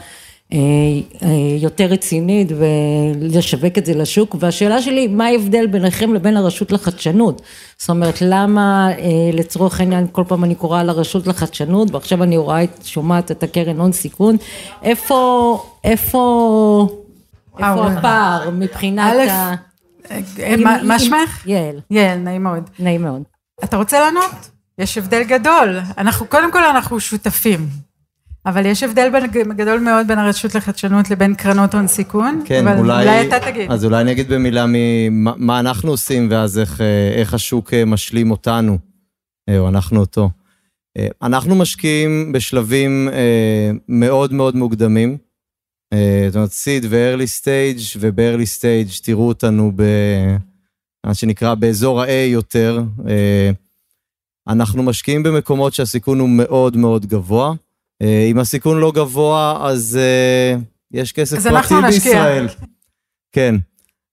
יותר 1.60 1.86
רצינית 1.86 2.51
ולשווק 2.58 3.78
את 3.78 3.86
זה 3.86 3.93
לשוק 3.93 4.36
והשאלה 4.39 4.82
שלי 4.82 5.08
מה 5.08 5.26
ההבדל 5.26 5.68
ביניכם 5.68 6.14
לבין 6.14 6.38
הרשות 6.38 6.72
לחדשנות 6.72 7.41
זאת 7.78 7.89
אומרת 7.89 8.22
למה 8.22 8.89
אה, 8.91 8.97
לצורך 9.34 9.80
העניין 9.80 10.08
כל 10.12 10.24
פעם 10.28 10.43
אני 10.43 10.56
קוראה 10.56 10.84
לרשות 10.84 11.28
לחדשנות 11.28 11.91
ועכשיו 11.91 12.24
אני 12.24 12.38
רואה 12.38 12.62
שומעת 12.84 13.32
את 13.32 13.43
הקרן 13.43 13.80
הון 13.80 13.91
סיכון 13.91 14.36
איפה 14.84 15.64
איפה 15.84 16.88
איפה 17.60 17.88
הפער 17.88 18.49
מבחינת 18.49 19.30
ה... 19.30 19.54
מה 20.84 20.99
שמך? 20.99 21.47
יעל. 21.47 21.80
יעל, 21.91 22.20
נעים 22.20 22.43
מאוד. 22.43 22.70
נעים 22.80 23.01
מאוד. 23.01 23.24
אתה 23.64 23.78
רוצה 23.78 23.99
לענות? 23.99 24.49
יש 24.78 24.97
הבדל 24.97 25.24
גדול. 25.24 25.80
אנחנו, 25.97 26.26
קודם 26.26 26.51
כל 26.51 26.64
אנחנו 26.64 26.99
שותפים. 26.99 27.68
אבל 28.46 28.66
יש 28.66 28.84
הבדל 28.84 29.10
גדול 29.56 29.80
מאוד 29.80 30.08
בין 30.08 30.20
הרשות 30.20 30.56
לחדשנות 30.56 31.10
לבין 31.10 31.36
קרנות 31.36 31.74
הון 31.74 31.88
סיכון, 31.88 32.44
כן, 32.46 32.68
אבל 32.68 32.80
אולי, 32.80 33.04
אולי 33.04 33.28
אתה 33.28 33.52
תגיד. 33.52 33.72
אז 33.72 33.86
אולי 33.86 34.02
אני 34.02 34.12
אגיד 34.12 34.30
במילה 34.30 34.66
ממה, 34.68 35.34
מה 35.38 35.60
אנחנו 35.60 35.91
עושים 35.91 36.28
ואז 36.32 36.60
איך, 36.60 36.82
אה, 36.82 37.12
איך 37.16 37.34
השוק 37.34 37.74
אה, 37.74 37.86
משלים 37.86 38.32
אותנו, 38.32 38.78
אה, 39.50 39.60
או 39.60 39.70
אנחנו 39.70 40.00
אותו. 40.00 40.30
אנחנו 41.22 41.56
משקיעים 41.56 42.32
בשלבים 42.32 43.10
מאוד 43.88 44.34
מאוד 44.34 44.56
מוקדמים, 44.56 45.18
זאת 46.28 46.36
אומרת 46.36 46.52
סיד 46.52 46.86
ו-early 46.89 47.41
stage, 47.41 47.98
וב-early 48.00 48.60
stage 48.60 49.04
תראו 49.04 49.28
אותנו 49.28 49.72
ב... 49.76 49.84
מה 51.06 51.14
שנקרא 51.14 51.56
באזור 51.56 52.02
ה-A 52.02 52.28
יותר. 52.28 52.84
אנחנו 54.48 54.84
משקיעים 54.84 55.24
במקומות 55.24 55.74
שהסיכון 55.74 56.20
הוא 56.20 56.30
מאוד 56.30 56.78
מאוד 56.78 57.06
גבוה. 57.06 57.54
אה, 58.04 58.28
אם 58.32 58.39
הסיכון 58.39 58.80
לא 58.80 58.91
גבוה, 58.91 59.58
אז 59.62 59.99
uh, 59.99 60.62
יש 60.91 61.12
כסף 61.12 61.43
פרטי 61.43 61.74
בישראל. 61.88 62.47
כן. 63.32 63.56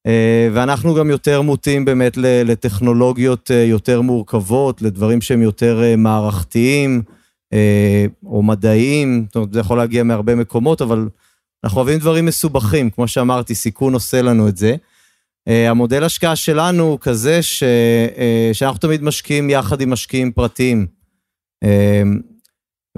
Uh, 0.09 0.11
ואנחנו 0.53 0.95
גם 0.95 1.11
יותר 1.11 1.43
מוטים 1.43 1.84
באמת 1.84 2.16
לטכנולוגיות 2.16 3.51
יותר 3.51 4.01
מורכבות, 4.01 4.82
לדברים 4.82 5.20
שהם 5.20 5.43
יותר 5.43 5.82
מערכתיים 5.97 7.03
או 8.26 8.43
מדעיים, 8.43 9.24
זאת 9.26 9.36
אומרת, 9.36 9.53
זה 9.53 9.61
יכול 9.61 9.78
להגיע 9.78 10.03
מהרבה 10.03 10.34
מקומות, 10.34 10.82
אבל 10.82 11.09
אנחנו 11.64 11.78
אוהבים 11.80 11.99
דברים 11.99 12.26
מסובכים, 12.26 12.91
כמו 12.91 13.09
שאמרתי, 13.09 13.55
סיכון 13.55 13.95
עושה 13.95 14.22
לנו 14.22 14.49
את 14.49 14.57
זה. 14.57 14.76
המודל 15.47 16.05
השקעה 16.05 16.36
שלנו 16.36 16.82
הוא 16.82 16.99
כזה 17.01 17.43
ש, 17.43 17.62
שאנחנו 18.53 18.78
תמיד 18.78 19.03
משקיעים 19.03 19.51
יחד 19.51 19.80
עם 19.80 19.91
משקיעים 19.91 20.32
פרטיים. 20.32 20.86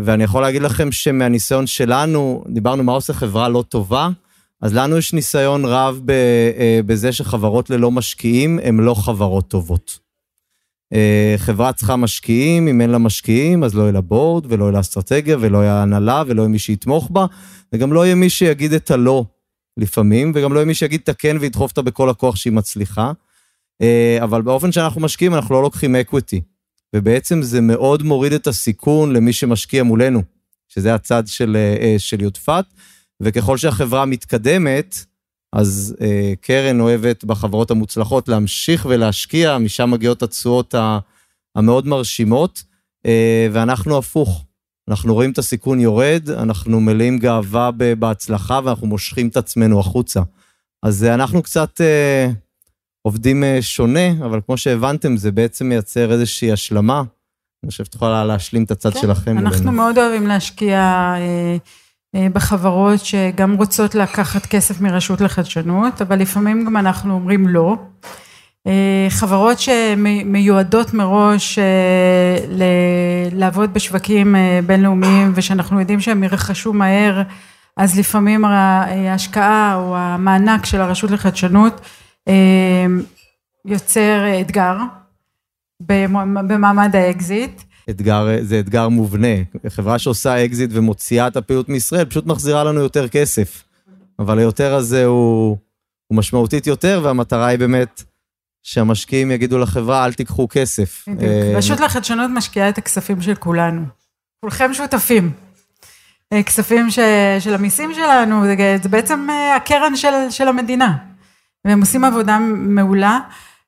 ואני 0.05 0.25
יכול 0.25 0.43
להגיד 0.43 0.63
לכם 0.63 0.93
שמהניסיון 0.93 1.67
שלנו, 1.67 2.45
דיברנו 2.49 2.83
מה 2.83 2.93
עושה 2.93 3.13
חברה 3.13 3.49
לא 3.49 3.65
טובה, 3.69 4.09
אז 4.61 4.75
לנו 4.75 4.99
יש 4.99 5.13
ניסיון 5.13 5.65
רב 5.65 6.01
אה, 6.11 6.81
בזה 6.87 7.13
שחברות 7.13 7.71
ללא 7.71 7.91
משקיעים 7.91 8.59
הן 8.63 8.77
לא 8.77 8.95
חברות 8.95 9.49
טובות. 9.49 9.99
אה, 10.93 11.35
חברה 11.37 11.73
צריכה 11.73 11.97
משקיעים, 11.97 12.69
אם 12.69 12.81
אין 12.81 12.91
לה 12.91 12.99
משקיעים, 12.99 13.65
אז 13.65 13.75
לא 13.75 13.83
יהיה 13.83 13.93
לה 13.93 14.01
בורד, 14.01 14.47
ולא 14.49 14.65
יהיה 14.65 14.73
לה 14.73 14.81
אסטרטגיה, 14.81 15.37
ולא 15.41 15.59
יהיה 15.59 15.83
הנהלה, 15.83 16.23
ולא 16.27 16.43
יהיה 16.43 16.49
מי 16.49 16.59
שיתמוך 16.59 17.11
בה, 17.11 17.27
וגם 17.73 17.93
לא 17.93 18.05
יהיה 18.05 18.15
מי 18.15 18.31
שיגיד 18.31 18.73
את 18.73 18.91
הלא 18.91 19.25
לפעמים, 19.77 20.33
וגם 20.35 20.53
לא 20.53 20.59
יהיה 20.59 20.67
מי 20.67 20.75
שיגיד 20.75 21.01
את 21.03 21.09
הכן 21.09 21.37
וידחוף 21.41 21.71
אותה 21.71 21.83
בכל 21.83 22.11
הכוח 22.11 22.37
שהיא 22.37 22.53
מצליחה. 22.53 23.13
אה, 23.83 24.19
אבל 24.23 24.43
באופן 24.43 24.73
שאנחנו 24.73 25.01
משקיעים, 25.01 25.35
אנחנו 25.35 25.55
לא 25.55 25.63
לוקחים 25.63 25.97
אקוויטי. 25.97 26.41
ובעצם 26.97 27.43
זה 27.43 27.61
מאוד 27.61 28.03
מוריד 28.03 28.33
את 28.33 28.47
הסיכון 28.47 29.13
למי 29.13 29.33
שמשקיע 29.33 29.83
מולנו, 29.83 30.23
שזה 30.69 30.95
הצד 30.95 31.27
של, 31.27 31.57
אה, 31.57 31.95
של 31.99 32.23
יודפת, 32.23 32.65
וככל 33.23 33.57
שהחברה 33.57 34.07
מתקדמת, 34.07 35.05
אז 35.53 35.97
אה, 36.01 36.33
קרן 36.41 36.81
אוהבת 36.81 37.25
בחברות 37.25 37.71
המוצלחות 37.71 38.29
להמשיך 38.29 38.87
ולהשקיע, 38.91 39.59
משם 39.59 39.91
מגיעות 39.91 40.23
התשואות 40.23 40.75
המאוד 41.57 41.87
מרשימות, 41.87 42.63
אה, 43.07 43.49
ואנחנו 43.53 43.99
הפוך. 43.99 44.45
אנחנו 44.89 45.15
רואים 45.15 45.31
את 45.31 45.39
הסיכון 45.39 45.81
יורד, 45.81 46.31
אנחנו 46.31 46.81
מלאים 46.81 47.19
גאווה 47.19 47.71
בהצלחה 47.99 48.61
ואנחנו 48.65 48.87
מושכים 48.87 49.29
את 49.29 49.37
עצמנו 49.37 49.81
החוצה. 49.81 50.21
אז 50.83 51.05
אה, 51.05 51.15
אנחנו 51.15 51.43
קצת 51.43 51.81
אה, 51.81 52.31
עובדים 53.03 53.45
אה, 53.45 53.59
שונה, 53.61 54.11
אבל 54.25 54.41
כמו 54.47 54.57
שהבנתם, 54.57 55.17
זה 55.17 55.33
בעצם 55.33 55.69
מייצר 55.69 56.13
איזושהי 56.13 56.53
השלמה. 56.53 57.03
אני 57.65 57.71
חושב 57.71 57.85
שתוכל 57.85 58.25
להשלים 58.25 58.65
את 58.65 58.71
הצד 58.71 58.93
כן, 58.93 59.01
שלכם. 59.01 59.39
אנחנו 59.39 59.57
אלינו. 59.57 59.73
מאוד 59.73 59.99
אוהבים 59.99 60.27
להשקיע 60.27 60.79
אה, 61.17 61.57
אה, 62.15 62.27
בחברות 62.33 63.05
שגם 63.05 63.55
רוצות 63.55 63.95
לקחת 63.95 64.47
כסף 64.47 64.81
מרשות 64.81 65.21
לחדשנות, 65.21 66.03
אבל 66.03 66.19
לפעמים 66.19 66.65
גם 66.65 66.77
אנחנו 66.77 67.15
אומרים 67.15 67.49
לא. 67.49 67.77
אה, 68.67 69.07
חברות 69.11 69.59
שמיועדות 69.59 70.95
מראש 70.95 71.59
אה, 71.59 72.37
לעבוד 73.33 73.75
בשווקים 73.75 74.35
בינלאומיים 74.67 75.33
ושאנחנו 75.35 75.81
יודעים 75.81 76.01
שהם 76.01 76.25
ירכשו 76.25 76.73
מהר, 76.73 77.23
אז 77.77 77.99
לפעמים 77.99 78.45
ההשקעה 78.45 79.75
או 79.75 79.97
המענק 79.97 80.67
של 80.67 80.81
הרשות 80.81 81.11
לחדשנות 81.11 81.81
יוצר 83.65 84.41
אתגר 84.41 84.77
במעמד 85.81 86.97
האקזיט. 86.97 87.63
אתגר, 87.91 88.27
זה 88.43 88.61
אתגר 88.61 88.89
מובנה. 88.89 89.37
חברה 89.69 89.99
שעושה 89.99 90.45
אקזיט 90.45 90.71
ומוציאה 90.73 91.27
את 91.27 91.37
הפעילות 91.37 91.69
מישראל, 91.69 92.05
פשוט 92.05 92.27
מחזירה 92.27 92.65
לנו 92.65 92.81
יותר 92.81 93.09
כסף. 93.09 93.65
אבל 94.19 94.39
היותר 94.39 94.75
הזה 94.75 95.05
הוא, 95.05 95.57
הוא 96.07 96.19
משמעותית 96.19 96.67
יותר, 96.67 97.01
והמטרה 97.05 97.47
היא 97.47 97.59
באמת 97.59 98.03
שהמשקיעים 98.63 99.31
יגידו 99.31 99.59
לחברה, 99.59 100.05
אל 100.05 100.13
תיקחו 100.13 100.49
כסף. 100.51 101.05
בדיוק. 101.09 101.23
אה, 101.23 101.53
רשות 101.57 101.81
לחדשנות 101.81 102.31
משקיעה 102.35 102.69
את 102.69 102.79
הכספים 102.79 103.23
של 103.23 103.35
כולנו. 103.35 103.83
כולכם 104.41 104.75
שותפים. 104.75 105.33
אה, 106.33 106.43
כספים 106.43 106.91
ש, 106.91 106.99
של 107.41 107.55
המיסים 107.55 107.95
שלנו, 107.95 108.45
זה, 108.45 108.77
זה 108.83 108.89
בעצם 108.89 109.27
אה, 109.31 109.57
הקרן 109.57 109.97
של, 109.97 110.31
של 110.31 110.49
המדינה. 110.49 110.97
והם 111.65 111.81
עושים 111.81 112.05
עבודה 112.05 112.39
מעולה. 112.51 113.19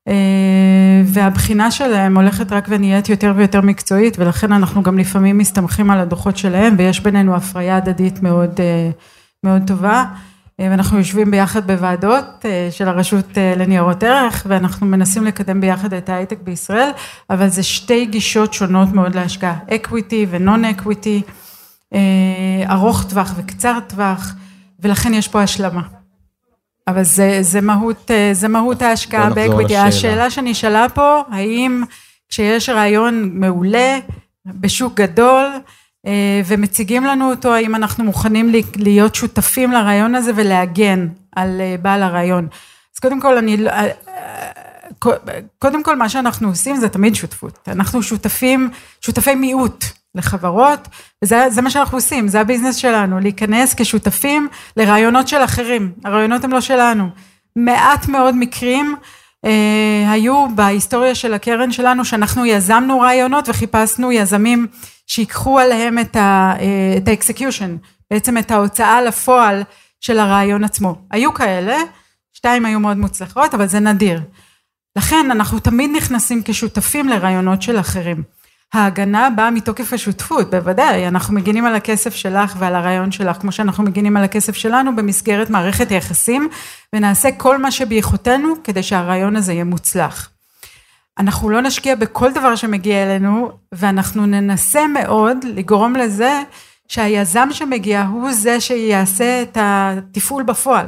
אה, 0.09 1.03
והבחינה 1.07 1.71
שלהם 1.71 2.17
הולכת 2.17 2.53
רק 2.53 2.67
ונהיית 2.69 3.09
יותר 3.09 3.33
ויותר 3.37 3.61
מקצועית 3.61 4.19
ולכן 4.19 4.53
אנחנו 4.53 4.83
גם 4.83 4.99
לפעמים 4.99 5.39
מסתמכים 5.39 5.91
על 5.91 6.01
הדוחות 6.01 6.37
שלהם 6.37 6.75
ויש 6.79 7.01
בינינו 7.01 7.37
הפריה 7.37 7.77
הדדית 7.77 8.23
מאוד 8.23 8.61
אה, 8.61 8.91
מאוד 9.45 9.63
טובה 9.67 10.05
אה, 10.61 10.69
ואנחנו 10.71 10.99
יושבים 10.99 11.31
ביחד 11.31 11.67
בוועדות 11.67 12.45
של 12.71 12.89
הרשות 12.89 13.39
לניירות 13.57 14.03
ערך 14.03 14.47
ואנחנו 14.49 14.87
מנסים 14.87 15.25
לקדם 15.25 15.61
ביחד 15.61 15.95
את 15.95 16.09
ההייטק 16.09 16.39
בישראל 16.43 16.91
אבל 17.31 17.49
זה 17.49 17.63
שתי 17.63 18.07
גישות 18.07 18.53
שונות 18.55 18.89
מאוד 18.89 19.15
להשקעה 19.15 19.59
equity 19.75 20.27
ו 20.31 20.39
non 20.39 20.65
equity 20.65 21.23
ארוך 22.71 23.05
טווח 23.05 23.35
וקצר 23.37 23.79
טווח 23.87 24.35
ולכן 24.81 25.15
יש 25.15 25.29
פה 25.29 25.43
השלמה 25.43 25.83
אבל 26.89 27.03
זה, 27.03 27.39
זה, 27.41 27.61
מהות, 27.61 28.11
אה, 28.11 28.31
זה 28.33 28.49
מהות 28.49 28.83
ההשקעה 28.83 29.31
ב 29.31 29.36
equity. 29.37 29.77
השאלה 29.77 30.31
שנשאלה 30.31 30.87
פה, 30.89 31.23
האם 31.31 31.83
כשיש 32.29 32.69
רעיון 32.69 33.31
מעולה 33.35 33.99
בשוק 34.47 34.95
גדול 34.95 35.47
אה, 36.07 36.41
ומציגים 36.47 37.05
לנו 37.05 37.31
אותו, 37.31 37.55
האם 37.55 37.75
אנחנו 37.75 38.05
מוכנים 38.05 38.53
להיות 38.77 39.15
שותפים 39.15 39.73
לרעיון 39.73 40.15
הזה 40.15 40.33
ולהגן 40.35 41.09
על 41.37 41.61
אה, 41.61 41.77
בעל 41.83 42.03
הרעיון. 42.03 42.49
אז 42.95 42.99
קודם 42.99 43.21
כל, 43.21 43.39
אני, 43.39 43.57
קודם 45.59 45.83
כל 45.83 45.97
מה 45.97 46.09
שאנחנו 46.09 46.49
עושים 46.49 46.77
זה 46.77 46.89
תמיד 46.89 47.15
שותפות. 47.15 47.69
אנחנו 47.69 48.03
שותפים, 48.03 48.71
שותפי 49.01 49.35
מיעוט. 49.35 49.85
לחברות, 50.15 50.89
וזה 51.25 51.63
מה 51.63 51.71
שאנחנו 51.71 51.99
עושים, 51.99 52.29
זה 52.29 52.41
הביזנס 52.41 52.77
שלנו, 52.77 53.21
להיכנס 53.21 53.75
כשותפים 53.75 54.49
לרעיונות 54.77 55.29
של 55.29 55.45
אחרים, 55.45 55.93
הרעיונות 56.05 56.45
הם 56.45 56.53
לא 56.53 56.61
שלנו. 56.61 57.09
מעט 57.57 58.09
מאוד 58.09 58.35
מקרים 58.37 58.97
אה, 59.45 60.13
היו 60.13 60.47
בהיסטוריה 60.55 61.15
של 61.15 61.35
הקרן 61.35 61.73
שלנו 61.73 62.05
שאנחנו 62.05 62.47
יזמנו 62.47 63.01
רעיונות 63.01 63.49
וחיפשנו 63.49 64.13
יזמים 64.13 64.67
שיקחו 65.07 65.59
עליהם 65.59 65.99
את 65.99 66.17
ה-execution, 66.17 67.63
אה, 67.63 67.77
בעצם 68.11 68.39
את 68.39 68.51
ההוצאה 68.51 69.03
לפועל 69.03 69.63
של 70.01 70.19
הרעיון 70.19 70.65
עצמו. 70.65 70.95
היו 71.11 71.35
כאלה, 71.35 71.77
שתיים 72.33 72.67
היו 72.67 72.81
מאוד 72.81 72.97
מוצלחות, 72.97 73.55
אבל 73.55 73.67
זה 73.67 73.81
נדיר. 73.81 74.21
לכן 74.99 75.31
אנחנו 75.31 75.59
תמיד 75.59 75.91
נכנסים 75.97 76.43
כשותפים 76.45 77.09
לרעיונות 77.09 77.63
של 77.63 77.81
אחרים. 77.81 78.23
ההגנה 78.75 79.31
באה 79.31 79.51
מתוקף 79.51 79.93
השותפות, 79.93 80.51
בוודאי, 80.51 81.09
אנחנו 81.09 81.35
מגינים 81.35 81.67
על 81.67 81.75
הכסף 81.75 82.15
שלך 82.15 82.57
ועל 82.59 82.75
הרעיון 82.75 83.13
שלך, 83.13 83.37
כמו 83.37 83.53
שאנחנו 83.53 83.85
מגינים 83.85 84.17
על 84.17 84.25
הכסף 84.25 84.55
שלנו 84.55 84.97
במסגרת 84.97 85.51
מערכת 85.51 85.91
היחסים, 85.91 86.49
ונעשה 86.93 87.29
כל 87.37 87.59
מה 87.59 87.71
שביכולתנו 87.71 88.55
כדי 88.65 88.83
שהרעיון 88.83 89.37
הזה 89.37 89.53
יהיה 89.53 89.65
מוצלח. 89.65 90.31
אנחנו 91.19 91.51
לא 91.51 91.63
נשקיע 91.63 91.95
בכל 91.95 92.33
דבר 92.33 92.57
שמגיע 92.57 93.03
אלינו, 93.03 93.51
ואנחנו 93.73 94.27
ננסה 94.27 94.87
מאוד 94.87 95.37
לגרום 95.45 95.97
לזה 95.97 96.43
שהיזם 96.89 97.49
שמגיע 97.53 98.03
הוא 98.03 98.33
זה 98.33 98.61
שיעשה 98.61 99.43
את 99.43 99.59
התפעול 99.61 100.43
בפועל. 100.43 100.87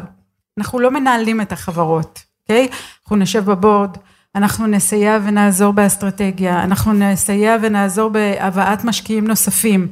אנחנו 0.59 0.81
לא 0.81 0.91
מנהלים 0.91 1.41
את 1.41 1.53
החברות, 1.53 2.23
אוקיי? 2.43 2.69
אנחנו 3.03 3.17
נשב 3.17 3.45
בבורד, 3.45 3.97
אנחנו 4.37 4.67
נסייע 4.67 5.19
ונעזור 5.25 5.73
באסטרטגיה, 5.73 6.65
אנחנו 6.65 6.93
נסייע 6.93 7.57
ונעזור 7.63 8.09
בהבאת 8.09 8.85
משקיעים 8.85 9.27
נוספים, 9.27 9.89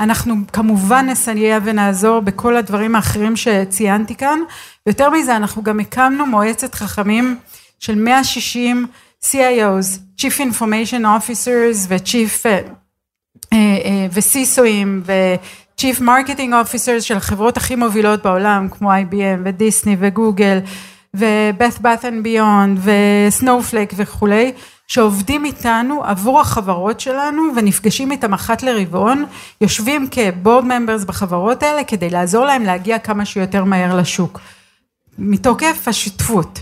אנחנו 0.00 0.34
כמובן 0.52 1.06
נסייע 1.06 1.58
ונעזור 1.64 2.20
בכל 2.20 2.56
הדברים 2.56 2.96
האחרים 2.96 3.36
שציינתי 3.36 4.14
כאן, 4.14 4.38
ויותר 4.86 5.10
מזה 5.10 5.36
אנחנו 5.36 5.62
גם 5.62 5.80
הקמנו 5.80 6.26
מועצת 6.26 6.74
חכמים 6.74 7.38
של 7.78 7.94
160 7.94 8.86
CIOs, 9.24 10.20
Chief 10.20 10.40
Information 10.40 11.02
Officers 11.02 11.88
ו-Chief 11.88 12.46
וסיסואים 14.12 15.02
ו-Chief 15.06 16.00
Marketing 16.00 16.50
Officers 16.64 17.00
של 17.00 17.16
החברות 17.16 17.56
הכי 17.56 17.76
מובילות 17.76 18.22
בעולם 18.22 18.68
כמו 18.70 18.92
IBM 18.92 19.40
ודיסני 19.44 19.96
וגוגל 20.00 20.58
ו-Beth 21.16 21.80
Bath 21.80 22.02
and 22.02 22.26
Beyond 22.26 22.78
ו-Snowflake 22.78 23.94
וכולי, 23.96 24.52
שעובדים 24.88 25.44
איתנו 25.44 26.04
עבור 26.04 26.40
החברות 26.40 27.00
שלנו 27.00 27.42
ונפגשים 27.56 28.12
איתם 28.12 28.34
אחת 28.34 28.62
לרבעון, 28.62 29.24
יושבים 29.60 30.08
כבורד 30.10 30.64
ממברס 30.64 31.04
בחברות 31.04 31.62
האלה 31.62 31.84
כדי 31.84 32.10
לעזור 32.10 32.44
להם 32.44 32.62
להגיע 32.62 32.98
כמה 32.98 33.24
שיותר 33.24 33.64
מהר 33.64 33.96
לשוק. 33.96 34.40
מתוקף 35.18 35.88
השותפות. 35.88 36.60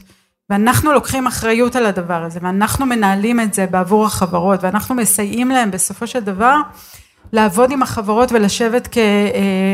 ואנחנו 0.51 0.93
לוקחים 0.93 1.27
אחריות 1.27 1.77
על 1.77 1.87
הדבר 1.87 2.25
הזה 2.25 2.39
ואנחנו 2.43 2.87
מנהלים 2.87 3.41
את 3.41 3.55
זה 3.55 3.67
בעבור 3.67 4.07
החברות 4.07 4.63
ואנחנו 4.63 4.95
מסייעים 4.95 5.49
להם 5.49 5.71
בסופו 5.71 6.07
של 6.07 6.21
דבר 6.21 6.57
לעבוד 7.33 7.71
עם 7.71 7.83
החברות 7.83 8.33
ולשבת 8.33 8.89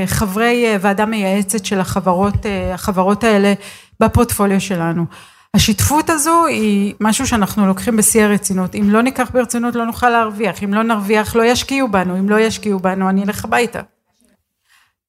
כחברי 0.07 0.66
ועדה 0.81 1.07
מייעצת 1.07 1.64
של 1.64 1.81
החברות, 1.81 2.47
החברות 2.74 3.24
האלה 3.24 3.55
בפורטפוליו 4.01 4.61
שלנו. 4.61 5.07
השותפות 5.55 6.11
הזו 6.11 6.46
היא 6.46 6.94
משהו 7.01 7.26
שאנחנו 7.26 7.66
לוקחים 7.66 7.96
בשיא 7.96 8.24
הרצינות, 8.24 8.74
אם 8.74 8.90
לא 8.90 9.03
ניקח 9.03 9.30
ברצינות 9.30 9.74
לא 9.74 9.86
נוכל 9.86 10.11
להרוויח, 10.11 10.62
אם 10.62 10.74
לא 10.74 10.82
נרוויח 10.82 11.36
לא 11.36 11.42
ישקיעו 11.42 11.88
בנו, 11.88 12.18
אם 12.18 12.28
לא 12.28 12.40
ישקיעו 12.40 12.78
בנו 12.78 13.09
אני 13.09 13.24
אלך 13.24 13.44
הביתה. 13.44 13.80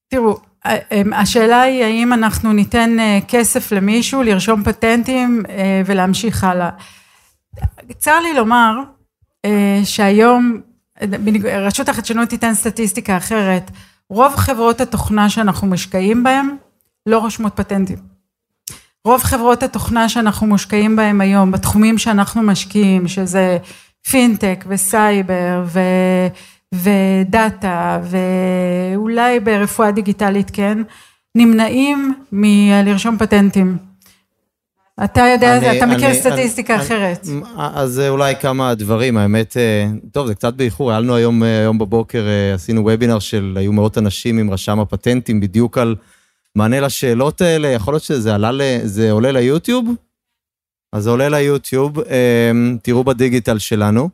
תראו, 0.08 0.38
השאלה 1.14 1.62
היא 1.62 1.84
האם 1.84 2.14
אנחנו 2.14 2.54
ניתן 2.54 2.98
כסף 3.28 3.72
למישהו 3.72 4.24
לרשום 4.24 4.64
פטנטים 4.64 5.44
ולהמשיך 5.86 6.44
הלאה. 6.44 6.70
צר 7.98 8.20
לי 8.20 8.34
לומר 8.34 8.78
שהיום 9.84 10.62
רשות 11.44 11.90
החדשנות 11.90 12.30
תיתן 12.30 12.54
סטטיסטיקה 12.54 13.18
אחרת, 13.18 13.72
רוב 14.10 14.36
חברות 14.36 14.82
התוכנה 14.82 15.30
שאנחנו 15.30 15.68
משקיעים 15.68 16.24
בהן 16.24 16.56
לא 17.06 17.18
רושמות 17.18 17.56
פטנטים. 17.56 18.11
רוב 19.06 19.24
חברות 19.24 19.64
התוכנה 19.64 20.10
שאנחנו 20.10 20.48
מושקעים 20.48 20.96
בהם 20.96 21.22
היום, 21.22 21.52
בתחומים 21.52 21.98
שאנחנו 21.98 22.42
משקיעים, 22.42 23.08
שזה 23.08 23.58
פינטק 24.10 24.66
וסייבר 24.68 25.64
ו... 25.66 25.80
ודאטה 26.76 28.02
ואולי 28.04 29.40
ברפואה 29.40 29.92
דיגיטלית 29.92 30.52
כן, 30.54 30.78
נמנעים 31.36 32.14
מלרשום 32.32 33.18
פטנטים. 33.18 33.78
אתה 35.04 35.22
יודע, 35.34 35.58
אני, 35.58 35.78
אתה 35.78 35.86
מכיר 35.86 36.08
אני, 36.08 36.16
סטטיסטיקה 36.16 36.76
אני, 36.76 36.84
אחרת. 36.84 37.28
אז 37.58 38.02
אולי 38.10 38.36
כמה 38.36 38.76
דברים, 38.76 39.18
האמת, 39.18 39.58
אה, 39.58 39.88
טוב, 40.12 40.28
זה 40.28 40.36
קצת 40.36 40.54
באיחור, 40.54 40.92
היה 40.92 41.00
לנו 41.00 41.16
היום, 41.16 41.44
אה, 41.44 41.60
היום 41.60 41.78
בבוקר, 41.78 42.28
אה, 42.28 42.54
עשינו 42.54 42.82
וובינר 42.82 43.20
של, 43.20 43.54
היו 43.60 43.74
מאות 43.74 43.98
אנשים 43.98 44.38
עם 44.38 44.52
רשם 44.52 44.80
הפטנטים, 44.80 45.40
בדיוק 45.40 45.78
על 45.78 45.96
מענה 46.56 46.80
לשאלות 46.80 47.42
האלה, 47.42 47.68
יכול 47.68 47.94
להיות 47.94 48.04
שזה 48.04 48.36
עלה, 48.36 48.80
זה 48.84 49.12
עולה 49.12 49.32
ליוטיוב? 49.32 49.86
אז 50.94 51.04
זה 51.04 51.10
עולה 51.10 51.30
ליוטיוב, 51.30 51.98
תראו 52.84 53.04
בדיגיטל 53.04 53.60
שלנו. 53.60 54.10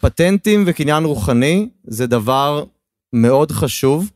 פטנטים 0.00 0.64
וקניין 0.66 1.04
רוחני 1.04 1.68
זה 1.84 2.06
דבר 2.06 2.64
מאוד 3.12 3.52
חשוב, 3.52 4.10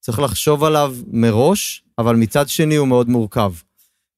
צריך 0.00 0.18
לחשוב 0.18 0.64
עליו 0.64 0.94
מראש, 1.06 1.84
אבל 1.98 2.16
מצד 2.16 2.48
שני 2.48 2.76
הוא 2.76 2.88
מאוד 2.88 3.08
מורכב. 3.08 3.52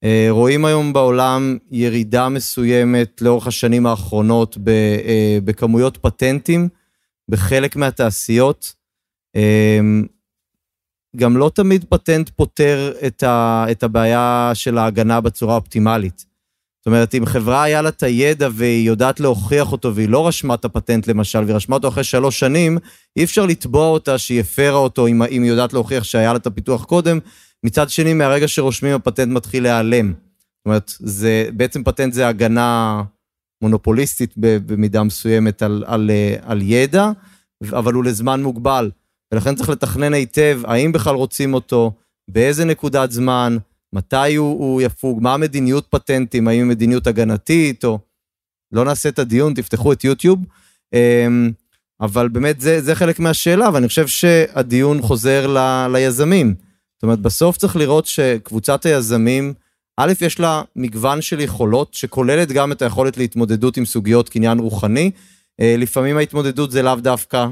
אה, 0.05 0.27
רואים 0.31 0.65
היום 0.65 0.93
בעולם 0.93 1.59
ירידה 1.71 2.29
מסוימת 2.29 3.23
לאורך 3.23 3.47
השנים 3.47 3.87
האחרונות 3.87 4.59
אה, 4.69 5.39
בכמויות 5.45 5.97
פטנטים 5.97 6.69
בחלק 7.31 7.77
מהתעשיות. 7.77 8.75
אה, 11.15 11.21
גם 11.21 11.37
לא 11.37 11.51
תמיד 11.55 11.85
פטנט 11.89 12.29
פותר 12.29 12.93
את, 13.71 13.83
הבעיה 13.83 14.51
של 14.55 14.79
ההגנה 14.79 15.21
בצורה 15.21 15.57
אופטימלית. 15.57 16.35
זאת 16.79 16.87
אומרת, 16.87 17.15
אם 17.15 17.27
חברה 17.27 17.63
היה 17.63 17.83
לה 17.83 17.89
את 17.89 18.03
הידע 18.03 18.49
והיא 18.53 18.87
יודעת 18.87 19.21
להוכיח 19.21 19.73
אותו 19.73 19.95
והיא 19.95 20.09
לא 20.09 20.29
רשמה 20.29 20.55
את 20.55 20.65
הפטנט 20.65 21.07
למשל, 21.07 21.39
והיא 21.39 21.57
רשמה 21.57 21.77
אותו 21.77 21.89
אחרי 21.89 22.05
שלוש 22.05 22.41
שנים, 22.41 22.79
אי 23.17 23.25
אפשר 23.25 23.47
לתבוע 23.47 23.87
אותה 23.87 24.19
שהיא 24.19 24.41
הפרה 24.41 24.79
אותו 24.79 25.07
אם, 25.07 25.23
אם 25.23 25.43
היא 25.43 25.51
יודעת 25.51 25.73
להוכיח 25.73 26.05
שהיה 26.05 26.33
לה 26.33 26.39
את 26.39 26.47
הפיתוח 26.47 26.85
קודם. 26.85 27.19
מצד 27.65 27.91
שני, 27.91 28.15
מהרגע 28.15 28.49
שרושמים 28.49 28.95
הפטנט 28.95 29.33
מתחיל 29.33 29.63
להיעלם. 29.63 30.09
זאת 30.09 30.67
אומרת, 30.67 30.93
זה, 30.99 31.49
בעצם 31.53 31.85
פטנט 31.85 32.13
זה 32.13 32.29
הגנה 32.29 33.03
מונופוליסטית 33.63 34.35
במידה 34.37 35.03
מסוימת 35.03 35.63
על, 35.63 35.85
על, 35.87 36.11
על 36.43 36.63
ידע, 36.63 37.11
אבל 37.73 37.93
הוא 37.93 38.05
לזמן 38.05 38.43
מוגבל. 38.43 38.91
ולכן 39.35 39.55
צריך 39.55 39.69
לתכנן 39.69 40.15
היטב 40.15 40.61
האם 40.65 40.93
בכלל 40.93 41.15
רוצים 41.15 41.55
אותו, 41.55 41.93
באיזה 42.29 42.65
נקודת 42.65 43.11
זמן, 43.11 43.57
מתי 43.93 44.35
הוא, 44.35 44.59
הוא 44.59 44.83
יפוג, 44.83 45.23
מה 45.23 45.35
המדיניות 45.35 45.87
פטנטים, 45.91 46.49
האם 46.49 46.69
מדיניות 46.69 47.07
הגנתית, 47.07 47.85
או... 47.85 47.99
לא 48.73 48.85
נעשה 48.85 49.09
את 49.09 49.19
הדיון, 49.19 49.55
תפתחו 49.55 49.93
את 49.93 50.05
יוטיוב. 50.05 50.39
אמ, 50.95 51.51
אבל 52.01 52.29
באמת 52.29 52.61
זה, 52.61 52.81
זה 52.81 52.95
חלק 52.95 53.19
מהשאלה, 53.19 53.69
ואני 53.73 53.89
חושב 53.89 54.07
שהדיון 54.07 55.03
חוזר 55.03 55.47
ל, 55.47 55.87
ליזמים. 55.93 56.55
זאת 56.97 57.03
אומרת, 57.03 57.19
בסוף 57.19 57.57
צריך 57.57 57.77
לראות 57.77 58.07
שקבוצת 58.07 58.87
היזמים, 58.87 59.55
א', 59.97 60.13
יש 60.21 60.41
לה 60.41 60.63
מגוון 60.77 61.23
של 61.23 61.41
יכולות, 61.41 61.95
שכוללת 61.95 62.53
גם 62.53 62.73
את 62.73 62.83
היכולת 62.83 63.17
להתמודדות 63.17 63.77
עם 63.77 63.85
סוגיות 63.85 64.29
קניין 64.29 64.59
רוחני. 64.59 65.11
אה, 65.61 65.75
לפעמים 65.79 66.17
ההתמודדות 66.17 66.71
זה 66.71 66.83
לאו 66.83 66.97
דווקא 66.97 67.47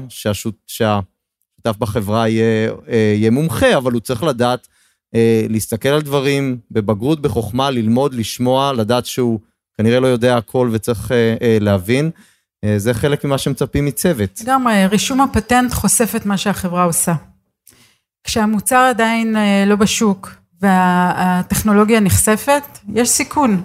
שהשותף 1.63 1.79
בחברה 1.79 2.29
יהיה, 2.29 2.71
אה, 2.89 3.13
יהיה 3.17 3.31
מומחה, 3.31 3.77
אבל 3.77 3.91
הוא 3.91 4.01
צריך 4.01 4.23
לדעת 4.23 4.67
אה, 5.15 5.45
להסתכל 5.49 5.89
על 5.89 6.01
דברים 6.01 6.57
בבגרות, 6.71 7.21
בחוכמה, 7.21 7.71
ללמוד, 7.71 8.13
לשמוע, 8.13 8.73
לדעת 8.73 9.05
שהוא 9.05 9.39
כנראה 9.77 9.99
לא 9.99 10.07
יודע 10.07 10.37
הכל 10.37 10.69
וצריך 10.71 11.11
אה, 11.11 11.57
להבין. 11.61 12.11
זה 12.77 12.93
חלק 12.93 13.25
ממה 13.25 13.37
שמצפים 13.37 13.85
מצוות. 13.85 14.41
גם 14.45 14.67
רישום 14.89 15.21
הפטנט 15.21 15.73
חושף 15.73 16.13
את 16.15 16.25
מה 16.25 16.37
שהחברה 16.37 16.83
עושה. 16.83 17.13
כשהמוצר 18.23 18.87
עדיין 18.89 19.35
לא 19.67 19.75
בשוק 19.75 20.29
והטכנולוגיה 20.61 21.99
נחשפת, 21.99 22.63
יש 22.93 23.09
סיכון. 23.09 23.61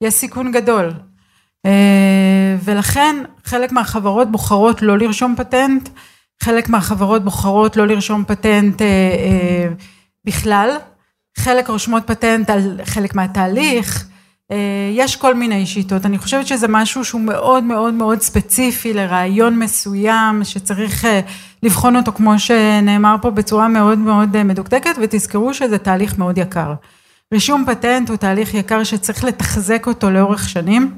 יש 0.00 0.14
סיכון 0.14 0.52
גדול. 0.52 0.92
ולכן 2.64 3.16
חלק 3.44 3.72
מהחברות 3.72 4.30
בוחרות 4.30 4.82
לא 4.82 4.98
לרשום 4.98 5.34
פטנט, 5.36 5.88
חלק 6.42 6.68
מהחברות 6.68 7.24
בוחרות 7.24 7.76
לא 7.76 7.86
לרשום 7.86 8.24
פטנט 8.26 8.82
בכלל, 10.24 10.76
חלק 11.38 11.68
רושמות 11.68 12.02
פטנט 12.06 12.50
על 12.50 12.80
חלק 12.84 13.14
מהתהליך, 13.14 14.06
אה, 14.52 14.56
יש 14.92 15.16
כל 15.16 15.34
מיני 15.34 15.66
שיטות, 15.66 16.06
אני 16.06 16.18
חושבת 16.18 16.46
שזה 16.46 16.68
משהו 16.68 17.04
שהוא 17.04 17.20
מאוד 17.20 17.64
מאוד 17.64 17.94
מאוד 17.94 18.20
ספציפי 18.20 18.92
לרעיון 18.92 19.58
מסוים 19.58 20.44
שצריך 20.44 21.04
אה, 21.04 21.20
לבחון 21.62 21.96
אותו 21.96 22.12
כמו 22.12 22.38
שנאמר 22.38 23.16
פה 23.22 23.30
בצורה 23.30 23.68
מאוד 23.68 23.98
מאוד 23.98 24.36
אה, 24.36 24.44
מדוקדקת 24.44 24.94
ותזכרו 25.02 25.54
שזה 25.54 25.78
תהליך 25.78 26.18
מאוד 26.18 26.38
יקר. 26.38 26.74
רישום 27.32 27.64
פטנט 27.66 28.08
הוא 28.08 28.16
תהליך 28.16 28.54
יקר 28.54 28.84
שצריך 28.84 29.24
לתחזק 29.24 29.86
אותו 29.86 30.10
לאורך 30.10 30.48
שנים, 30.48 30.94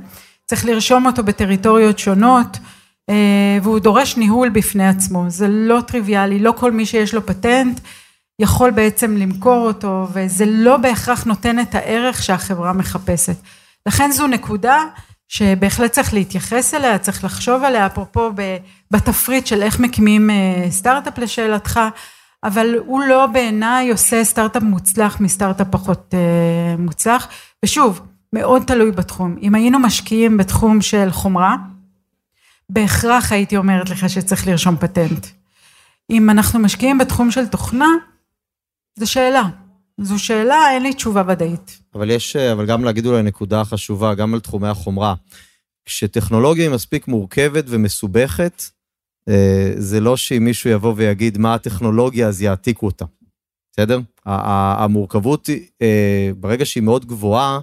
צריך 0.46 0.64
לרשום 0.64 1.06
אותו 1.06 1.22
בטריטוריות 1.22 1.98
שונות 1.98 2.58
והוא 3.62 3.78
דורש 3.78 4.16
ניהול 4.16 4.48
בפני 4.48 4.88
עצמו, 4.88 5.24
זה 5.28 5.48
לא 5.48 5.80
טריוויאלי, 5.86 6.38
לא 6.38 6.52
כל 6.56 6.72
מי 6.72 6.86
שיש 6.86 7.14
לו 7.14 7.26
פטנט 7.26 7.80
יכול 8.38 8.70
בעצם 8.70 9.16
למכור 9.16 9.66
אותו, 9.66 10.08
וזה 10.12 10.44
לא 10.46 10.76
בהכרח 10.76 11.24
נותן 11.24 11.60
את 11.60 11.74
הערך 11.74 12.22
שהחברה 12.22 12.72
מחפשת. 12.72 13.36
לכן 13.86 14.10
זו 14.10 14.26
נקודה 14.26 14.84
שבהחלט 15.28 15.92
צריך 15.92 16.14
להתייחס 16.14 16.74
אליה, 16.74 16.98
צריך 16.98 17.24
לחשוב 17.24 17.64
עליה, 17.64 17.86
אפרופו 17.86 18.30
בתפריט 18.90 19.46
של 19.46 19.62
איך 19.62 19.80
מקימים 19.80 20.30
אה, 20.30 20.66
סטארט-אפ 20.70 21.18
לשאלתך, 21.18 21.80
אבל 22.44 22.74
הוא 22.86 23.02
לא 23.02 23.26
בעיניי 23.26 23.90
עושה 23.90 24.24
סטארט-אפ 24.24 24.62
מוצלח 24.62 25.20
מסטארט-אפ 25.20 25.66
פחות 25.70 26.14
אה, 26.14 26.76
מוצלח, 26.78 27.28
ושוב, 27.64 28.00
מאוד 28.32 28.62
תלוי 28.66 28.90
בתחום. 28.90 29.36
אם 29.42 29.54
היינו 29.54 29.78
משקיעים 29.78 30.36
בתחום 30.36 30.80
של 30.80 31.10
חומרה, 31.10 31.56
בהכרח 32.68 33.32
הייתי 33.32 33.56
אומרת 33.56 33.90
לך 33.90 34.10
שצריך 34.10 34.46
לרשום 34.46 34.76
פטנט. 34.76 35.26
אם 36.10 36.30
אנחנו 36.30 36.58
משקיעים 36.58 36.98
בתחום 36.98 37.30
של 37.30 37.46
תוכנה, 37.46 37.88
זו 38.98 39.10
שאלה. 39.10 39.42
זו 40.00 40.18
שאלה, 40.18 40.70
אין 40.70 40.82
לי 40.82 40.94
תשובה 40.94 41.22
ודאית. 41.28 41.80
אבל 41.94 42.10
יש, 42.10 42.36
אבל 42.36 42.66
גם 42.66 42.84
להגיד 42.84 43.06
אולי 43.06 43.22
נקודה 43.22 43.64
חשובה, 43.64 44.14
גם 44.14 44.34
על 44.34 44.40
תחומי 44.40 44.68
החומרה. 44.68 45.14
כשטכנולוגיה 45.84 46.64
היא 46.64 46.74
מספיק 46.74 47.08
מורכבת 47.08 47.64
ומסובכת, 47.68 48.62
אה, 49.28 49.72
זה 49.76 50.00
לא 50.00 50.16
שאם 50.16 50.44
מישהו 50.44 50.70
יבוא 50.70 50.94
ויגיד 50.96 51.38
מה 51.38 51.54
הטכנולוגיה, 51.54 52.28
אז 52.28 52.42
יעתיקו 52.42 52.86
אותה. 52.86 53.04
בסדר? 53.72 54.00
המורכבות, 54.26 55.48
אה, 55.82 56.30
ברגע 56.36 56.64
שהיא 56.64 56.82
מאוד 56.82 57.06
גבוהה, 57.06 57.58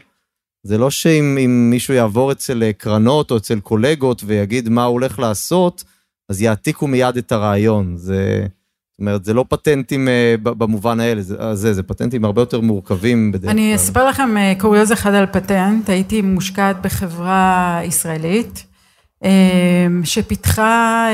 זה 0.64 0.78
לא 0.78 0.90
שאם 0.90 1.68
מישהו 1.70 1.94
יעבור 1.94 2.32
אצל 2.32 2.72
קרנות 2.78 3.32
או 3.32 3.38
אצל 3.38 3.60
קולגות 3.60 4.24
ויגיד 4.26 4.70
מה 4.70 4.84
הוא 4.84 4.94
הולך 4.94 5.20
לעשות, 5.20 5.84
אז 6.30 6.42
יעתיקו 6.42 6.88
מיד 6.88 7.18
את 7.18 7.32
הרעיון. 7.32 7.98
זה... 7.98 8.46
זאת 8.92 9.00
אומרת, 9.00 9.26
זה 9.26 9.34
לא 9.34 9.46
פטנטים 9.50 10.08
uh, 10.08 10.42
במובן 10.42 11.00
האלה, 11.00 11.22
זה, 11.22 11.56
זה, 11.56 11.74
זה 11.74 11.84
פטנטים 11.84 12.26
הרבה 12.26 12.42
יותר 12.42 12.62
מורכבים 12.62 13.32
בדרך 13.32 13.44
כלל. 13.44 13.52
אני 13.52 13.76
אספר 13.76 14.08
לכם 14.08 14.30
קוריוז 14.60 14.92
אחד 14.92 15.14
על 15.14 15.26
פטנט, 15.26 15.90
הייתי 15.90 16.22
מושקעת 16.22 16.82
בחברה 16.82 17.80
ישראלית, 17.84 18.66
שפיתחה 20.04 21.08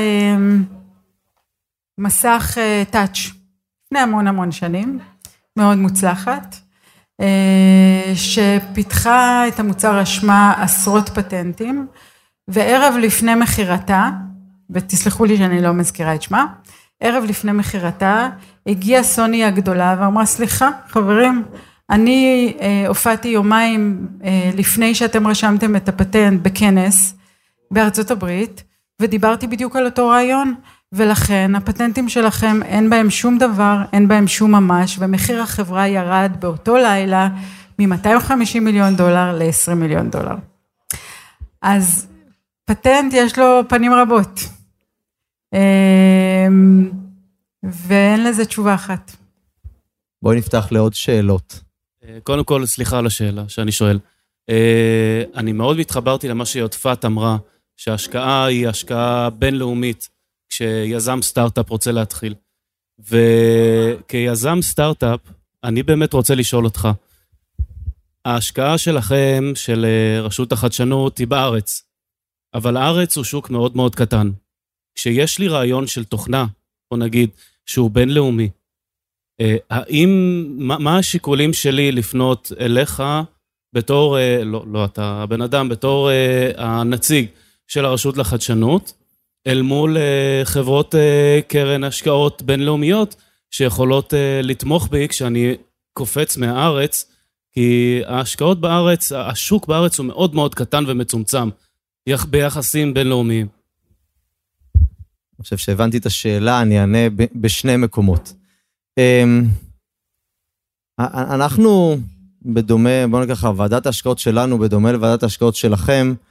מסך 1.98 2.58
טאץ' 2.90 3.18
לפני 3.86 3.98
המון 3.98 4.26
המון 4.26 4.52
שנים, 4.52 4.98
מאוד 5.56 5.78
מוצלחת, 5.78 6.56
שפיתחה 8.14 9.48
את 9.48 9.60
המוצר 9.60 10.02
אשמה 10.02 10.54
עשרות 10.62 11.08
פטנטים, 11.08 11.86
וערב 12.48 12.94
לפני 13.00 13.34
מכירתה, 13.34 14.10
ותסלחו 14.70 15.24
לי 15.24 15.36
שאני 15.36 15.62
לא 15.62 15.72
מזכירה 15.72 16.14
את 16.14 16.22
שמה, 16.22 16.46
ערב 17.00 17.24
לפני 17.24 17.52
מכירתה, 17.52 18.28
הגיעה 18.66 19.02
סוני 19.02 19.44
הגדולה 19.44 19.96
ואמרה, 20.00 20.26
סליחה, 20.26 20.70
חברים, 20.88 21.44
אני 21.90 22.54
אה, 22.60 22.84
הופעתי 22.88 23.28
יומיים 23.28 24.08
אה, 24.24 24.50
לפני 24.56 24.94
שאתם 24.94 25.26
רשמתם 25.26 25.76
את 25.76 25.88
הפטנט 25.88 26.42
בכנס 26.42 27.14
בארצות 27.70 28.10
הברית, 28.10 28.64
ודיברתי 29.00 29.46
בדיוק 29.46 29.76
על 29.76 29.84
אותו 29.84 30.08
רעיון, 30.08 30.54
ולכן 30.92 31.54
הפטנטים 31.54 32.08
שלכם 32.08 32.62
אין 32.62 32.90
בהם 32.90 33.10
שום 33.10 33.38
דבר, 33.38 33.76
אין 33.92 34.08
בהם 34.08 34.26
שום 34.26 34.50
ממש, 34.50 34.96
ומחיר 35.00 35.42
החברה 35.42 35.88
ירד 35.88 36.32
באותו 36.40 36.76
לילה 36.76 37.28
מ-250 37.78 38.60
מיליון 38.60 38.96
דולר 38.96 39.38
ל-20 39.38 39.74
מיליון 39.74 40.10
דולר. 40.10 40.34
אז 41.62 42.06
פטנט 42.64 43.12
יש 43.12 43.38
לו 43.38 43.60
פנים 43.68 43.92
רבות. 43.92 44.40
אמ, 45.54 46.90
ואין 47.62 48.24
לזה 48.24 48.44
תשובה 48.44 48.74
אחת. 48.74 49.16
בואי 50.22 50.38
נפתח 50.38 50.68
לעוד 50.70 50.94
שאלות. 50.94 51.60
אה, 52.04 52.18
קודם 52.22 52.44
כל, 52.44 52.66
סליחה 52.66 52.98
על 52.98 53.06
השאלה 53.06 53.48
שאני 53.48 53.72
שואל. 53.72 53.98
אה, 54.50 55.22
אני 55.34 55.52
מאוד 55.52 55.78
התחברתי 55.78 56.28
למה 56.28 56.46
שיודפת 56.46 57.04
אמרה, 57.04 57.36
שההשקעה 57.76 58.44
היא 58.44 58.68
השקעה 58.68 59.30
בינלאומית, 59.30 60.08
כשיזם 60.50 61.22
סטארט-אפ 61.22 61.70
רוצה 61.70 61.92
להתחיל. 61.92 62.34
וכיזם 62.98 64.58
סטארט-אפ, 64.62 65.20
אני 65.64 65.82
באמת 65.82 66.12
רוצה 66.12 66.34
לשאול 66.34 66.64
אותך, 66.64 66.88
ההשקעה 68.24 68.78
שלכם, 68.78 69.52
של 69.54 69.84
אה, 69.84 70.20
רשות 70.20 70.52
החדשנות, 70.52 71.18
היא 71.18 71.26
בארץ, 71.26 71.84
אבל 72.54 72.76
הארץ 72.76 73.16
הוא 73.16 73.24
שוק 73.24 73.50
מאוד 73.50 73.76
מאוד 73.76 73.94
קטן. 73.94 74.30
כשיש 74.94 75.38
לי 75.38 75.48
רעיון 75.48 75.86
של 75.86 76.04
תוכנה, 76.04 76.46
בוא 76.90 76.98
נגיד, 76.98 77.30
שהוא 77.66 77.90
בינלאומי, 77.90 78.50
אה, 79.40 79.56
האם, 79.70 80.44
מה, 80.58 80.78
מה 80.78 80.98
השיקולים 80.98 81.52
שלי 81.52 81.92
לפנות 81.92 82.52
אליך 82.60 83.02
בתור, 83.74 84.18
אה, 84.18 84.44
לא, 84.44 84.64
לא 84.72 84.84
אתה 84.84 85.04
הבן 85.04 85.42
אדם, 85.42 85.68
בתור 85.68 86.10
הנציג 86.56 87.26
של 87.66 87.84
הרשות 87.84 88.16
לחדשנות, 88.16 88.92
אל 89.46 89.62
מול 89.62 89.96
חברות 90.44 90.94
קרן 91.48 91.84
השקעות 91.84 92.42
בינלאומיות 92.42 93.16
שיכולות 93.50 94.14
לתמוך 94.42 94.88
בי 94.88 95.08
כשאני 95.08 95.54
קופץ 95.92 96.36
מהארץ 96.36 97.10
כי 97.52 98.00
ההשקעות 98.06 98.60
בארץ, 98.60 99.12
השוק 99.12 99.66
בארץ 99.66 99.98
הוא 99.98 100.06
מאוד 100.06 100.34
מאוד 100.34 100.54
קטן 100.54 100.84
ומצומצם 100.88 101.48
ביחסים 102.30 102.94
בינלאומיים. 102.94 103.46
אני 104.76 105.42
חושב 105.42 105.56
שהבנתי 105.56 105.98
את 105.98 106.06
השאלה, 106.06 106.62
אני 106.62 106.80
אענה 106.80 106.98
בשני 107.34 107.76
מקומות. 107.76 108.32
אמ, 108.98 109.44
אנחנו, 111.14 111.96
בדומה, 112.42 113.06
בוא 113.10 113.20
נגיד 113.20 113.36
ככה, 113.36 113.52
ועדת 113.56 113.86
ההשקעות 113.86 114.18
שלנו, 114.18 114.58
בדומה 114.58 114.92
לוועדת 114.92 115.22
ההשקעות 115.22 115.54
שלכם, 115.54 116.14
אה, 116.14 116.29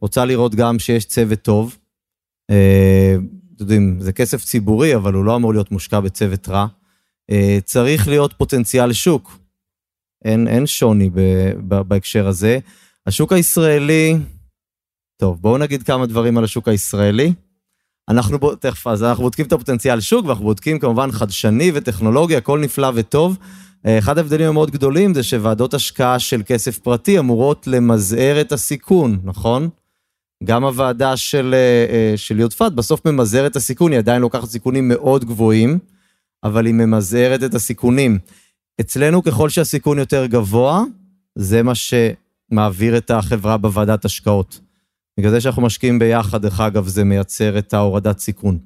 רוצה 0.00 0.24
לראות 0.24 0.54
גם 0.54 0.78
שיש 0.78 1.04
צוות 1.04 1.42
טוב. 1.42 1.76
אה, 2.50 3.16
אתם 3.54 3.62
יודעים, 3.64 4.00
זה 4.00 4.12
כסף 4.12 4.44
ציבורי, 4.44 4.96
אבל 4.96 5.14
הוא 5.14 5.24
לא 5.24 5.36
אמור 5.36 5.52
להיות 5.52 5.70
מושקע 5.70 6.00
בצוות 6.00 6.48
רע. 6.48 6.66
אה, 7.30 7.58
צריך 7.64 8.08
להיות 8.08 8.32
פוטנציאל 8.32 8.92
שוק. 8.92 9.38
אין, 10.24 10.48
אין 10.48 10.66
שוני 10.66 11.10
ב, 11.10 11.20
ב, 11.68 11.80
בהקשר 11.80 12.26
הזה. 12.26 12.58
השוק 13.06 13.32
הישראלי, 13.32 14.16
טוב, 15.16 15.40
בואו 15.40 15.58
נגיד 15.58 15.82
כמה 15.82 16.06
דברים 16.06 16.38
על 16.38 16.44
השוק 16.44 16.68
הישראלי. 16.68 17.32
אנחנו, 18.08 18.54
תכף, 18.54 18.86
אז 18.86 19.02
אנחנו 19.02 19.22
בודקים 19.24 19.46
את 19.46 19.52
הפוטנציאל 19.52 20.00
שוק, 20.00 20.26
ואנחנו 20.26 20.44
בודקים 20.44 20.78
כמובן 20.78 21.12
חדשני 21.12 21.70
וטכנולוגיה, 21.74 22.38
הכל 22.38 22.60
נפלא 22.60 22.88
וטוב. 22.94 23.38
אחד 23.88 24.18
ההבדלים 24.18 24.48
המאוד 24.48 24.70
גדולים 24.70 25.14
זה 25.14 25.22
שוועדות 25.22 25.74
השקעה 25.74 26.18
של 26.18 26.42
כסף 26.46 26.78
פרטי 26.78 27.18
אמורות 27.18 27.66
למזער 27.66 28.40
את 28.40 28.52
הסיכון, 28.52 29.18
נכון? 29.24 29.68
גם 30.44 30.64
הוועדה 30.64 31.16
של, 31.16 31.54
אה, 31.54 31.94
אה, 31.94 32.16
של 32.16 32.40
יודפת 32.40 32.72
בסוף 32.72 33.06
ממזערת 33.06 33.50
את 33.50 33.56
הסיכון, 33.56 33.92
היא 33.92 33.98
עדיין 33.98 34.22
לוקחת 34.22 34.48
סיכונים 34.48 34.88
מאוד 34.88 35.24
גבוהים, 35.24 35.78
אבל 36.44 36.66
היא 36.66 36.74
ממזערת 36.74 37.42
את 37.42 37.54
הסיכונים. 37.54 38.18
אצלנו 38.80 39.22
ככל 39.22 39.48
שהסיכון 39.48 39.98
יותר 39.98 40.26
גבוה, 40.26 40.84
זה 41.34 41.62
מה 41.62 41.72
שמעביר 41.74 42.96
את 42.96 43.10
החברה 43.10 43.56
בוועדת 43.56 44.04
השקעות. 44.04 44.60
בגלל 45.18 45.30
זה 45.30 45.40
שאנחנו 45.40 45.62
משקיעים 45.62 45.98
ביחד, 45.98 46.42
דרך 46.42 46.60
אגב, 46.60 46.88
זה 46.88 47.04
מייצר 47.04 47.58
את 47.58 47.74
ההורדת 47.74 48.18
סיכון. 48.18 48.58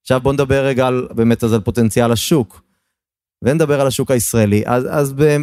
עכשיו 0.00 0.20
בואו 0.20 0.32
נדבר 0.32 0.64
רגע 0.66 0.86
על, 0.86 1.08
באמת 1.14 1.44
אז 1.44 1.52
על 1.52 1.60
פוטנציאל 1.60 2.12
השוק, 2.12 2.62
ונדבר 3.42 3.80
על 3.80 3.86
השוק 3.86 4.10
הישראלי. 4.10 4.62
אז, 4.66 4.84
אז 4.90 5.12
ב, 5.12 5.36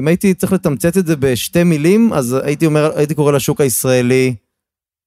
אם 0.00 0.08
הייתי 0.08 0.34
צריך 0.34 0.52
לתמצת 0.52 0.96
את 0.96 1.06
זה 1.06 1.16
בשתי 1.16 1.64
מילים, 1.64 2.12
אז 2.12 2.36
הייתי 2.44 2.66
אומר, 2.66 2.90
הייתי 2.96 3.14
קורא 3.14 3.32
לשוק 3.32 3.60
הישראלי 3.60 4.34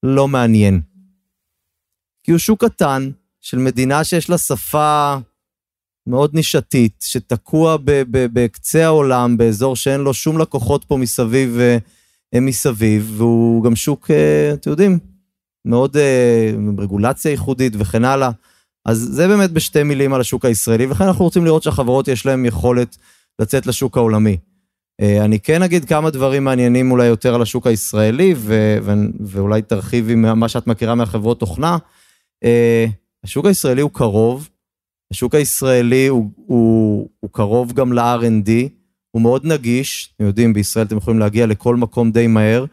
לא 0.03 0.27
מעניין. 0.27 0.81
כי 2.23 2.31
הוא 2.31 2.39
שוק 2.39 2.65
קטן 2.65 3.09
של 3.41 3.57
מדינה 3.57 4.03
שיש 4.03 4.29
לה 4.29 4.37
שפה 4.37 5.15
מאוד 6.07 6.33
נישתית, 6.33 7.05
שתקוע 7.07 7.77
בקצה 8.11 8.85
העולם, 8.85 9.37
באזור 9.37 9.75
שאין 9.75 10.01
לו 10.01 10.13
שום 10.13 10.37
לקוחות 10.37 10.83
פה 10.83 10.97
מסביב, 10.97 11.59
אה, 12.33 12.39
מסביב, 12.39 13.13
והוא 13.17 13.63
גם 13.63 13.75
שוק, 13.75 14.11
אה, 14.11 14.53
אתם 14.53 14.69
יודעים, 14.69 14.99
מאוד 15.65 15.97
אה, 15.97 16.51
רגולציה 16.77 17.31
ייחודית 17.31 17.73
וכן 17.77 18.05
הלאה. 18.05 18.29
אז 18.85 18.97
זה 19.11 19.27
באמת 19.27 19.51
בשתי 19.51 19.83
מילים 19.83 20.13
על 20.13 20.21
השוק 20.21 20.45
הישראלי, 20.45 20.85
וכן 20.89 21.03
אנחנו 21.03 21.25
רוצים 21.25 21.45
לראות 21.45 21.63
שהחברות 21.63 22.07
יש 22.07 22.25
להן 22.25 22.45
יכולת 22.45 22.97
לצאת 23.39 23.67
לשוק 23.67 23.97
העולמי. 23.97 24.37
אני 25.01 25.39
כן 25.39 25.61
אגיד 25.61 25.85
כמה 25.85 26.09
דברים 26.09 26.43
מעניינים 26.43 26.91
אולי 26.91 27.05
יותר 27.05 27.35
על 27.35 27.41
השוק 27.41 27.67
הישראלי, 27.67 28.33
ו- 28.37 28.77
ו- 28.81 28.93
ואולי 29.19 29.61
תרחיבי 29.61 30.15
מה 30.15 30.49
שאת 30.49 30.67
מכירה 30.67 30.95
מהחברות 30.95 31.39
תוכנה. 31.39 31.77
השוק 33.23 33.45
הישראלי 33.45 33.81
הוא 33.81 33.91
קרוב, 33.91 34.49
השוק 35.13 35.35
הישראלי 35.35 36.07
הוא, 36.07 36.29
הוא, 36.35 37.09
הוא 37.19 37.29
קרוב 37.31 37.73
גם 37.73 37.93
ל-R&D, 37.93 38.49
הוא 39.11 39.21
מאוד 39.21 39.45
נגיש, 39.45 40.13
אתם 40.15 40.25
יודעים, 40.25 40.53
בישראל 40.53 40.85
אתם 40.85 40.97
יכולים 40.97 41.19
להגיע 41.19 41.45
לכל 41.45 41.75
מקום 41.75 42.11
די 42.11 42.27
מהר, 42.27 42.65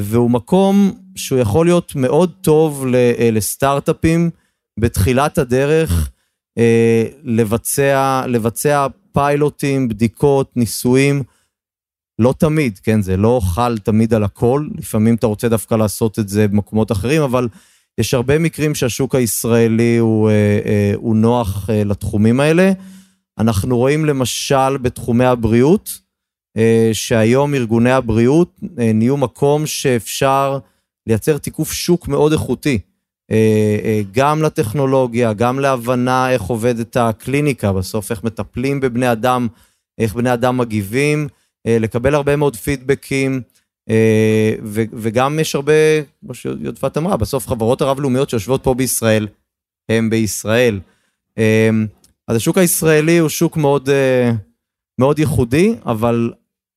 והוא 0.00 0.30
מקום 0.30 0.92
שהוא 1.16 1.38
יכול 1.38 1.66
להיות 1.66 1.96
מאוד 1.96 2.32
טוב 2.40 2.86
אה, 2.94 3.30
לסטארט-אפים 3.32 4.30
בתחילת 4.80 5.38
הדרך, 5.38 6.10
אה, 6.58 7.04
לבצע, 7.24 8.24
לבצע 8.28 8.86
פיילוטים, 9.12 9.88
בדיקות, 9.88 10.56
ניסויים. 10.56 11.22
לא 12.18 12.34
תמיד, 12.38 12.78
כן, 12.78 13.02
זה 13.02 13.16
לא 13.16 13.40
חל 13.44 13.78
תמיד 13.78 14.14
על 14.14 14.24
הכל, 14.24 14.68
לפעמים 14.78 15.14
אתה 15.14 15.26
רוצה 15.26 15.48
דווקא 15.48 15.74
לעשות 15.74 16.18
את 16.18 16.28
זה 16.28 16.48
במקומות 16.48 16.92
אחרים, 16.92 17.22
אבל 17.22 17.48
יש 17.98 18.14
הרבה 18.14 18.38
מקרים 18.38 18.74
שהשוק 18.74 19.14
הישראלי 19.14 19.96
הוא, 19.96 20.30
אה, 20.30 20.60
אה, 20.64 20.92
הוא 20.94 21.16
נוח 21.16 21.70
אה, 21.70 21.84
לתחומים 21.84 22.40
האלה. 22.40 22.72
אנחנו 23.38 23.78
רואים 23.78 24.04
למשל 24.04 24.76
בתחומי 24.76 25.24
הבריאות, 25.24 26.02
שהיום 26.92 27.54
ארגוני 27.54 27.90
הבריאות 27.90 28.60
נהיו 28.94 29.16
מקום 29.16 29.66
שאפשר 29.66 30.58
לייצר 31.06 31.38
תיקוף 31.38 31.72
שוק 31.72 32.08
מאוד 32.08 32.32
איכותי. 32.32 32.78
גם 34.12 34.42
לטכנולוגיה, 34.42 35.32
גם 35.32 35.60
להבנה 35.60 36.30
איך 36.30 36.42
עובדת 36.42 36.96
הקליניקה, 36.96 37.72
בסוף 37.72 38.10
איך 38.10 38.24
מטפלים 38.24 38.80
בבני 38.80 39.12
אדם, 39.12 39.48
איך 39.98 40.14
בני 40.14 40.32
אדם 40.32 40.58
מגיבים, 40.58 41.28
לקבל 41.66 42.14
הרבה 42.14 42.36
מאוד 42.36 42.56
פידבקים. 42.56 43.42
אה, 43.90 44.54
וגם 44.92 45.38
יש 45.38 45.54
הרבה, 45.54 45.72
כמו 46.20 46.34
שיודפת 46.34 46.96
אמרה, 46.96 47.16
בסוף 47.16 47.48
חברות 47.48 47.80
הרב-לאומיות 47.80 48.30
שיושבות 48.30 48.64
פה 48.64 48.74
בישראל, 48.74 49.28
הם 49.88 50.10
בישראל. 50.10 50.80
אה, 51.38 51.70
אז 52.28 52.36
השוק 52.36 52.58
הישראלי 52.58 53.18
הוא 53.18 53.28
שוק 53.28 53.56
מאוד, 53.56 53.88
אה, 53.88 54.32
מאוד 55.00 55.18
ייחודי, 55.18 55.74
אבל 55.86 56.32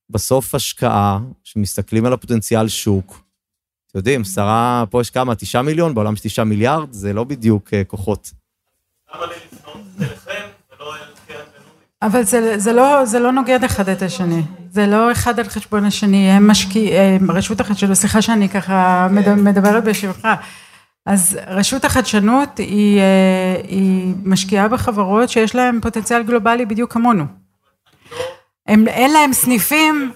בסוף 0.09 0.55
השקעה, 0.55 1.19
שמסתכלים 1.43 2.05
על 2.05 2.13
הפוטנציאל 2.13 2.67
שוק, 2.67 3.24
אתם 3.95 3.99
יודעים, 3.99 4.23
שרה, 4.23 4.83
פה 4.89 5.01
יש 5.01 5.09
כמה, 5.09 5.35
תשעה 5.35 5.61
מיליון, 5.61 5.95
בעולם 5.95 6.13
יש 6.13 6.19
תשעה 6.19 6.45
מיליארד, 6.45 6.93
זה 6.93 7.13
לא 7.13 7.23
בדיוק 7.23 7.69
כוחות. 7.87 8.31
אל 9.15 9.19
קרן 9.97 10.45
אבל 12.01 12.23
זה, 12.23 12.59
זה, 12.59 12.73
לא, 12.73 13.05
זה 13.05 13.19
לא 13.19 13.31
נוגד 13.31 13.63
אחד 13.63 13.89
את 13.89 14.01
השני. 14.01 14.41
זה 14.71 14.87
לא 14.87 15.11
אחד 15.11 15.39
על 15.39 15.49
חשבון 15.49 15.85
השני, 15.85 16.31
הם 16.31 16.47
משקיעים, 16.47 17.31
רשות 17.31 17.59
החדשנות, 17.59 17.97
סליחה 17.97 18.21
שאני 18.21 18.49
ככה 18.49 19.07
מדברת 19.37 19.83
בשבילך, 19.83 20.27
אז 21.05 21.39
רשות 21.47 21.85
החדשנות 21.85 22.57
היא, 22.57 22.99
אה, 22.99 23.61
היא 23.67 24.13
משקיעה 24.23 24.67
בחברות 24.67 25.29
שיש 25.29 25.55
להן 25.55 25.79
פוטנציאל 25.81 26.23
גלובלי 26.23 26.65
בדיוק 26.65 26.93
כמונו. 26.93 27.25
הם, 28.67 28.87
אין 28.87 29.11
להם 29.11 29.33
סניפים, 29.33 30.11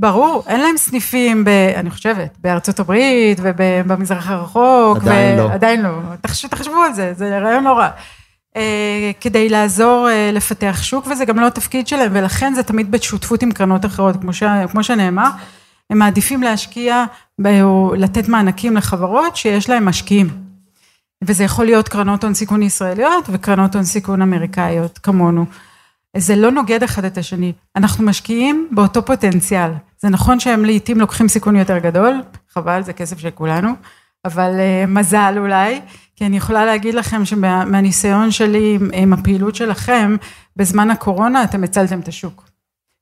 ברור, 0.00 0.42
אין 0.46 0.60
להם 0.60 0.76
סניפים, 0.76 1.44
ב, 1.44 1.48
אני 1.76 1.90
חושבת, 1.90 2.38
בארצות 2.40 2.80
הברית 2.80 3.38
ובמזרח 3.42 4.30
הרחוק. 4.30 4.98
עדיין 4.98 5.40
ו, 5.40 5.42
לא. 5.42 5.52
עדיין 5.52 5.82
לא. 5.82 5.90
תחשבו 6.50 6.82
על 6.82 6.92
זה, 6.92 7.12
זה 7.14 7.38
רעיון 7.38 7.64
לא 7.64 7.72
רע. 7.72 7.88
אה, 8.56 9.10
כדי 9.20 9.48
לעזור 9.48 10.08
אה, 10.10 10.30
לפתח 10.32 10.80
שוק, 10.82 11.06
וזה 11.06 11.24
גם 11.24 11.38
לא 11.38 11.46
התפקיד 11.46 11.88
שלהם, 11.88 12.10
ולכן 12.14 12.54
זה 12.54 12.62
תמיד 12.62 12.90
בשותפות 12.90 13.42
עם 13.42 13.52
קרנות 13.52 13.84
אחרות, 13.84 14.16
כמו, 14.20 14.32
ש, 14.32 14.42
כמו 14.70 14.84
שנאמר, 14.84 15.28
הם 15.90 15.98
מעדיפים 15.98 16.42
להשקיע 16.42 17.04
או 17.62 17.94
לתת 17.96 18.28
מענקים 18.28 18.76
לחברות 18.76 19.36
שיש 19.36 19.70
להם 19.70 19.84
משקיעים. 19.84 20.28
וזה 21.24 21.44
יכול 21.44 21.64
להיות 21.64 21.88
קרנות 21.88 22.24
הון 22.24 22.34
סיכון 22.34 22.62
ישראליות 22.62 23.24
וקרנות 23.28 23.74
הון 23.74 23.84
סיכון 23.84 24.22
אמריקאיות 24.22 24.98
כמונו. 24.98 25.44
זה 26.16 26.36
לא 26.36 26.50
נוגד 26.50 26.82
אחד 26.82 27.04
את 27.04 27.18
השני, 27.18 27.52
אנחנו 27.76 28.04
משקיעים 28.04 28.68
באותו 28.70 29.04
פוטנציאל. 29.04 29.70
זה 30.02 30.08
נכון 30.08 30.40
שהם 30.40 30.64
לעיתים 30.64 31.00
לוקחים 31.00 31.28
סיכון 31.28 31.56
יותר 31.56 31.78
גדול, 31.78 32.22
חבל, 32.52 32.82
זה 32.82 32.92
כסף 32.92 33.18
של 33.18 33.30
כולנו, 33.30 33.72
אבל 34.24 34.50
uh, 34.50 34.86
מזל 34.90 35.34
אולי, 35.38 35.80
כי 36.16 36.26
אני 36.26 36.36
יכולה 36.36 36.64
להגיד 36.64 36.94
לכם 36.94 37.24
שמהניסיון 37.24 38.30
שלי 38.30 38.74
עם, 38.80 38.90
עם 38.92 39.12
הפעילות 39.12 39.54
שלכם, 39.54 40.16
בזמן 40.56 40.90
הקורונה 40.90 41.44
אתם 41.44 41.64
הצלתם 41.64 42.00
את 42.00 42.08
השוק. 42.08 42.50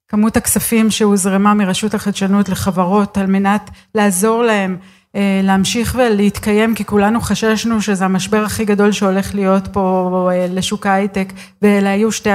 כמות 0.09 0.37
הכספים 0.37 0.91
שהוזרמה 0.91 1.55
מרשות 1.55 1.95
החדשנות 1.95 2.49
לחברות 2.49 3.19
על 3.19 3.27
מנת 3.27 3.71
לעזור 3.95 4.43
להם 4.43 4.77
אה, 5.17 5.41
להמשיך 5.43 5.97
ולהתקיים, 5.99 6.75
כי 6.75 6.85
כולנו 6.85 7.21
חששנו 7.21 7.83
שזה 7.83 8.05
המשבר 8.05 8.45
הכי 8.45 8.65
גדול 8.65 8.93
שהולך 8.93 9.35
להיות 9.35 9.69
פה 9.73 10.29
אה, 10.33 10.47
לשוק 10.51 10.87
ההייטק, 10.87 11.33
ואלה 11.63 11.91
היו 11.91 12.13
שתי 12.13 12.31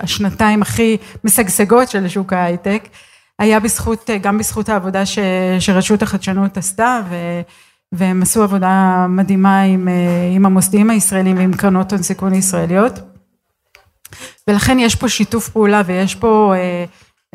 השנתיים 0.00 0.62
הכי 0.62 0.96
משגשגות 1.24 1.88
של 1.88 2.08
שוק 2.08 2.32
ההייטק, 2.32 2.88
היה 3.38 3.60
בזכות, 3.60 4.10
גם 4.22 4.38
בזכות 4.38 4.68
העבודה 4.68 5.06
ש, 5.06 5.18
שרשות 5.60 6.02
החדשנות 6.02 6.56
עשתה, 6.56 7.00
ו, 7.10 7.14
והם 7.92 8.22
עשו 8.22 8.42
עבודה 8.42 9.06
מדהימה 9.08 9.62
עם, 9.62 9.88
עם 10.34 10.46
המוסדיים 10.46 10.90
הישראלים 10.90 11.36
ועם 11.36 11.52
קרנות 11.52 11.92
הון 11.92 12.02
סיכון 12.02 12.34
ישראליות. 12.34 13.00
ולכן 14.48 14.78
יש 14.78 14.94
פה 14.94 15.08
שיתוף 15.08 15.48
פעולה 15.48 15.82
ויש 15.86 16.14
פה, 16.14 16.54
אה, 16.56 16.84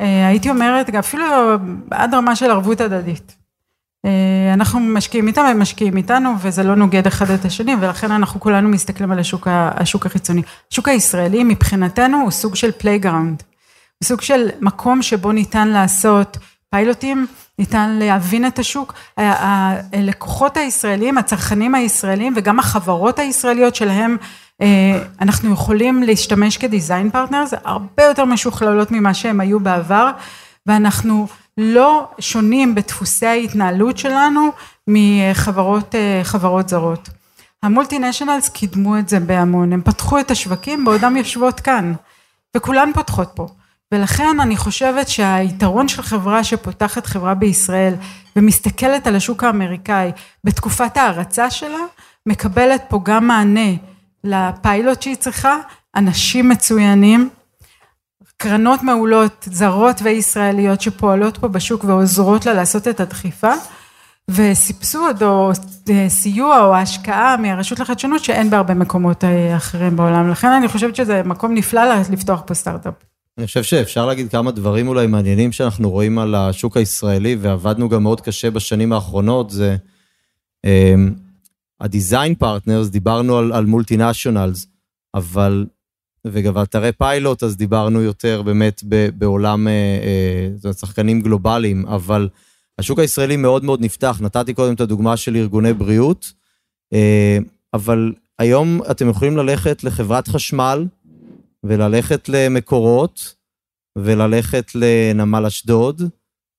אה, 0.00 0.28
הייתי 0.28 0.50
אומרת, 0.50 0.94
אפילו 0.94 1.24
עד 1.90 2.14
רמה 2.14 2.36
של 2.36 2.50
ערבות 2.50 2.80
הדדית. 2.80 3.36
אה, 4.04 4.54
אנחנו 4.54 4.80
משקיעים 4.80 5.28
איתם, 5.28 5.42
הם 5.42 5.60
משקיעים 5.60 5.96
איתנו, 5.96 6.34
וזה 6.40 6.62
לא 6.62 6.74
נוגד 6.74 7.06
אחד 7.06 7.30
את 7.30 7.44
השני, 7.44 7.74
ולכן 7.80 8.12
אנחנו 8.12 8.40
כולנו 8.40 8.68
מסתכלים 8.68 9.12
על 9.12 9.18
השוק, 9.18 9.48
השוק 9.50 10.06
החיצוני. 10.06 10.42
השוק 10.72 10.88
הישראלי 10.88 11.44
מבחינתנו 11.44 12.20
הוא 12.20 12.30
סוג 12.30 12.54
של 12.54 12.72
playground. 12.72 13.42
סוג 14.02 14.20
של 14.20 14.48
מקום 14.60 15.02
שבו 15.02 15.32
ניתן 15.32 15.68
לעשות 15.68 16.38
פיילוטים, 16.70 17.26
ניתן 17.58 17.90
להבין 17.90 18.46
את 18.46 18.58
השוק. 18.58 18.94
הלקוחות 19.16 20.56
הישראלים, 20.56 21.18
הצרכנים 21.18 21.74
הישראלים 21.74 22.32
וגם 22.36 22.58
החברות 22.58 23.18
הישראליות 23.18 23.74
שלהם 23.74 24.16
אה, 24.62 25.02
אנחנו 25.20 25.52
יכולים 25.52 26.02
להשתמש 26.02 26.56
כ 26.56 26.70
design 26.70 27.10
partners, 27.10 27.54
הרבה 27.64 28.04
יותר 28.04 28.24
משוכללות 28.24 28.90
ממה 28.90 29.14
שהם 29.14 29.40
היו 29.40 29.60
בעבר, 29.60 30.10
ואנחנו 30.66 31.26
לא 31.58 32.08
שונים 32.18 32.74
בדפוסי 32.74 33.26
ההתנהלות 33.26 33.98
שלנו 33.98 34.50
מחברות 34.88 35.94
אה, 35.94 36.22
זרות. 36.66 37.08
ה 37.62 37.98
multinationals 37.98 38.48
קידמו 38.48 38.98
את 38.98 39.08
זה 39.08 39.20
בהמון, 39.20 39.72
הם 39.72 39.82
פתחו 39.84 40.20
את 40.20 40.30
השווקים 40.30 40.84
בעודם 40.84 41.16
יושבות 41.16 41.60
כאן, 41.60 41.92
וכולן 42.56 42.90
פותחות 42.94 43.30
פה. 43.34 43.46
ולכן 43.92 44.40
אני 44.40 44.56
חושבת 44.56 45.08
שהיתרון 45.08 45.88
של 45.88 46.02
חברה 46.02 46.44
שפותחת 46.44 47.06
חברה 47.06 47.34
בישראל 47.34 47.94
ומסתכלת 48.36 49.06
על 49.06 49.16
השוק 49.16 49.44
האמריקאי 49.44 50.12
בתקופת 50.44 50.96
ההרצה 50.96 51.50
שלה, 51.50 51.78
מקבלת 52.26 52.84
פה 52.88 53.00
גם 53.02 53.26
מענה 53.26 53.70
לפיילוט 54.24 55.02
שהיא 55.02 55.16
צריכה, 55.16 55.56
אנשים 55.96 56.48
מצוינים, 56.48 57.30
קרנות 58.36 58.82
מעולות, 58.82 59.48
זרות 59.50 59.96
וישראליות 60.02 60.80
שפועלות 60.80 61.38
פה 61.38 61.48
בשוק 61.48 61.84
ועוזרות 61.84 62.46
לה 62.46 62.54
לעשות 62.54 62.88
את 62.88 63.00
הדחיפה, 63.00 63.52
וסבסוד 64.28 65.22
או 65.22 65.52
אה, 65.90 66.08
סיוע 66.08 66.64
או 66.64 66.74
השקעה 66.74 67.36
מהרשות 67.36 67.80
לחדשנות 67.80 68.24
שאין 68.24 68.50
בהרבה 68.50 68.74
מקומות 68.74 69.24
אה, 69.24 69.56
אחרים 69.56 69.96
בעולם. 69.96 70.30
לכן 70.30 70.48
אני 70.48 70.68
חושבת 70.68 70.96
שזה 70.96 71.22
מקום 71.24 71.54
נפלא 71.54 71.82
לפתוח 72.10 72.42
פה 72.46 72.54
סטארט-אפ. 72.54 73.11
אני 73.38 73.46
חושב 73.46 73.62
שאפשר 73.62 74.06
להגיד 74.06 74.30
כמה 74.30 74.50
דברים 74.50 74.88
אולי 74.88 75.06
מעניינים 75.06 75.52
שאנחנו 75.52 75.90
רואים 75.90 76.18
על 76.18 76.34
השוק 76.34 76.76
הישראלי, 76.76 77.36
ועבדנו 77.40 77.88
גם 77.88 78.02
מאוד 78.02 78.20
קשה 78.20 78.50
בשנים 78.50 78.92
האחרונות, 78.92 79.50
זה 79.50 79.76
ה 81.82 81.89
design 81.89 82.34
partners, 82.34 82.88
דיברנו 82.88 83.38
על, 83.38 83.52
על 83.52 83.66
multinationals, 83.66 84.66
אבל, 85.14 85.66
וגם 86.26 86.62
אתרי 86.62 86.92
פיילוט, 86.92 87.42
אז 87.42 87.56
דיברנו 87.56 88.02
יותר 88.02 88.42
באמת 88.42 88.82
ב, 88.88 89.08
בעולם, 89.18 89.68
אה, 89.68 89.98
אה, 90.64 90.72
שחקנים 90.72 91.20
גלובליים, 91.20 91.86
אבל 91.86 92.28
השוק 92.78 92.98
הישראלי 92.98 93.36
מאוד 93.36 93.64
מאוד 93.64 93.80
נפתח. 93.80 94.18
נתתי 94.20 94.54
קודם 94.54 94.74
את 94.74 94.80
הדוגמה 94.80 95.16
של 95.16 95.36
ארגוני 95.36 95.72
בריאות, 95.72 96.32
אה, 96.92 97.38
אבל 97.74 98.12
היום 98.38 98.80
אתם 98.90 99.08
יכולים 99.08 99.36
ללכת 99.36 99.84
לחברת 99.84 100.28
חשמל, 100.28 100.86
וללכת 101.66 102.28
למקורות, 102.28 103.34
וללכת 103.98 104.72
לנמל 104.74 105.46
אשדוד, 105.46 106.02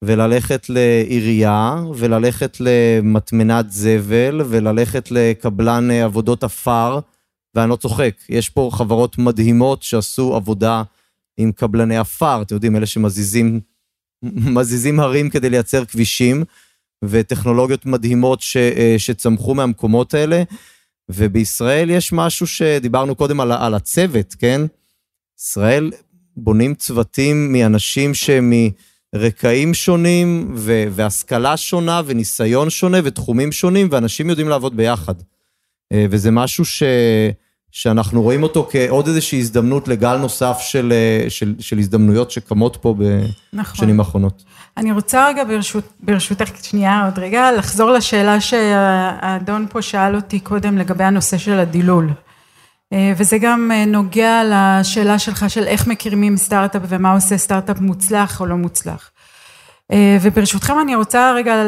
וללכת 0.04 0.70
לעירייה, 0.70 1.84
וללכת 1.96 2.58
למטמנת 2.60 3.72
זבל, 3.72 4.42
וללכת 4.50 5.12
לקבלן 5.12 5.92
עבודות 5.92 6.44
עפר, 6.44 7.00
ואני 7.56 7.70
לא 7.70 7.76
צוחק, 7.76 8.16
יש 8.30 8.50
פה 8.50 8.70
חברות 8.74 9.18
מדהימות 9.18 9.84
שעשו 9.84 10.36
עבודה 10.36 10.84
עם 11.38 11.52
קבלני 11.52 11.98
עפר, 11.98 12.42
אתם 12.42 12.56
יודעים, 12.56 12.76
אלה 12.76 12.86
שמזיזים 12.86 13.60
מזיזים 14.56 15.00
הרים 15.00 15.30
כדי 15.30 15.50
לייצר 15.50 15.86
כבישים, 15.86 16.44
וטכנולוגיות 17.04 17.86
מדהימות 17.86 18.42
ש, 18.42 18.58
אה, 18.58 18.96
שצמחו 18.98 19.56
מהמקומות 19.56 20.14
האלה. 20.14 20.44
ובישראל 21.10 21.90
יש 21.90 22.14
משהו 22.14 22.48
שדיברנו 22.48 23.16
קודם 23.16 23.40
על, 23.40 23.52
על 23.52 23.74
הצוות, 23.74 24.36
כן? 24.40 24.62
ישראל 25.40 25.92
בונים 26.38 26.76
צוותים 26.76 27.54
מאנשים 27.54 28.14
שהם 28.14 28.54
מרקעים 29.16 29.74
שונים, 29.74 30.52
ו- 30.56 30.86
והשכלה 30.92 31.58
שונה, 31.58 32.02
וניסיון 32.06 32.70
שונה, 32.70 32.98
ותחומים 33.04 33.52
שונים, 33.52 33.88
ואנשים 33.92 34.30
יודעים 34.30 34.50
לעבוד 34.50 34.78
ביחד. 34.78 35.16
אה, 35.94 36.06
וזה 36.10 36.32
משהו 36.32 36.66
ש... 36.66 36.84
שאנחנו 37.74 38.22
רואים 38.22 38.44
אותו 38.44 38.68
כעוד 38.72 39.08
איזושהי 39.08 39.40
הזדמנות 39.40 39.88
לגל 39.88 40.18
נוסף 40.18 40.58
של, 40.62 40.94
אה, 40.94 41.30
של, 41.30 41.56
של 41.60 41.78
הזדמנויות 41.78 42.32
שקמות 42.32 42.78
פה 42.82 42.96
נכון. 43.54 43.74
בשנים 43.74 43.96
נכון. 43.96 44.00
האחרונות. 44.00 44.44
אני 44.78 44.92
רוצה 44.92 45.28
רגע 45.28 45.44
ברשות, 45.44 45.84
ברשותך 46.00 46.64
שנייה 46.64 47.06
עוד 47.06 47.20
רגע, 47.20 47.52
לחזור 47.58 47.92
לשאלה 47.92 48.42
שהאדון 48.42 49.66
פה 49.70 49.82
שאל 49.82 50.16
אותי 50.16 50.40
קודם 50.40 50.78
לגבי 50.78 51.04
הנושא 51.04 51.38
של 51.38 51.60
הדילול. 51.60 52.10
אה, 52.94 53.14
וזה 53.18 53.38
גם 53.38 53.72
אה, 53.74 53.86
נוגע 53.86 54.42
לשאלה 54.46 55.20
שלך 55.20 55.50
של 55.50 55.64
איך 55.64 55.88
מכירים 55.88 56.38
סטארט-אפ 56.38 56.82
ומה 56.88 57.14
עושה 57.14 57.38
סטארט-אפ 57.38 57.80
מוצלח 57.80 58.42
או 58.42 58.46
לא 58.46 58.56
מוצלח. 58.56 59.12
אה, 59.92 60.18
וברשותכם 60.22 60.74
אני 60.82 60.96
רוצה 60.96 61.32
רגע 61.36 61.64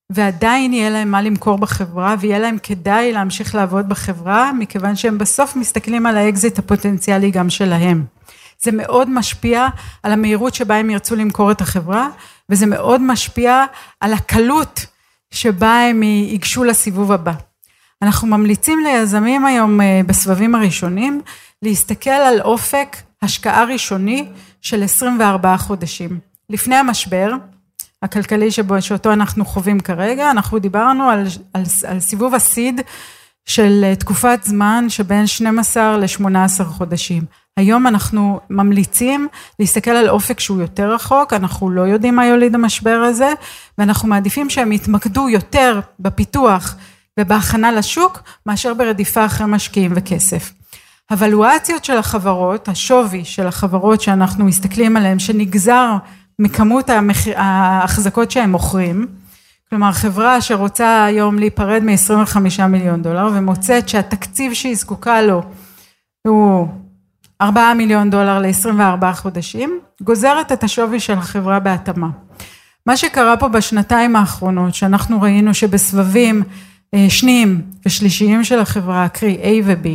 ועדיין 0.09 0.73
יהיה 0.73 0.89
להם 0.89 1.11
מה 1.11 1.21
למכור 1.21 1.57
בחברה 1.57 2.15
ויהיה 2.19 2.39
להם 2.39 2.57
כדאי 2.63 3.11
להמשיך 3.11 3.55
לעבוד 3.55 3.89
בחברה 3.89 4.53
מכיוון 4.53 4.95
שהם 4.95 5.17
בסוף 5.17 5.55
מסתכלים 5.55 6.05
על 6.05 6.17
האקזיט 6.17 6.59
הפוטנציאלי 6.59 7.31
גם 7.31 7.49
שלהם. 7.49 8.05
זה 8.61 8.71
מאוד 8.71 9.09
משפיע 9.09 9.67
על 10.03 10.11
המהירות 10.11 10.55
שבה 10.55 10.75
הם 10.75 10.89
ירצו 10.89 11.15
למכור 11.15 11.51
את 11.51 11.61
החברה 11.61 12.07
וזה 12.49 12.65
מאוד 12.65 13.01
משפיע 13.01 13.65
על 13.99 14.13
הקלות 14.13 14.85
שבה 15.31 15.79
הם 15.89 16.03
ייגשו 16.03 16.63
לסיבוב 16.63 17.11
הבא. 17.11 17.33
אנחנו 18.01 18.27
ממליצים 18.27 18.79
ליזמים 18.79 19.45
היום 19.45 19.81
אה, 19.81 20.01
בסבבים 20.05 20.55
הראשונים 20.55 21.21
להסתכל 21.61 22.09
על 22.09 22.41
אופק 22.41 22.97
השקעה 23.21 23.63
ראשוני 23.63 24.25
של 24.61 24.83
24 24.83 25.57
חודשים. 25.57 26.19
לפני 26.49 26.75
המשבר 26.75 27.31
הכלכלי 28.01 28.51
שבו, 28.51 28.81
שאותו 28.81 29.13
אנחנו 29.13 29.45
חווים 29.45 29.79
כרגע, 29.79 30.31
אנחנו 30.31 30.59
דיברנו 30.59 31.03
על, 31.09 31.25
על, 31.53 31.63
על 31.87 31.99
סיבוב 31.99 32.35
הסיד 32.35 32.81
של 33.45 33.93
תקופת 33.99 34.39
זמן 34.43 34.85
שבין 34.89 35.27
12 35.27 35.97
ל-18 35.97 36.63
חודשים. 36.63 37.23
היום 37.57 37.87
אנחנו 37.87 38.39
ממליצים 38.49 39.27
להסתכל 39.59 39.91
על 39.91 40.09
אופק 40.09 40.39
שהוא 40.39 40.61
יותר 40.61 40.93
רחוק, 40.93 41.33
אנחנו 41.33 41.69
לא 41.69 41.81
יודעים 41.81 42.15
מה 42.15 42.25
יוליד 42.25 42.55
המשבר 42.55 43.03
הזה, 43.07 43.33
ואנחנו 43.77 44.09
מעדיפים 44.09 44.49
שהם 44.49 44.71
יתמקדו 44.71 45.29
יותר 45.29 45.79
בפיתוח 45.99 46.75
ובהכנה 47.19 47.71
לשוק, 47.71 48.21
מאשר 48.45 48.73
ברדיפה 48.73 49.25
אחרי 49.25 49.47
משקיעים 49.47 49.93
וכסף. 49.95 50.51
הוולואציות 51.11 51.85
של 51.85 51.97
החברות, 51.97 52.67
השווי 52.67 53.25
של 53.25 53.47
החברות 53.47 54.01
שאנחנו 54.01 54.45
מסתכלים 54.45 54.97
עליהן, 54.97 55.19
שנגזר 55.19 55.95
מכמות 56.39 56.89
ההחזקות 57.35 58.31
שהם 58.31 58.51
מוכרים, 58.51 59.07
כלומר 59.69 59.91
חברה 59.91 60.41
שרוצה 60.41 61.05
היום 61.05 61.39
להיפרד 61.39 61.83
מ-25 61.83 62.67
מיליון 62.67 63.01
דולר 63.01 63.29
ומוצאת 63.33 63.89
שהתקציב 63.89 64.53
שהיא 64.53 64.75
זקוקה 64.75 65.21
לו 65.21 65.41
הוא 66.27 66.67
4 67.41 67.73
מיליון 67.73 68.09
דולר 68.09 68.39
ל-24 68.39 69.13
חודשים, 69.13 69.79
גוזרת 70.01 70.51
את 70.51 70.63
השווי 70.63 70.99
של 70.99 71.13
החברה 71.13 71.59
בהתאמה. 71.59 72.09
מה 72.85 72.97
שקרה 72.97 73.37
פה 73.37 73.47
בשנתיים 73.47 74.15
האחרונות, 74.15 74.75
שאנחנו 74.75 75.21
ראינו 75.21 75.53
שבסבבים 75.53 76.43
אה, 76.93 77.05
שניים 77.09 77.61
ושלישיים 77.85 78.43
של 78.43 78.59
החברה, 78.59 79.09
קרי 79.09 79.37
A 79.43 79.65
ו-B, 79.65 79.87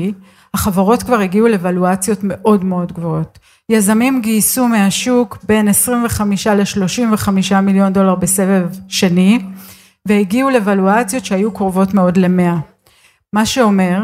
החברות 0.54 1.02
כבר 1.02 1.20
הגיעו 1.20 1.48
לוולואציות 1.48 2.18
מאוד 2.22 2.64
מאוד 2.64 2.92
גבוהות. 2.92 3.38
יזמים 3.68 4.20
גייסו 4.22 4.68
מהשוק 4.68 5.38
בין 5.48 5.68
25 5.68 6.46
ל-35 6.46 7.60
מיליון 7.62 7.92
דולר 7.92 8.14
בסבב 8.14 8.68
שני, 8.88 9.38
והגיעו 10.06 10.50
לוולואציות 10.50 11.24
שהיו 11.24 11.52
קרובות 11.52 11.94
מאוד 11.94 12.16
למאה. 12.16 12.56
מה 13.32 13.46
שאומר 13.46 14.02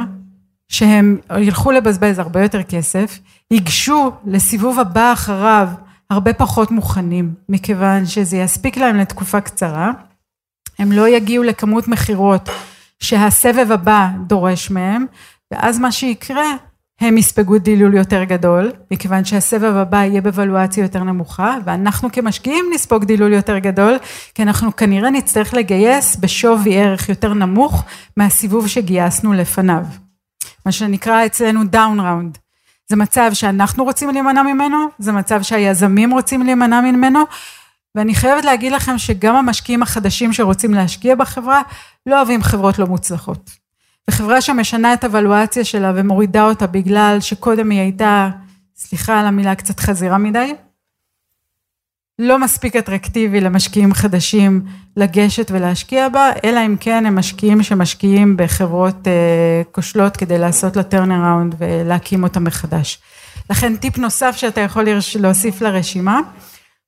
שהם 0.69 1.19
ילכו 1.39 1.71
לבזבז 1.71 2.19
הרבה 2.19 2.43
יותר 2.43 2.63
כסף, 2.63 3.19
ייגשו 3.51 4.13
לסיבוב 4.27 4.79
הבא 4.79 5.13
אחריו 5.13 5.69
הרבה 6.11 6.33
פחות 6.33 6.71
מוכנים, 6.71 7.35
מכיוון 7.49 8.07
שזה 8.07 8.37
יספיק 8.37 8.77
להם 8.77 8.97
לתקופה 8.97 9.41
קצרה, 9.41 9.91
הם 10.79 10.93
לא 10.93 11.09
יגיעו 11.09 11.45
לכמות 11.45 11.89
מכירות 11.89 12.49
שהסבב 13.01 13.73
הבא 13.73 14.09
דורש 14.27 14.71
מהם, 14.71 15.07
ואז 15.53 15.79
מה 15.79 15.93
שיקרה, 15.93 16.53
הם 17.01 17.19
יספגו 17.19 17.59
דילול 17.59 17.95
יותר 17.95 18.25
גדול, 18.25 18.73
מכיוון 18.91 19.25
שהסבב 19.25 19.77
הבא 19.77 19.97
יהיה 19.97 20.21
ב 20.21 20.27
valuaציה 20.27 20.83
יותר 20.83 21.03
נמוכה, 21.03 21.57
ואנחנו 21.65 22.13
כמשקיעים 22.13 22.65
נספוג 22.75 23.05
דילול 23.05 23.33
יותר 23.33 23.59
גדול, 23.59 23.99
כי 24.35 24.43
אנחנו 24.43 24.77
כנראה 24.77 25.11
נצטרך 25.11 25.55
לגייס 25.55 26.17
בשווי 26.17 26.79
ערך 26.79 27.09
יותר 27.09 27.35
נמוך 27.35 27.85
מהסיבוב 28.17 28.69
שגייסנו 28.69 29.33
לפניו. 29.33 29.85
מה 30.67 30.73
שנקרא 30.73 31.27
אצלנו 31.27 31.65
down 31.65 32.01
round. 32.01 32.39
זה 32.91 32.97
מצב 32.97 33.31
שאנחנו 33.35 33.85
רוצים 33.85 34.11
להימנע 34.11 34.43
ממנו, 34.43 34.87
זה 34.99 35.13
מצב 35.13 35.43
שהיזמים 35.43 36.11
רוצים 36.11 36.43
להימנע 36.43 36.81
ממנו, 36.81 37.21
ואני 37.95 38.15
חייבת 38.15 38.45
להגיד 38.45 38.73
לכם 38.73 38.99
שגם 38.99 39.37
המשקיעים 39.37 39.83
החדשים 39.83 40.33
שרוצים 40.33 40.75
להשקיע 40.75 41.15
בחברה, 41.15 41.63
לא 42.07 42.17
אוהבים 42.17 42.43
חברות 42.43 42.79
לא 42.79 42.87
מוצלחות. 42.87 43.62
וחברה 44.11 44.41
שמשנה 44.41 44.95
את 44.95 45.05
הוולואציה 45.05 45.65
שלה 45.65 45.93
ומורידה 45.97 46.45
אותה 46.45 46.67
בגלל 46.67 47.17
שקודם 47.21 47.71
היא 47.71 47.81
הייתה, 47.81 48.31
סליחה 48.77 49.21
על 49.21 49.27
המילה 49.27 49.55
קצת 49.55 49.81
חזירה 49.81 50.19
מדי, 50.19 50.55
לא 52.19 52.39
מספיק 52.39 52.77
אטרקטיבי 52.77 53.41
למשקיעים 53.41 53.95
חדשים 53.95 54.63
לגשת 54.97 55.51
ולהשקיע 55.51 56.09
בה, 56.09 56.31
אלא 56.45 56.61
אם 56.67 56.77
כן 56.81 57.07
הם 57.07 57.19
משקיעים 57.19 57.63
שמשקיעים 57.63 58.37
בחברות 58.37 59.09
אה, 59.09 59.63
כושלות 59.73 60.17
כדי 60.17 60.39
לעשות 60.39 60.77
לה 60.77 60.83
turnaround 60.83 61.55
ולהקים 61.59 62.23
אותה 62.23 62.41
מחדש. 62.41 62.99
לכן 63.51 63.77
טיפ 63.77 63.99
נוסף 63.99 64.37
שאתה 64.37 64.61
יכול 64.61 64.87
להוסיף 65.21 65.61
לרשימה, 65.61 66.21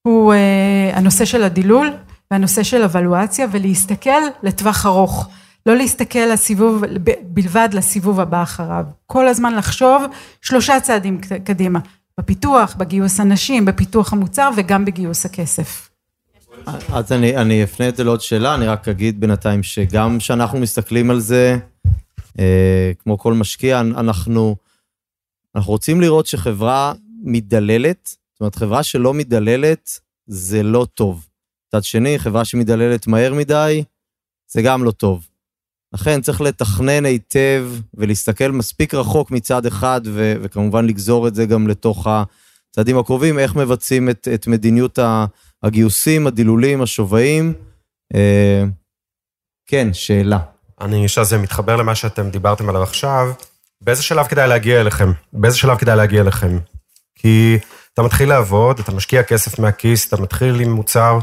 הוא 0.02 0.32
אה, 0.32 0.90
הנושא 0.94 1.24
של 1.24 1.42
הדילול 1.42 1.90
והנושא 2.30 2.62
של 2.62 2.82
הוולואציה 2.82 3.46
ולהסתכל 3.50 4.20
לטווח 4.42 4.86
ארוך. 4.86 5.28
לא 5.66 5.76
להסתכל 5.76 6.18
לסיבוב, 6.32 6.82
בלבד 7.22 7.68
לסיבוב 7.72 8.20
הבא 8.20 8.42
אחריו. 8.42 8.84
כל 9.06 9.28
הזמן 9.28 9.54
לחשוב 9.54 10.02
שלושה 10.42 10.80
צעדים 10.80 11.20
קדימה. 11.44 11.78
בפיתוח, 12.18 12.74
בגיוס 12.74 13.20
אנשים, 13.20 13.64
בפיתוח 13.64 14.12
המוצר 14.12 14.50
וגם 14.56 14.84
בגיוס 14.84 15.26
הכסף. 15.26 15.90
אז 16.66 17.12
אני, 17.12 17.36
אני 17.36 17.64
אפנה 17.64 17.88
את 17.88 17.96
זה 17.96 18.04
לעוד 18.04 18.20
שאלה, 18.20 18.54
אני 18.54 18.66
רק 18.66 18.88
אגיד 18.88 19.20
בינתיים 19.20 19.62
שגם 19.62 20.18
כשאנחנו 20.18 20.58
מסתכלים 20.58 21.10
על 21.10 21.20
זה, 21.20 21.58
אה, 22.38 22.92
כמו 22.98 23.18
כל 23.18 23.34
משקיע, 23.34 23.80
אנחנו, 23.80 24.56
אנחנו 25.54 25.72
רוצים 25.72 26.00
לראות 26.00 26.26
שחברה 26.26 26.92
מדללת, 27.22 28.16
זאת 28.32 28.40
אומרת, 28.40 28.54
חברה 28.54 28.82
שלא 28.82 29.14
מדללת 29.14 30.00
זה 30.26 30.62
לא 30.62 30.86
טוב. 30.94 31.26
מצד 31.68 31.84
שני, 31.84 32.18
חברה 32.18 32.44
שמדללת 32.44 33.06
מהר 33.06 33.34
מדי, 33.34 33.84
זה 34.48 34.62
גם 34.62 34.84
לא 34.84 34.90
טוב. 34.90 35.26
לכן 35.94 36.20
צריך 36.20 36.40
לתכנן 36.40 37.04
היטב 37.04 37.68
ולהסתכל 37.94 38.48
מספיק 38.48 38.94
רחוק 38.94 39.30
מצד 39.30 39.66
אחד, 39.66 40.00
ו- 40.04 40.34
וכמובן 40.42 40.86
לגזור 40.86 41.28
את 41.28 41.34
זה 41.34 41.46
גם 41.46 41.68
לתוך 41.68 42.06
הצעדים 42.06 42.98
הקרובים, 42.98 43.38
איך 43.38 43.56
מבצעים 43.56 44.10
את, 44.10 44.28
את 44.34 44.46
מדיניות 44.46 44.98
הגיוסים, 45.62 46.26
הדילולים, 46.26 46.82
השווים. 46.82 47.52
אה, 48.14 48.64
כן, 49.66 49.88
שאלה. 49.92 50.38
אני 50.80 51.08
חושב 51.08 51.24
שזה 51.24 51.38
מתחבר 51.38 51.76
למה 51.76 51.94
שאתם 51.94 52.30
דיברתם 52.30 52.68
עליו 52.68 52.82
עכשיו. 52.82 53.32
באיזה 53.80 54.02
שלב 54.02 54.26
כדאי 54.26 54.48
להגיע 54.48 54.80
אליכם? 54.80 55.12
באיזה 55.32 55.58
שלב 55.58 55.78
כדאי 55.78 55.96
להגיע 55.96 56.20
אליכם? 56.20 56.58
כי 57.14 57.58
אתה 57.92 58.02
מתחיל 58.02 58.28
לעבוד, 58.28 58.78
אתה 58.78 58.92
משקיע 58.92 59.22
כסף 59.22 59.58
מהכיס, 59.58 60.08
אתה 60.08 60.22
מתחיל 60.22 60.60
עם 60.60 60.72
מוצר 60.72 61.18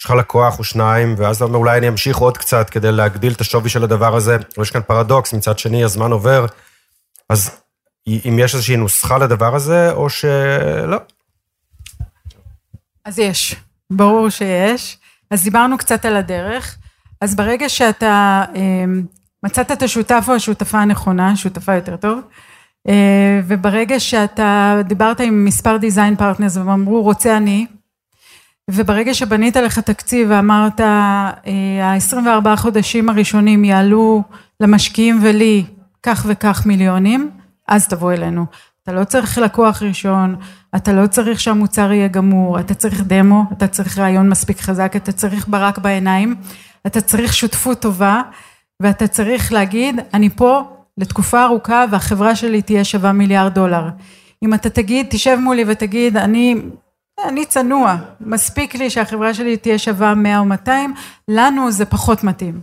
יש 0.00 0.04
לך 0.04 0.10
לקוח 0.10 0.58
או 0.58 0.64
שניים, 0.64 1.14
ואז 1.18 1.36
אתה 1.36 1.44
אומר, 1.44 1.58
אולי 1.58 1.78
אני 1.78 1.88
אמשיך 1.88 2.16
עוד 2.16 2.38
קצת 2.38 2.70
כדי 2.70 2.92
להגדיל 2.92 3.32
את 3.32 3.40
השווי 3.40 3.70
של 3.70 3.84
הדבר 3.84 4.16
הזה. 4.16 4.36
יש 4.62 4.70
כאן 4.70 4.80
פרדוקס, 4.82 5.32
מצד 5.32 5.58
שני, 5.58 5.84
הזמן 5.84 6.12
עובר. 6.12 6.46
אז 7.28 7.60
אם 8.08 8.36
יש 8.38 8.54
איזושהי 8.54 8.76
נוסחה 8.76 9.18
לדבר 9.18 9.54
הזה, 9.54 9.92
או 9.92 10.10
שלא. 10.10 10.96
אז 13.04 13.18
יש, 13.18 13.56
ברור 13.90 14.30
שיש. 14.30 14.98
אז 15.30 15.44
דיברנו 15.44 15.78
קצת 15.78 16.04
על 16.04 16.16
הדרך. 16.16 16.76
אז 17.20 17.34
ברגע 17.34 17.68
שאתה 17.68 18.44
אה, 18.54 18.84
מצאת 19.42 19.72
את 19.72 19.82
השותף 19.82 20.24
או 20.28 20.34
השותפה 20.34 20.78
הנכונה, 20.78 21.36
שותפה 21.36 21.74
יותר 21.74 21.96
טוב, 21.96 22.20
אה, 22.88 23.40
וברגע 23.46 24.00
שאתה 24.00 24.76
דיברת 24.84 25.20
עם 25.20 25.44
מספר 25.44 25.76
design 25.76 26.16
partners 26.16 26.56
והם 26.56 26.68
אמרו, 26.68 27.02
רוצה 27.02 27.36
אני, 27.36 27.66
וברגע 28.72 29.14
שבנית 29.14 29.56
לך 29.56 29.78
תקציב 29.78 30.28
ואמרת, 30.30 30.80
ה-24 30.80 32.46
אה, 32.46 32.56
חודשים 32.56 33.08
הראשונים 33.08 33.64
יעלו 33.64 34.22
למשקיעים 34.60 35.18
ולי 35.22 35.64
כך 36.02 36.26
וכך 36.28 36.66
מיליונים, 36.66 37.30
אז 37.68 37.88
תבוא 37.88 38.12
אלינו. 38.12 38.46
אתה 38.82 38.92
לא 38.92 39.04
צריך 39.04 39.38
לקוח 39.38 39.82
ראשון, 39.82 40.36
אתה 40.76 40.92
לא 40.92 41.06
צריך 41.06 41.40
שהמוצר 41.40 41.92
יהיה 41.92 42.08
גמור, 42.08 42.60
אתה 42.60 42.74
צריך 42.74 43.02
דמו, 43.06 43.44
אתה 43.52 43.66
צריך 43.66 43.98
רעיון 43.98 44.28
מספיק 44.28 44.60
חזק, 44.60 44.92
אתה 44.96 45.12
צריך 45.12 45.48
ברק 45.48 45.78
בעיניים, 45.78 46.34
אתה 46.86 47.00
צריך 47.00 47.34
שותפות 47.34 47.80
טובה, 47.80 48.22
ואתה 48.80 49.06
צריך 49.06 49.52
להגיד, 49.52 50.00
אני 50.14 50.30
פה 50.30 50.62
לתקופה 50.98 51.44
ארוכה 51.44 51.84
והחברה 51.90 52.36
שלי 52.36 52.62
תהיה 52.62 52.84
שווה 52.84 53.12
מיליארד 53.12 53.54
דולר. 53.54 53.88
אם 54.42 54.54
אתה 54.54 54.70
תגיד, 54.70 55.06
תשב 55.10 55.38
מולי 55.40 55.64
ותגיד, 55.66 56.16
אני 56.16 56.56
אני 57.28 57.46
צנוע, 57.46 57.96
מספיק 58.20 58.74
לי 58.74 58.90
שהחברה 58.90 59.34
שלי 59.34 59.56
תהיה 59.56 59.78
שווה 59.78 60.14
100 60.14 60.38
או 60.38 60.44
200, 60.44 60.94
לנו 61.28 61.70
זה 61.70 61.84
פחות 61.84 62.24
מתאים. 62.24 62.60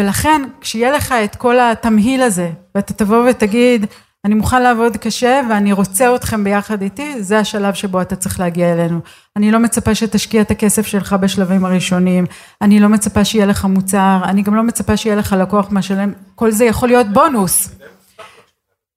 ולכן, 0.00 0.42
כשיהיה 0.60 0.90
לך 0.90 1.14
את 1.24 1.36
כל 1.36 1.60
התמהיל 1.60 2.22
הזה, 2.22 2.50
ואתה 2.74 2.92
תבוא 2.92 3.30
ותגיד, 3.30 3.86
אני 4.24 4.34
מוכן 4.34 4.62
לעבוד 4.62 4.96
קשה 4.96 5.40
ואני 5.50 5.72
רוצה 5.72 6.14
אתכם 6.14 6.44
ביחד 6.44 6.82
איתי, 6.82 7.22
זה 7.22 7.38
השלב 7.38 7.74
שבו 7.74 8.02
אתה 8.02 8.16
צריך 8.16 8.40
להגיע 8.40 8.72
אלינו. 8.72 9.00
אני 9.36 9.50
לא 9.50 9.58
מצפה 9.58 9.94
שתשקיע 9.94 10.42
את 10.42 10.50
הכסף 10.50 10.86
שלך 10.86 11.12
בשלבים 11.12 11.64
הראשונים, 11.64 12.26
אני 12.62 12.80
לא 12.80 12.88
מצפה 12.88 13.24
שיהיה 13.24 13.46
לך 13.46 13.64
מוצר, 13.64 14.20
אני 14.24 14.42
גם 14.42 14.54
לא 14.54 14.62
מצפה 14.62 14.96
שיהיה 14.96 15.16
לך 15.16 15.36
לקוח 15.38 15.68
משלם, 15.70 16.12
כל 16.34 16.50
זה 16.50 16.64
יכול 16.64 16.88
להיות 16.88 17.06
בונוס. 17.12 17.68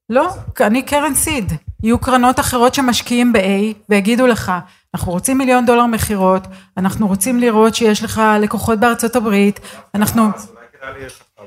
לא, 0.10 0.30
אני 0.62 0.82
קרן 0.82 1.16
סיד. 1.16 1.54
יהיו 1.84 2.00
קרנות 2.00 2.40
אחרות 2.40 2.74
שמשקיעים 2.74 3.34
ב-A 3.34 3.74
ויגידו 3.90 4.28
לך, 4.28 4.52
אנחנו 4.94 5.12
רוצים 5.12 5.38
מיליון 5.38 5.66
דולר 5.66 5.86
מכירות, 5.86 6.48
אנחנו 6.78 7.08
רוצים 7.08 7.40
לראות 7.40 7.76
שיש 7.76 8.04
לך 8.04 8.22
לקוחות 8.42 8.80
בארצות 8.80 9.16
הברית, 9.16 9.60
אנחנו... 9.96 10.24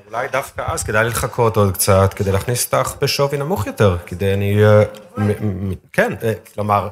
אולי 0.07 0.29
דווקא 0.29 0.63
אז 0.67 0.83
כדאי 0.83 1.05
לחכות 1.05 1.57
עוד 1.57 1.75
קצת, 1.75 2.15
כדי 2.15 2.33
להכניס 2.33 2.65
אותך 2.65 2.95
בשווי 3.01 3.39
נמוך 3.39 3.67
יותר, 3.67 3.97
כדי 4.07 4.35
אני... 4.35 4.57
כן, 5.93 6.13
אה, 6.23 6.33
כלומר, 6.55 6.89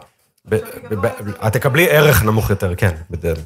את 1.47 1.53
תקבלי 1.53 1.91
ערך 1.91 2.23
נמוך 2.23 2.51
יותר, 2.51 2.75
כן, 2.77 2.91
בדרך. 3.11 3.39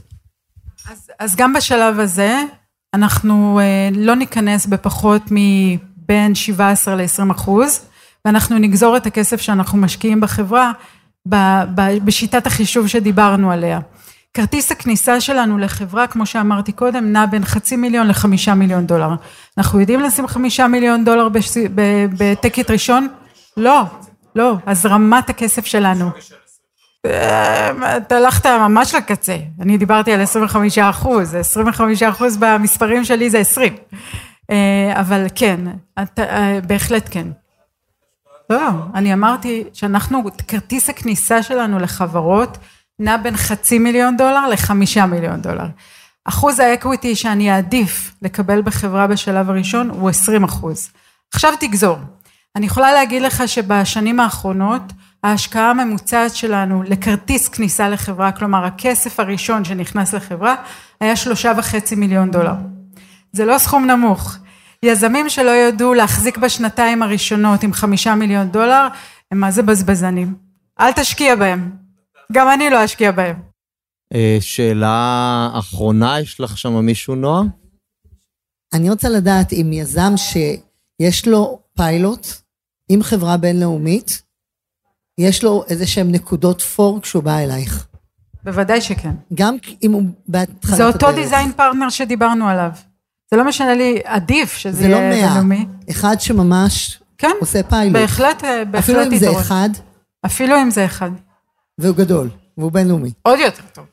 אז, 0.91 1.11
אז 1.19 1.37
גם 1.37 1.53
בשלב 1.53 2.01
הזה, 2.01 2.41
אנחנו 2.95 3.61
אה, 3.63 3.89
לא 3.93 4.17
ניכנס 4.17 4.67
בפחות 4.67 5.23
מבין 5.31 6.35
17 6.35 6.95
ל-20 6.95 7.33
אחוז. 7.33 7.87
ואנחנו 8.25 8.59
נגזור 8.59 8.97
את 8.97 9.07
הכסף 9.07 9.41
שאנחנו 9.41 9.79
משקיעים 9.79 10.21
בחברה 10.21 10.73
בשיטת 12.05 12.47
החישוב 12.47 12.87
שדיברנו 12.87 13.53
עליה. 13.53 13.81
כרטיס 14.35 14.73
הכניסה 14.73 15.21
שלנו 15.21 15.59
לחברה, 15.59 16.07
כמו 16.07 16.27
שאמרתי 16.27 16.73
קודם, 16.73 17.13
נע 17.13 17.27
בין 17.27 17.45
חצי 17.45 17.77
מיליון 17.77 18.09
לחמישה 18.09 18.55
מיליון 18.55 18.87
דולר. 18.87 19.11
אנחנו 19.59 19.81
יודעים 19.81 20.01
לשים 20.01 20.27
חמישה 20.27 20.69
מיליון 20.69 21.05
דולר 21.05 21.29
בטקט 22.19 22.71
ראשון? 22.71 23.09
לא, 23.57 23.83
לא, 24.35 24.57
הזרמת 24.67 25.31
הכסף 25.31 25.67
שלנו. 25.67 26.11
אתה 27.97 28.17
הלכת 28.17 28.47
ממש 28.47 28.95
לקצה, 28.95 29.37
אני 29.61 29.79
דיברתי 29.79 30.13
על 30.13 30.21
25 30.21 30.79
אחוז, 30.79 31.35
25 31.35 32.03
אחוז 32.03 32.37
במספרים 32.37 33.05
שלי 33.05 33.31
זה 33.31 33.39
20, 33.39 33.73
אה, 34.51 35.01
אבל 35.01 35.27
כן, 35.35 35.61
אה, 36.19 36.59
בהחלט 36.67 37.09
כן. 37.11 37.29
לא, 38.51 38.71
אני 38.95 39.13
אמרתי 39.13 39.65
שאנחנו, 39.73 40.23
כרטיס 40.49 40.91
הכניסה 40.91 41.43
שלנו 41.43 41.79
לחברות 41.79 42.59
נע 42.99 43.17
בין 43.17 43.37
חצי 43.37 43.79
מיליון 43.79 44.17
דולר 44.17 44.49
לחמישה 44.49 45.07
מיליון 45.07 45.41
דולר. 45.41 45.67
אחוז 46.25 46.59
האקוויטי 46.59 47.17
שאני 47.17 47.53
אעדיף 47.53 48.15
לקבל 48.23 48.63
בחברה 48.63 49.07
בשלב 49.07 49.51
הראשון 49.51 49.91
הוא 49.91 50.11
20 50.11 50.45
אחוז. 50.45 50.91
עכשיו 51.35 51.53
תגזור. 51.61 51.99
אני 52.57 52.67
יכולה 52.67 52.93
להגיד 52.93 53.23
לך 53.23 53.49
שבשנים 53.49 54.21
האחרונות 54.21 54.83
ההשקעה 55.25 55.71
הממוצעת 55.71 56.35
שלנו 56.35 56.83
לכרטיס 56.83 57.49
כניסה 57.49 57.89
לחברה, 57.89 58.33
כלומר 58.33 58.65
הכסף 58.65 59.21
הראשון 59.21 59.65
שנכנס 59.65 60.15
לחברה, 60.15 60.55
היה 61.01 61.17
שלושה 61.17 61.53
וחצי 61.57 61.95
מיליון 61.95 62.31
דולר. 62.31 62.55
זה 63.33 63.45
לא 63.45 63.59
סכום 63.59 63.85
נמוך. 63.87 64.37
יזמים 64.85 65.29
שלא 65.29 65.51
ידעו 65.51 65.95
להחזיק 65.95 66.39
בשנתיים 66.39 67.03
הראשונות 67.03 67.63
עם 67.63 67.73
חמישה 67.73 68.15
מיליון 68.15 68.49
דולר, 68.51 68.89
הם 69.31 69.41
מה 69.41 69.51
זה 69.51 69.63
בזבזנים. 69.63 70.35
אל 70.81 70.93
תשקיע 70.93 71.37
בהם. 71.37 71.71
גם 72.33 72.49
אני 72.55 72.71
לא 72.71 72.85
אשקיע 72.85 73.13
בהם. 73.13 73.37
אה, 74.15 74.37
שאלה 74.41 75.51
אחרונה, 75.53 76.21
יש 76.21 76.41
לך 76.41 76.59
שם 76.59 76.75
מישהו, 76.75 77.15
נועה? 77.15 77.43
אני 78.73 78.91
רוצה 78.91 79.09
לדעת 79.09 79.53
אם 79.53 79.71
יזם 79.73 80.13
שיש 80.17 81.29
לו 81.29 81.61
פיילוט 81.77 82.27
עם 82.89 83.03
חברה 83.03 83.37
בינלאומית, 83.37 84.23
יש 85.19 85.45
לו 85.45 85.65
איזה 85.69 85.87
שהם 85.87 86.13
נקודות 86.13 86.63
פור 86.63 87.01
כשהוא 87.03 87.23
בא 87.23 87.39
אלייך. 87.39 87.87
בוודאי 88.45 88.81
שכן. 88.81 89.13
גם 89.35 89.57
אם 89.83 89.93
הוא 89.93 90.03
בהתחלת 90.29 90.77
זה 90.77 90.87
אותו 90.87 91.13
דיזיין 91.13 91.53
פרטנר 91.53 91.89
שדיברנו 91.89 92.49
עליו. 92.49 92.71
זה 93.31 93.37
לא 93.37 93.45
משנה 93.45 93.75
לי, 93.75 94.01
עדיף 94.05 94.57
שזה 94.57 94.85
יהיה 94.85 95.11
בינלאומי. 95.11 95.57
זה 95.57 95.63
לא 95.63 95.69
מאה. 95.69 95.91
אחד 95.91 96.17
שממש 96.21 97.01
כן, 97.19 97.37
עושה 97.41 97.63
פיילוט. 97.63 97.93
בהחלט, 97.93 98.45
אה, 98.45 98.65
בהחלט 98.65 98.97
אפילו 98.97 99.03
אם 99.03 99.19
זה. 99.19 99.41
אחד, 99.41 99.69
אפילו 100.27 100.63
אם 100.63 100.71
זה 100.71 100.85
אחד. 100.85 101.11
והוא 101.79 101.97
גדול, 101.97 102.31
והוא 102.59 102.73
בינלאומי. 102.73 103.11
עוד 103.23 103.39
יותר 103.39 103.63
טוב. 103.73 103.85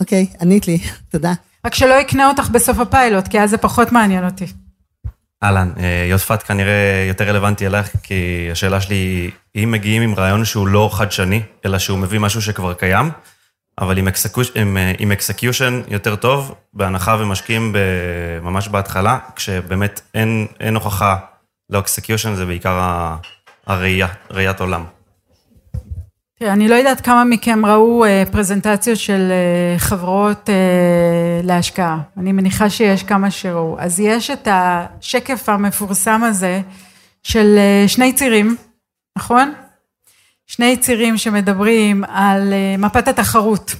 אוקיי, 0.00 0.26
ענית 0.40 0.68
לי, 0.68 0.78
תודה. 1.12 1.32
רק 1.66 1.74
שלא 1.74 1.94
יקנה 1.94 2.28
אותך 2.28 2.48
בסוף 2.50 2.78
הפיילוט, 2.78 3.28
כי 3.28 3.40
אז 3.40 3.50
זה 3.50 3.58
פחות 3.58 3.92
מעניין 3.92 4.24
אותי. 4.24 4.46
אהלן, 5.42 5.72
אה, 5.78 6.06
יודפת 6.10 6.42
כנראה 6.42 7.04
יותר 7.08 7.24
רלוונטי 7.24 7.66
אלייך, 7.66 7.96
כי 8.02 8.48
השאלה 8.52 8.80
שלי 8.80 8.94
היא, 8.94 9.30
אם 9.64 9.70
מגיעים 9.70 10.02
עם 10.02 10.14
רעיון 10.14 10.44
שהוא 10.44 10.68
לא 10.68 10.90
חדשני, 10.92 11.42
אלא 11.64 11.78
שהוא 11.78 11.98
מביא 11.98 12.18
משהו 12.18 12.42
שכבר 12.42 12.74
קיים, 12.74 13.10
אבל 13.78 13.98
עם, 13.98 14.08
execution, 14.08 14.50
עם, 14.54 14.76
אה, 14.76 14.92
עם 14.98 15.12
execution 15.12 15.92
יותר 15.92 16.16
טוב, 16.16 16.54
בהנחה 16.74 17.16
ומשקיעים 17.20 17.72
ב, 17.72 17.78
ממש 18.42 18.68
בהתחלה, 18.68 19.18
כשבאמת 19.36 20.00
אין, 20.14 20.46
אין 20.60 20.74
הוכחה 20.74 21.16
לא-execution, 21.72 22.34
זה 22.34 22.46
בעיקר 22.46 23.04
הראייה, 23.66 24.08
ראיית 24.30 24.60
עולם. 24.60 24.84
אני 26.42 26.68
לא 26.68 26.74
יודעת 26.74 27.00
כמה 27.00 27.24
מכם 27.24 27.66
ראו 27.66 28.04
אה, 28.04 28.22
פרזנטציות 28.32 28.98
של 28.98 29.32
אה, 29.32 29.78
חברות 29.78 30.50
להשקעה. 31.42 31.98
אני 32.16 32.32
מניחה 32.32 32.70
שיש 32.70 33.02
כמה 33.02 33.30
שראו. 33.30 33.76
אז 33.78 34.00
יש 34.00 34.30
את 34.30 34.48
השקף 34.50 35.48
המפורסם 35.48 36.24
הזה 36.24 36.60
של 37.22 37.58
שני 37.86 38.12
צירים, 38.12 38.56
נכון? 39.18 39.52
שני 40.54 40.76
צירים 40.76 41.18
שמדברים 41.18 42.04
על 42.08 42.52
אה, 42.52 42.76
מפת 42.78 43.08
התחרות. 43.08 43.74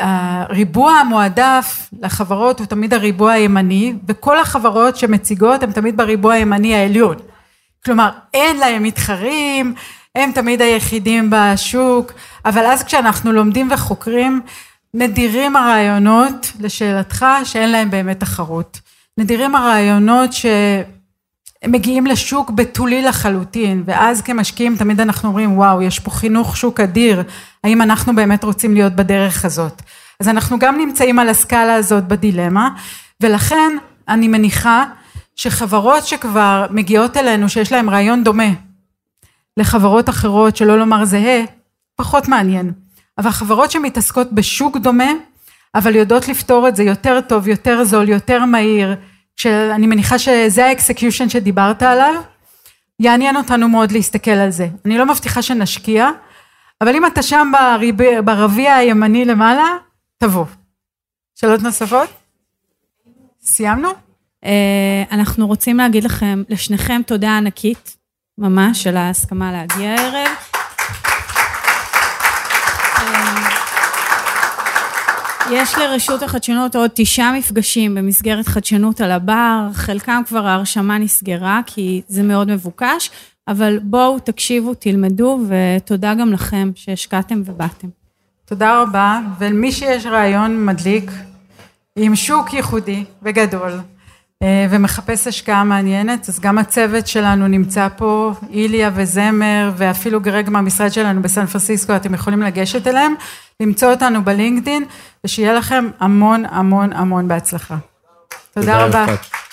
והריבוע 0.00 0.92
המועדף 0.92 1.88
לחברות 2.02 2.58
הוא 2.58 2.66
תמיד 2.66 2.94
הריבוע 2.94 3.32
הימני, 3.32 3.94
וכל 4.08 4.40
החברות 4.40 4.96
שמציגות 4.96 5.62
הן 5.62 5.72
תמיד 5.72 5.96
בריבוע 5.96 6.34
הימני 6.34 6.74
העליון. 6.74 7.16
כלומר, 7.84 8.10
אין 8.34 8.56
להם 8.56 8.82
מתחרים, 8.82 9.74
הם 10.14 10.32
תמיד 10.32 10.62
היחידים 10.62 11.30
בשוק, 11.30 12.12
אבל 12.44 12.66
אז 12.66 12.84
כשאנחנו 12.84 13.32
לומדים 13.32 13.68
וחוקרים, 13.70 14.40
נדירים 14.94 15.56
הרעיונות, 15.56 16.52
לשאלתך, 16.60 17.26
שאין 17.44 17.70
להם 17.72 17.90
באמת 17.90 18.20
תחרות. 18.20 18.80
נדירים 19.18 19.56
הרעיונות 19.56 20.32
שמגיעים 21.66 22.06
לשוק 22.06 22.50
בתולי 22.50 23.02
לחלוטין, 23.02 23.82
ואז 23.86 24.22
כמשקיעים 24.22 24.76
תמיד 24.76 25.00
אנחנו 25.00 25.28
אומרים, 25.28 25.58
וואו, 25.58 25.82
יש 25.82 25.98
פה 25.98 26.10
חינוך 26.10 26.56
שוק 26.56 26.80
אדיר, 26.80 27.22
האם 27.64 27.82
אנחנו 27.82 28.14
באמת 28.14 28.44
רוצים 28.44 28.74
להיות 28.74 28.92
בדרך 28.92 29.44
הזאת? 29.44 29.82
אז 30.20 30.28
אנחנו 30.28 30.58
גם 30.58 30.78
נמצאים 30.78 31.18
על 31.18 31.28
הסקאלה 31.28 31.74
הזאת 31.74 32.04
בדילמה, 32.04 32.68
ולכן 33.20 33.76
אני 34.08 34.28
מניחה 34.28 34.84
שחברות 35.36 36.06
שכבר 36.06 36.66
מגיעות 36.70 37.16
אלינו, 37.16 37.48
שיש 37.48 37.72
להן 37.72 37.88
רעיון 37.88 38.24
דומה 38.24 38.50
לחברות 39.56 40.08
אחרות, 40.08 40.56
שלא 40.56 40.78
לומר 40.78 41.04
זהה, 41.04 41.44
פחות 41.96 42.28
מעניין. 42.28 42.72
אבל 43.18 43.30
חברות 43.30 43.70
שמתעסקות 43.70 44.32
בשוק 44.32 44.76
דומה, 44.76 45.10
אבל 45.74 45.94
יודעות 45.94 46.28
לפתור 46.28 46.68
את 46.68 46.76
זה 46.76 46.82
יותר 46.82 47.20
טוב, 47.20 47.48
יותר 47.48 47.84
זול, 47.84 48.08
יותר 48.08 48.44
מהיר, 48.44 48.96
שאני 49.36 49.86
מניחה 49.86 50.18
שזה 50.18 50.66
האקסקיושן 50.66 51.28
שדיברת 51.28 51.82
עליו, 51.82 52.14
יעניין 53.00 53.36
אותנו 53.36 53.68
מאוד 53.68 53.92
להסתכל 53.92 54.30
על 54.30 54.50
זה. 54.50 54.68
אני 54.84 54.98
לא 54.98 55.06
מבטיחה 55.06 55.42
שנשקיע, 55.42 56.08
אבל 56.80 56.94
אם 56.96 57.06
אתה 57.06 57.22
שם 57.22 57.52
ברב... 57.52 58.22
ברביע 58.24 58.74
הימני 58.74 59.24
למעלה, 59.24 59.64
תבוא. 60.18 60.44
שאלות 61.34 61.62
נוספות? 61.62 62.08
סיימנו? 63.42 63.88
אה, 64.44 65.02
אנחנו 65.12 65.46
רוצים 65.46 65.76
להגיד 65.76 66.04
לכם, 66.04 66.42
לשניכם 66.48 67.00
תודה 67.06 67.36
ענקית, 67.36 67.96
ממש, 68.38 68.86
על 68.86 68.96
ההסכמה 68.96 69.52
להגיע 69.52 69.90
הערב. 69.90 70.45
יש 75.50 75.74
לרשות 75.78 76.22
החדשנות 76.22 76.76
עוד 76.76 76.90
תשעה 76.94 77.38
מפגשים 77.38 77.94
במסגרת 77.94 78.46
חדשנות 78.46 79.00
על 79.00 79.10
הבר, 79.10 79.68
חלקם 79.72 80.22
כבר 80.26 80.46
ההרשמה 80.46 80.98
נסגרה 80.98 81.60
כי 81.66 82.02
זה 82.08 82.22
מאוד 82.22 82.50
מבוקש, 82.50 83.10
אבל 83.48 83.78
בואו 83.82 84.18
תקשיבו, 84.18 84.74
תלמדו, 84.74 85.40
ותודה 85.48 86.14
גם 86.14 86.32
לכם 86.32 86.70
שהשקעתם 86.74 87.42
ובאתם. 87.44 87.88
תודה 88.44 88.82
רבה, 88.82 89.20
ולמי 89.38 89.72
שיש 89.72 90.06
רעיון 90.06 90.66
מדליק, 90.66 91.10
עם 91.96 92.16
שוק 92.16 92.52
ייחודי 92.52 93.04
וגדול, 93.22 93.72
אה, 94.42 94.66
ומחפש 94.70 95.26
השקעה 95.26 95.64
מעניינת, 95.64 96.28
אז 96.28 96.40
גם 96.40 96.58
הצוות 96.58 97.06
שלנו 97.06 97.48
נמצא 97.48 97.88
פה, 97.96 98.32
איליה 98.50 98.90
וזמר, 98.94 99.70
ואפילו 99.76 100.20
גרג 100.20 100.50
מהמשרד 100.50 100.92
שלנו 100.92 101.22
בסן 101.22 101.46
פרסיסקו, 101.46 101.96
אתם 101.96 102.14
יכולים 102.14 102.42
לגשת 102.42 102.86
אליהם, 102.86 103.14
למצוא 103.62 103.90
אותנו 103.90 104.24
בלינקדין, 104.24 104.84
ושיהיה 105.24 105.54
לכם 105.54 105.88
המון 106.00 106.44
המון 106.50 106.92
המון 106.92 107.28
בהצלחה. 107.28 107.76
תודה 108.54 108.84
רבה. 108.84 109.04
יפעת. 109.04 109.45